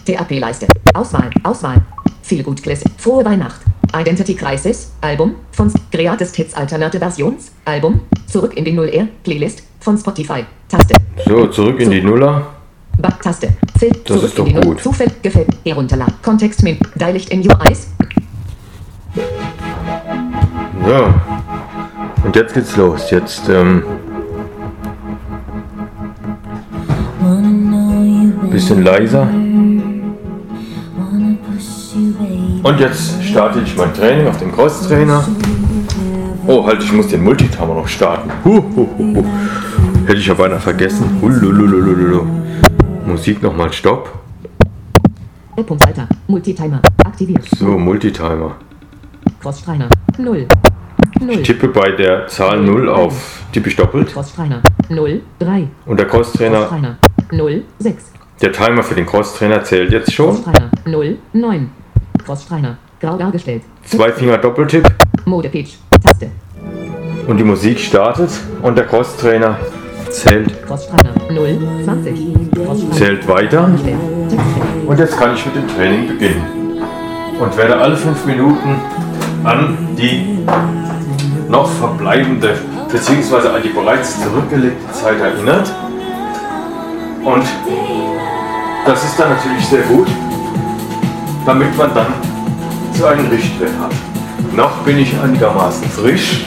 TAP-Leiste, 0.04 0.66
Auswahl, 0.94 1.30
Auswahl, 1.42 1.80
Viel 2.22 2.42
gut 2.42 2.62
Classic, 2.62 2.90
Frohe 2.98 3.24
Weihnacht, 3.24 3.60
Identity 3.94 4.34
Crisis, 4.34 4.92
Album, 5.00 5.36
von 5.52 5.72
Greatest 5.92 6.34
Hits 6.36 6.54
Alternate 6.54 6.98
Versions, 6.98 7.52
Album, 7.64 8.00
zurück 8.26 8.56
in 8.56 8.64
die 8.64 8.72
0R, 8.78 9.06
Playlist, 9.22 9.62
von 9.80 9.96
Spotify, 9.96 10.44
Taste, 10.68 10.94
So, 11.26 11.46
zurück 11.46 11.78
in 11.80 11.90
die 11.90 12.02
Nuller. 12.02 12.46
Back-Taste, 12.98 13.50
Zähl, 13.78 13.90
Das 13.90 14.04
zurück 14.04 14.22
ist 14.24 14.38
doch 14.38 14.46
in 14.46 14.54
die 14.54 14.54
Null, 14.60 14.64
gut. 14.74 14.80
Zufall, 14.82 15.06
gefällt, 15.22 15.48
herunterladen, 15.64 16.14
Kontext, 16.22 16.62
Min, 16.62 16.78
Deiligt 16.96 17.30
in 17.30 17.40
Your 17.48 17.58
Eyes, 17.64 17.88
So. 20.84 21.14
Und 22.24 22.34
jetzt 22.34 22.54
geht's 22.54 22.76
los. 22.76 23.10
Jetzt 23.10 23.48
ähm, 23.48 23.82
bisschen 28.50 28.82
leiser. 28.82 29.28
Und 32.62 32.80
jetzt 32.80 33.22
starte 33.24 33.60
ich 33.60 33.76
mein 33.76 33.92
Training 33.94 34.26
auf 34.26 34.38
dem 34.38 34.52
Crosstrainer. 34.52 35.24
Oh, 36.46 36.64
halt, 36.66 36.82
ich 36.82 36.92
muss 36.92 37.08
den 37.08 37.22
Multitimer 37.22 37.74
noch 37.74 37.88
starten. 37.88 38.30
Huhuhuhu. 38.44 39.24
Hätte 40.06 40.18
ich 40.18 40.26
ja 40.26 40.34
beinahe 40.34 40.60
vergessen. 40.60 41.18
Hulululululu. 41.20 42.24
Musik 43.06 43.42
nochmal 43.42 43.72
Stopp. 43.72 44.18
Multitimer, 46.26 46.80
aktiviert, 47.04 47.44
So, 47.58 47.78
Multitimer. 47.78 48.56
Crossstreiner, 49.40 49.88
0, 50.16 50.46
0, 51.20 51.42
Tippe 51.42 51.68
bei 51.68 51.90
der 51.92 52.26
Zahl 52.28 52.60
0 52.60 52.88
auf. 52.88 53.42
Tippe 53.52 53.68
ich 53.68 53.76
doppelt. 53.76 54.12
Crossstreiner, 54.12 54.62
0, 54.88 55.20
3, 55.38 55.68
Und 55.86 55.98
der 55.98 56.06
Crosstrainer, 56.06 56.60
Crosstrainer, 56.66 56.98
0, 57.32 57.64
6, 57.78 58.12
der 58.40 58.52
Timer 58.52 58.82
für 58.82 58.94
den 58.94 59.06
Crosstrainer 59.06 59.64
zählt 59.64 59.92
jetzt 59.92 60.12
schon. 60.12 60.42
Crosstrainer, 60.42 60.70
0, 60.84 61.18
9, 61.32 61.70
Crossstrainer, 62.24 62.78
grau 63.00 63.16
dargestellt, 63.16 63.62
Zwei 63.84 64.12
Finger 64.12 64.38
Doppeltipp 64.38 64.86
Mode 65.24 65.48
Pitch, 65.48 65.74
Taste, 66.02 66.30
und 67.26 67.36
die 67.36 67.44
Musik 67.44 67.78
startet 67.78 68.30
und 68.62 68.76
der 68.76 68.86
Crosstrainer 68.86 69.58
zählt, 70.10 70.66
Crossstrainer, 70.66 71.12
0, 71.30 71.58
20, 71.84 72.54
Crossstrainer, 72.54 72.92
zählt 72.92 73.28
weiter. 73.28 73.70
Und 74.86 74.98
jetzt 74.98 75.18
kann 75.18 75.34
ich 75.34 75.44
mit 75.44 75.56
dem 75.56 75.68
Training 75.68 76.08
beginnen. 76.08 76.42
Und 77.38 77.56
werde 77.56 77.76
alle 77.76 77.96
fünf 77.96 78.24
Minuten 78.24 78.80
an 79.44 79.76
die 79.96 80.38
noch 81.48 81.68
verbleibende 81.70 82.56
bzw. 82.90 83.48
an 83.48 83.62
die 83.62 83.68
bereits 83.68 84.20
zurückgelegte 84.22 84.92
Zeit 84.92 85.20
erinnert. 85.20 85.70
Und 87.22 87.44
das 88.88 89.04
ist 89.04 89.18
dann 89.18 89.28
natürlich 89.28 89.66
sehr 89.66 89.82
gut, 89.82 90.08
damit 91.44 91.76
man 91.76 91.94
dann 91.94 92.14
so 92.94 93.04
einen 93.04 93.28
Richtwert 93.28 93.78
hat. 93.78 93.92
Noch 94.56 94.82
bin 94.82 94.96
ich 94.96 95.14
einigermaßen 95.20 95.86
frisch. 95.90 96.46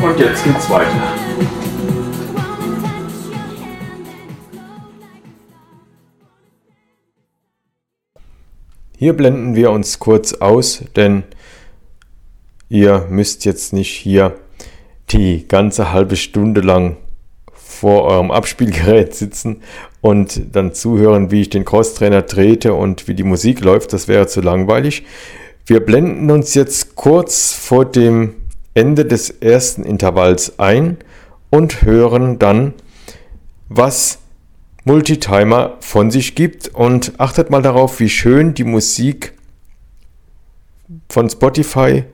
Und 0.00 0.20
jetzt 0.20 0.44
geht's 0.44 0.70
weiter. 0.70 0.88
Hier 8.96 9.16
blenden 9.16 9.56
wir 9.56 9.72
uns 9.72 9.98
kurz 9.98 10.32
aus, 10.34 10.84
denn 10.94 11.24
ihr 12.68 13.08
müsst 13.10 13.44
jetzt 13.44 13.72
nicht 13.72 13.90
hier 13.90 14.38
die 15.10 15.48
ganze 15.48 15.92
halbe 15.92 16.14
Stunde 16.14 16.60
lang 16.60 16.98
vor 17.76 18.04
eurem 18.04 18.30
Abspielgerät 18.30 19.14
sitzen 19.14 19.62
und 20.00 20.54
dann 20.54 20.72
zuhören, 20.72 21.30
wie 21.30 21.42
ich 21.42 21.50
den 21.50 21.64
Crosstrainer 21.64 22.26
trete 22.26 22.74
und 22.74 23.08
wie 23.08 23.14
die 23.14 23.22
Musik 23.22 23.60
läuft. 23.60 23.92
Das 23.92 24.08
wäre 24.08 24.26
zu 24.26 24.40
langweilig. 24.40 25.04
Wir 25.66 25.80
blenden 25.80 26.30
uns 26.30 26.54
jetzt 26.54 26.96
kurz 26.96 27.52
vor 27.52 27.84
dem 27.84 28.34
Ende 28.74 29.04
des 29.04 29.30
ersten 29.30 29.82
Intervalls 29.82 30.58
ein 30.58 30.98
und 31.50 31.82
hören 31.82 32.38
dann, 32.38 32.74
was 33.68 34.18
Multitimer 34.84 35.76
von 35.80 36.10
sich 36.10 36.34
gibt 36.34 36.68
und 36.68 37.14
achtet 37.18 37.50
mal 37.50 37.62
darauf, 37.62 37.98
wie 37.98 38.08
schön 38.08 38.54
die 38.54 38.64
Musik 38.64 39.32
von 41.08 41.28
Spotify 41.28 42.04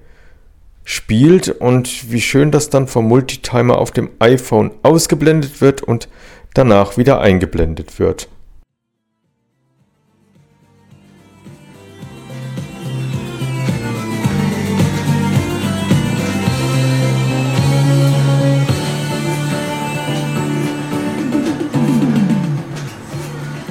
spielt 0.84 1.48
und 1.48 2.10
wie 2.10 2.20
schön 2.20 2.50
das 2.50 2.70
dann 2.70 2.86
vom 2.86 3.06
Multitimer 3.06 3.78
auf 3.78 3.90
dem 3.90 4.10
iPhone 4.18 4.72
ausgeblendet 4.82 5.60
wird 5.60 5.82
und 5.82 6.08
danach 6.54 6.96
wieder 6.96 7.20
eingeblendet 7.20 7.98
wird. 7.98 8.28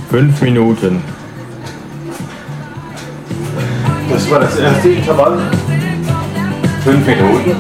Fünf 0.10 0.42
Minuten. 0.42 1.02
Das 4.10 4.30
war 4.30 4.42
das 4.42 4.60
erste 4.60 4.90
Intervall. 4.90 5.40
Fünf 6.84 7.06
Minuten. 7.06 7.52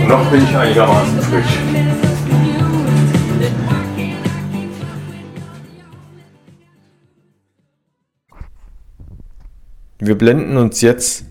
Und 0.00 0.08
noch 0.08 0.30
bin 0.30 0.42
ich 0.42 0.56
einigermaßen 0.56 1.20
frisch. 1.20 1.58
Wir 9.98 10.16
blenden 10.16 10.56
uns 10.56 10.80
jetzt 10.80 11.26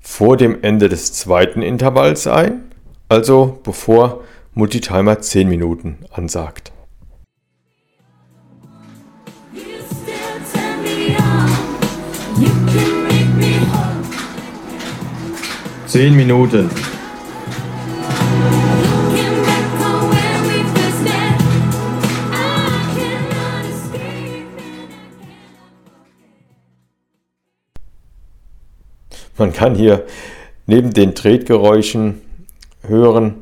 vor 0.00 0.36
dem 0.36 0.62
Ende 0.62 0.90
des 0.90 1.14
zweiten 1.14 1.62
Intervalls 1.62 2.26
ein, 2.26 2.70
also 3.08 3.60
bevor 3.62 4.22
Multitimer 4.52 5.20
10 5.20 5.48
Minuten 5.48 5.98
ansagt. 6.10 6.70
Zehn 15.90 16.14
Minuten. 16.14 16.70
Man 29.36 29.52
kann 29.52 29.74
hier 29.74 30.06
neben 30.66 30.92
den 30.92 31.16
Tretgeräuschen 31.16 32.20
hören, 32.86 33.38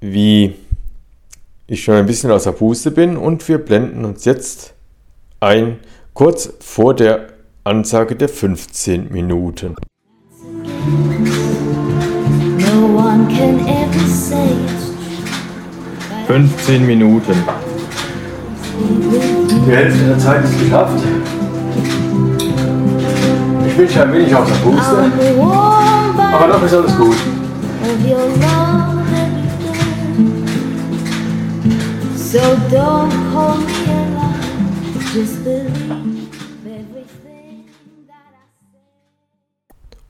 wie 0.00 0.56
ich 1.68 1.84
schon 1.84 1.94
ein 1.94 2.06
bisschen 2.06 2.32
aus 2.32 2.42
der 2.42 2.50
Puste 2.50 2.90
bin 2.90 3.16
und 3.16 3.46
wir 3.46 3.58
blenden 3.58 4.04
uns 4.04 4.24
jetzt 4.24 4.74
ein, 5.38 5.78
kurz 6.14 6.52
vor 6.58 6.94
der 6.94 7.28
Ansage 7.62 8.16
der 8.16 8.28
15 8.28 9.12
Minuten. 9.12 9.76
15 16.26 16.86
Minuten. 16.86 17.34
Die 19.66 19.72
Hälfte 19.72 20.04
der 20.04 20.18
Zeit 20.18 20.44
ist 20.44 20.60
geschafft. 20.60 21.02
Ich 23.66 23.76
bin 23.76 23.88
schon 23.88 24.02
ein 24.02 24.12
wenig 24.12 24.34
aus 24.34 24.48
der 24.48 24.54
Puste, 24.56 25.10
aber 26.32 26.46
body 26.46 26.52
noch 26.52 26.62
ist 26.62 26.74
alles 26.74 26.96
gut. 26.96 27.16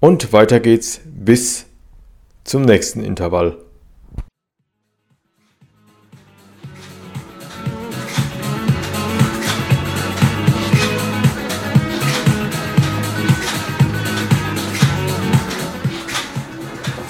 Und 0.00 0.32
weiter 0.34 0.60
geht's 0.60 1.00
bis 1.06 1.69
zum 2.50 2.62
nächsten 2.62 3.04
Intervall. 3.04 3.56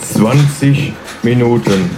Zwanzig 0.03 0.93
Minuten. 1.22 1.91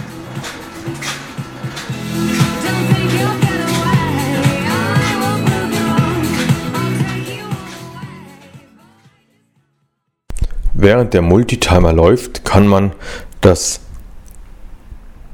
Während 10.75 11.13
der 11.13 11.21
Multitimer 11.21 11.91
läuft, 11.91 12.45
kann 12.45 12.67
man 12.67 12.93
das 13.45 13.81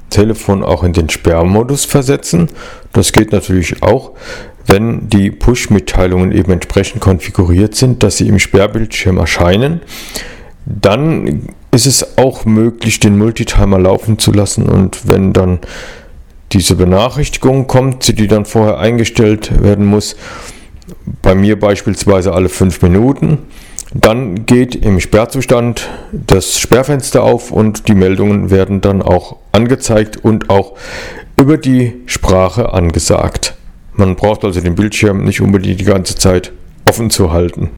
Telefon 0.09 0.63
auch 0.63 0.83
in 0.83 0.93
den 0.93 1.09
Sperrmodus 1.09 1.85
versetzen. 1.85 2.49
Das 2.93 3.11
geht 3.11 3.31
natürlich 3.31 3.83
auch, 3.83 4.11
wenn 4.65 5.09
die 5.09 5.31
Push-Mitteilungen 5.31 6.31
eben 6.31 6.51
entsprechend 6.51 7.01
konfiguriert 7.01 7.75
sind, 7.75 8.03
dass 8.03 8.17
sie 8.17 8.27
im 8.27 8.39
Sperrbildschirm 8.39 9.17
erscheinen. 9.17 9.81
Dann 10.65 11.49
ist 11.71 11.85
es 11.87 12.17
auch 12.17 12.45
möglich, 12.45 12.99
den 12.99 13.17
Multitimer 13.17 13.79
laufen 13.79 14.19
zu 14.19 14.31
lassen 14.31 14.67
und 14.67 15.07
wenn 15.07 15.33
dann 15.33 15.59
diese 16.51 16.75
Benachrichtigung 16.75 17.67
kommt, 17.67 18.19
die 18.19 18.27
dann 18.27 18.45
vorher 18.45 18.79
eingestellt 18.79 19.61
werden 19.61 19.85
muss, 19.85 20.15
bei 21.21 21.35
mir 21.35 21.59
beispielsweise 21.59 22.33
alle 22.33 22.49
fünf 22.49 22.81
Minuten, 22.81 23.39
dann 23.93 24.45
geht 24.45 24.75
im 24.75 24.99
Sperrzustand 24.99 25.89
das 26.11 26.59
Sperrfenster 26.59 27.23
auf 27.23 27.51
und 27.51 27.87
die 27.87 27.95
Meldungen 27.95 28.51
werden 28.51 28.81
dann 28.81 29.01
auch 29.01 29.37
angezeigt 29.51 30.17
und 30.17 30.49
auch 30.49 30.75
über 31.37 31.57
die 31.57 31.95
Sprache 32.05 32.73
angesagt. 32.73 33.55
Man 33.93 34.15
braucht 34.15 34.45
also 34.45 34.61
den 34.61 34.75
Bildschirm 34.75 35.23
nicht 35.23 35.41
unbedingt 35.41 35.79
die 35.79 35.85
ganze 35.85 36.15
Zeit 36.15 36.51
offen 36.85 37.09
zu 37.09 37.31
halten. 37.31 37.71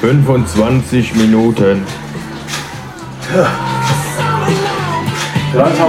25 0.00 1.14
Minuten. 1.16 1.82
Langsam 5.52 5.88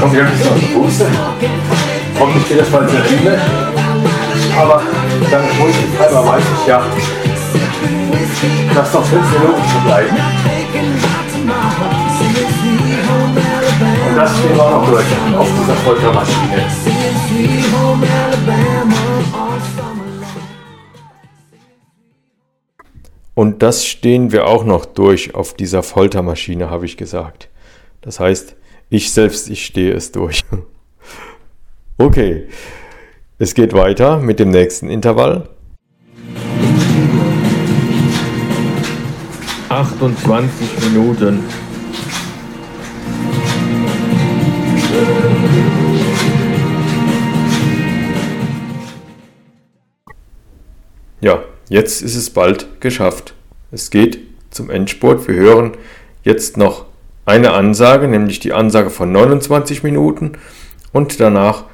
kommt 0.00 0.14
ja 0.14 0.24
ein 0.24 0.30
bisschen 0.32 0.52
aus 0.52 0.60
der 0.60 0.78
Puste. 0.78 1.06
Hoffentlich 2.18 2.48
geht 2.48 2.60
das 2.60 2.68
bald 2.68 2.90
zu 2.90 2.96
Ende. 2.96 3.67
Aber 4.58 4.82
dann 5.30 5.44
einmal 5.44 6.26
weiß 6.26 6.44
ich 6.60 6.66
ja, 6.66 6.84
dass 8.74 8.92
noch 8.92 9.04
5 9.04 9.38
Minuten 9.38 9.62
zu 9.68 9.78
bleiben. 9.86 10.16
Und 14.08 14.16
das 14.16 14.30
stehen 14.36 14.56
wir 14.56 14.64
auch 14.64 14.82
noch 14.82 14.90
durch 14.90 15.06
auf 15.38 15.48
dieser 15.60 15.74
Foltermaschine. 15.74 16.66
Und 23.34 23.62
das 23.62 23.86
stehen 23.86 24.32
wir 24.32 24.48
auch 24.48 24.64
noch 24.64 24.84
durch 24.84 25.36
auf 25.36 25.54
dieser 25.54 25.84
Foltermaschine, 25.84 26.68
habe 26.68 26.86
ich 26.86 26.96
gesagt. 26.96 27.48
Das 28.00 28.18
heißt, 28.18 28.56
ich 28.90 29.12
selbst, 29.12 29.48
ich 29.50 29.64
stehe 29.64 29.92
es 29.94 30.10
durch. 30.10 30.44
Okay, 32.00 32.46
es 33.40 33.54
geht 33.54 33.72
weiter 33.72 34.18
mit 34.18 34.40
dem 34.40 34.50
nächsten 34.50 34.90
Intervall. 34.90 35.48
28 39.68 40.92
Minuten. 40.92 41.44
Ja, 51.20 51.42
jetzt 51.68 52.02
ist 52.02 52.16
es 52.16 52.30
bald 52.30 52.80
geschafft. 52.80 53.34
Es 53.70 53.90
geht 53.90 54.18
zum 54.50 54.70
Endspurt. 54.70 55.28
Wir 55.28 55.34
hören 55.34 55.72
jetzt 56.24 56.56
noch 56.56 56.86
eine 57.24 57.52
Ansage, 57.52 58.08
nämlich 58.08 58.40
die 58.40 58.52
Ansage 58.52 58.90
von 58.90 59.12
29 59.12 59.82
Minuten 59.84 60.32
und 60.92 61.20
danach 61.20 61.64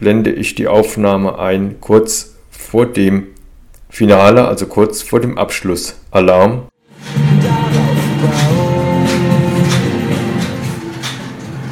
blende 0.00 0.32
ich 0.32 0.54
die 0.54 0.66
Aufnahme 0.66 1.38
ein, 1.38 1.76
kurz 1.80 2.34
vor 2.50 2.86
dem 2.86 3.28
Finale, 3.90 4.48
also 4.48 4.66
kurz 4.66 5.02
vor 5.02 5.20
dem 5.20 5.38
Abschlussalarm. 5.38 6.62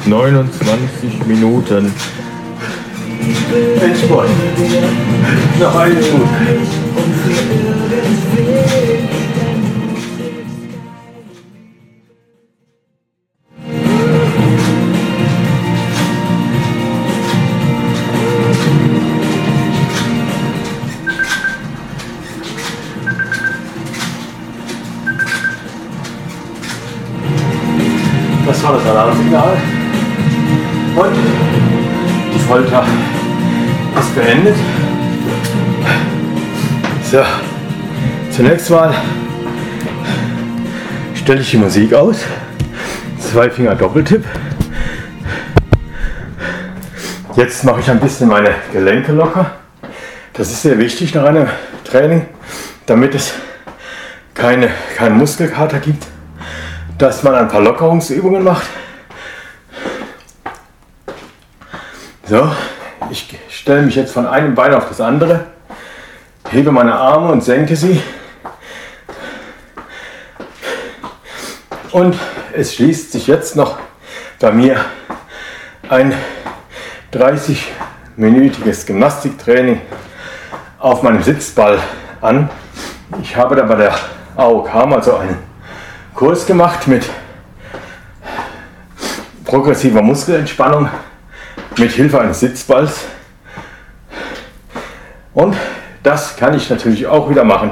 Neunundzwanzig 0.05 1.25
Minuten. 1.27 1.93
Endspurt. 3.81 4.27
Noch 5.59 5.75
eine 5.75 5.93
Minute. 5.95 6.78
Alarmsignal. 28.99 29.57
Und 30.97 31.15
die 32.33 32.39
Folter 32.39 32.83
ist 33.97 34.15
beendet. 34.15 34.55
So, 37.09 37.23
zunächst 38.29 38.69
mal 38.69 38.93
stelle 41.15 41.39
ich 41.39 41.51
die 41.51 41.57
Musik 41.57 41.93
aus. 41.93 42.25
Zwei 43.19 43.49
Finger 43.49 43.75
Doppeltipp. 43.75 44.25
Jetzt 47.37 47.63
mache 47.63 47.79
ich 47.79 47.89
ein 47.89 48.01
bisschen 48.01 48.27
meine 48.27 48.53
Gelenke 48.73 49.13
locker. 49.13 49.51
Das 50.33 50.51
ist 50.51 50.61
sehr 50.61 50.77
wichtig 50.77 51.15
nach 51.15 51.23
einem 51.23 51.47
Training, 51.85 52.25
damit 52.85 53.15
es 53.15 53.33
keine, 54.33 54.69
keinen 54.97 55.17
Muskelkater 55.17 55.79
gibt, 55.79 56.05
dass 56.97 57.23
man 57.23 57.35
ein 57.35 57.47
paar 57.47 57.61
Lockerungsübungen 57.61 58.43
macht. 58.43 58.67
So, 62.29 62.47
ich 63.09 63.39
stelle 63.49 63.81
mich 63.81 63.95
jetzt 63.95 64.13
von 64.13 64.27
einem 64.27 64.53
Bein 64.53 64.71
auf 64.75 64.87
das 64.87 65.01
andere, 65.01 65.47
hebe 66.51 66.71
meine 66.71 66.93
Arme 66.93 67.31
und 67.31 67.43
senke 67.43 67.75
sie. 67.75 68.03
Und 71.91 72.15
es 72.53 72.75
schließt 72.75 73.13
sich 73.13 73.25
jetzt 73.25 73.55
noch 73.55 73.79
bei 74.39 74.51
mir 74.51 74.85
ein 75.89 76.13
30-minütiges 77.11 78.85
Gymnastiktraining 78.85 79.81
auf 80.77 81.01
meinem 81.01 81.23
Sitzball 81.23 81.79
an. 82.21 82.47
Ich 83.23 83.35
habe 83.35 83.55
da 83.55 83.63
bei 83.63 83.73
der 83.73 83.95
AOK 84.35 84.71
mal 84.85 85.01
so 85.01 85.15
einen 85.15 85.39
Kurs 86.13 86.45
gemacht 86.45 86.87
mit 86.87 87.09
progressiver 89.45 90.03
Muskelentspannung 90.03 90.89
mit 91.79 91.91
Hilfe 91.91 92.19
eines 92.19 92.41
Sitzballs. 92.41 93.05
Und 95.33 95.55
das 96.03 96.35
kann 96.35 96.53
ich 96.53 96.69
natürlich 96.69 97.07
auch 97.07 97.29
wieder 97.29 97.43
machen 97.43 97.71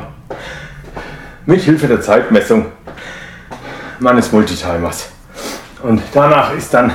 mit 1.45 1.61
Hilfe 1.61 1.87
der 1.87 2.01
Zeitmessung 2.01 2.71
meines 3.99 4.31
Multitimers. 4.31 5.09
Und 5.83 6.01
danach 6.13 6.53
ist 6.53 6.73
dann 6.73 6.93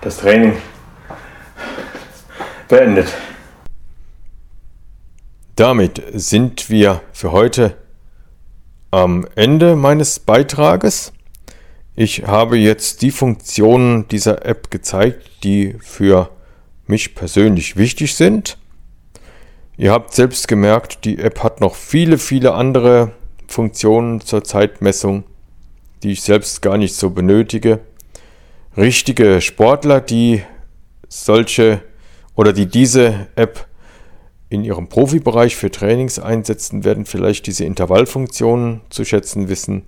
das 0.00 0.18
Training 0.18 0.56
beendet. 2.68 3.08
Damit 5.56 6.02
sind 6.14 6.70
wir 6.70 7.02
für 7.12 7.32
heute 7.32 7.76
am 8.90 9.26
Ende 9.34 9.76
meines 9.76 10.18
Beitrages. 10.18 11.12
Ich 12.02 12.22
habe 12.26 12.56
jetzt 12.56 13.02
die 13.02 13.10
Funktionen 13.10 14.08
dieser 14.08 14.46
App 14.46 14.70
gezeigt, 14.70 15.44
die 15.44 15.76
für 15.80 16.30
mich 16.86 17.14
persönlich 17.14 17.76
wichtig 17.76 18.14
sind. 18.14 18.56
Ihr 19.76 19.92
habt 19.92 20.14
selbst 20.14 20.48
gemerkt, 20.48 21.04
die 21.04 21.18
App 21.18 21.42
hat 21.42 21.60
noch 21.60 21.74
viele, 21.74 22.16
viele 22.16 22.54
andere 22.54 23.12
Funktionen 23.48 24.22
zur 24.22 24.44
Zeitmessung, 24.44 25.24
die 26.02 26.12
ich 26.12 26.22
selbst 26.22 26.62
gar 26.62 26.78
nicht 26.78 26.94
so 26.94 27.10
benötige. 27.10 27.80
Richtige 28.78 29.42
Sportler, 29.42 30.00
die 30.00 30.42
solche 31.06 31.82
oder 32.34 32.54
die 32.54 32.64
diese 32.64 33.26
App 33.36 33.66
in 34.48 34.64
ihrem 34.64 34.88
Profibereich 34.88 35.54
für 35.54 35.70
Trainings 35.70 36.18
einsetzen, 36.18 36.82
werden 36.82 37.04
vielleicht 37.04 37.46
diese 37.46 37.66
Intervallfunktionen 37.66 38.80
zu 38.88 39.04
schätzen 39.04 39.50
wissen 39.50 39.82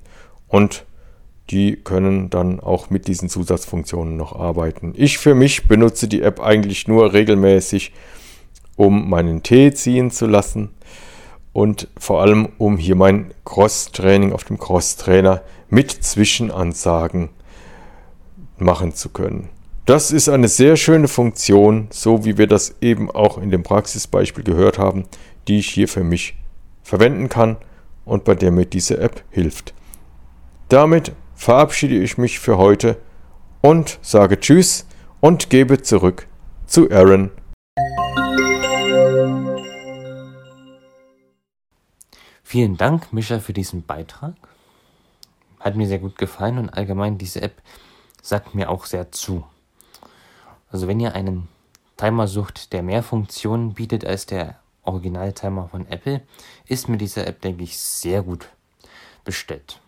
und 0.47 0.85
die 1.51 1.77
können 1.77 2.31
dann 2.31 2.61
auch 2.61 2.91
mit 2.91 3.09
diesen 3.09 3.29
Zusatzfunktionen 3.29 4.17
noch 4.17 4.35
arbeiten. 4.35 4.95
Ich 4.97 5.19
für 5.19 5.35
mich 5.35 5.69
benutze 5.69 6.09
die 6.09 6.23
App 6.23 6.41
eigentlich 6.41 6.89
nur 6.89 7.13
regelmäßig, 7.13 7.93
um 8.77 9.11
meinen 9.11 9.43
Tee 9.43 9.73
ziehen 9.73 10.11
zu 10.11 10.27
lassen 10.27 10.71
und 11.53 11.89
vor 11.99 12.23
allem 12.23 12.49
um 12.59 12.79
hier 12.79 12.95
mein 12.95 13.35
Cross-Training 13.45 14.33
auf 14.33 14.45
dem 14.45 14.59
Cross-Trainer 14.59 15.43
mit 15.69 15.91
Zwischenansagen 15.91 17.31
machen 18.57 18.95
zu 18.95 19.11
können. 19.11 19.49
Das 19.85 20.13
ist 20.13 20.29
eine 20.29 20.49
sehr 20.49 20.77
schöne 20.77 21.09
Funktion, 21.09 21.89
so 21.91 22.25
wie 22.25 22.39
wir 22.39 22.47
das 22.47 22.77
eben 22.81 23.11
auch 23.11 23.37
in 23.37 23.51
dem 23.51 23.65
Praxisbeispiel 23.65 24.45
gehört 24.45 24.79
haben, 24.79 25.05
die 25.49 25.59
ich 25.59 25.69
hier 25.69 25.89
für 25.89 26.05
mich 26.05 26.37
verwenden 26.83 27.29
kann 27.29 27.57
und 28.05 28.25
bei 28.25 28.35
der 28.35 28.53
mir 28.53 28.65
diese 28.65 28.99
App 28.99 29.25
hilft. 29.31 29.75
Damit 30.69 31.13
verabschiede 31.43 31.97
ich 31.97 32.19
mich 32.19 32.39
für 32.39 32.57
heute 32.57 32.99
und 33.63 33.99
sage 34.01 34.39
Tschüss 34.39 34.87
und 35.21 35.51
gebe 35.51 35.83
zurück 35.83 36.29
zu 36.67 36.89
Aaron. 36.89 37.33
Vielen 42.45 42.77
Dank, 42.77 43.13
Mischa, 43.13 43.41
für 43.41 43.53
diesen 43.53 43.85
Beitrag. 43.85 44.37
Hat 45.59 45.75
mir 45.75 45.89
sehr 45.89 45.99
gut 45.99 46.17
gefallen 46.17 46.59
und 46.59 46.69
allgemein 46.69 47.19
diese 47.19 47.43
App 47.43 47.61
sagt 48.23 48.55
mir 48.55 48.71
auch 48.71 48.85
sehr 48.85 49.11
zu. 49.11 49.45
Also 50.71 50.87
wenn 50.87 51.01
ihr 51.01 51.17
einen 51.17 51.49
Timer 51.97 52.29
sucht, 52.29 52.73
der 52.73 52.85
mehr 52.85 53.03
Funktionen 53.03 53.75
bietet 53.75 54.05
als 54.05 54.27
der 54.27 54.61
Original-Timer 54.85 55.67
von 55.67 55.89
Apple, 55.89 56.23
ist 56.67 56.89
mit 56.89 57.01
dieser 57.01 57.27
App, 57.27 57.41
denke 57.41 57.65
ich, 57.65 57.77
sehr 57.77 58.23
gut 58.23 58.49
bestellt. 59.25 59.82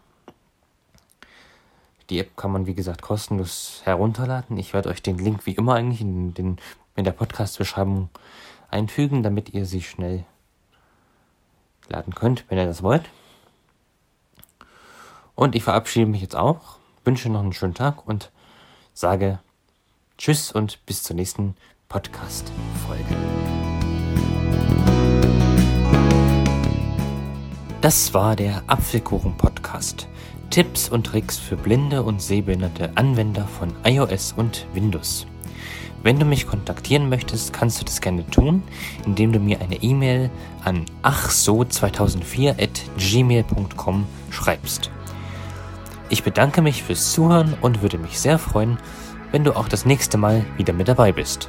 Die 2.14 2.20
App 2.20 2.36
kann 2.36 2.52
man, 2.52 2.66
wie 2.66 2.74
gesagt, 2.74 3.02
kostenlos 3.02 3.80
herunterladen. 3.82 4.56
Ich 4.56 4.72
werde 4.72 4.88
euch 4.88 5.02
den 5.02 5.18
Link 5.18 5.46
wie 5.46 5.54
immer 5.54 5.74
eigentlich 5.74 6.00
in, 6.00 6.32
den, 6.32 6.58
in 6.94 7.02
der 7.02 7.10
Podcast-Beschreibung 7.10 8.08
einfügen, 8.70 9.24
damit 9.24 9.52
ihr 9.52 9.66
sie 9.66 9.82
schnell 9.82 10.24
laden 11.88 12.14
könnt, 12.14 12.44
wenn 12.48 12.58
ihr 12.58 12.66
das 12.66 12.84
wollt. 12.84 13.02
Und 15.34 15.56
ich 15.56 15.64
verabschiede 15.64 16.06
mich 16.06 16.22
jetzt 16.22 16.36
auch, 16.36 16.76
wünsche 17.04 17.28
noch 17.30 17.40
einen 17.40 17.52
schönen 17.52 17.74
Tag 17.74 18.06
und 18.06 18.30
sage 18.92 19.40
Tschüss 20.16 20.52
und 20.52 20.86
bis 20.86 21.02
zur 21.02 21.16
nächsten 21.16 21.56
Podcast-Folge. 21.88 23.16
Das 27.80 28.14
war 28.14 28.36
der 28.36 28.62
Apfelkuchen-Podcast. 28.68 30.06
Tipps 30.55 30.88
und 30.88 31.05
Tricks 31.05 31.36
für 31.36 31.57
blinde 31.57 32.05
und 32.05 32.22
sehbehinderte 32.22 32.92
Anwender 32.94 33.44
von 33.44 33.72
iOS 33.84 34.34
und 34.36 34.68
Windows. 34.72 35.26
Wenn 36.05 36.20
du 36.20 36.24
mich 36.24 36.46
kontaktieren 36.46 37.09
möchtest, 37.09 37.52
kannst 37.52 37.80
du 37.80 37.84
das 37.84 38.00
gerne 38.00 38.24
tun, 38.30 38.62
indem 39.05 39.32
du 39.32 39.40
mir 39.40 39.61
eine 39.61 39.82
E-Mail 39.82 40.30
an 40.62 40.84
achso2004 41.02 42.50
at 42.62 42.82
gmail.com 42.98 44.07
schreibst. 44.30 44.92
Ich 46.09 46.22
bedanke 46.22 46.62
mich 46.62 46.84
fürs 46.84 47.11
Zuhören 47.11 47.57
und 47.61 47.82
würde 47.82 47.98
mich 47.98 48.20
sehr 48.20 48.38
freuen, 48.38 48.78
wenn 49.32 49.42
du 49.42 49.57
auch 49.57 49.66
das 49.66 49.84
nächste 49.84 50.18
Mal 50.18 50.46
wieder 50.57 50.72
mit 50.72 50.86
dabei 50.86 51.11
bist. 51.11 51.48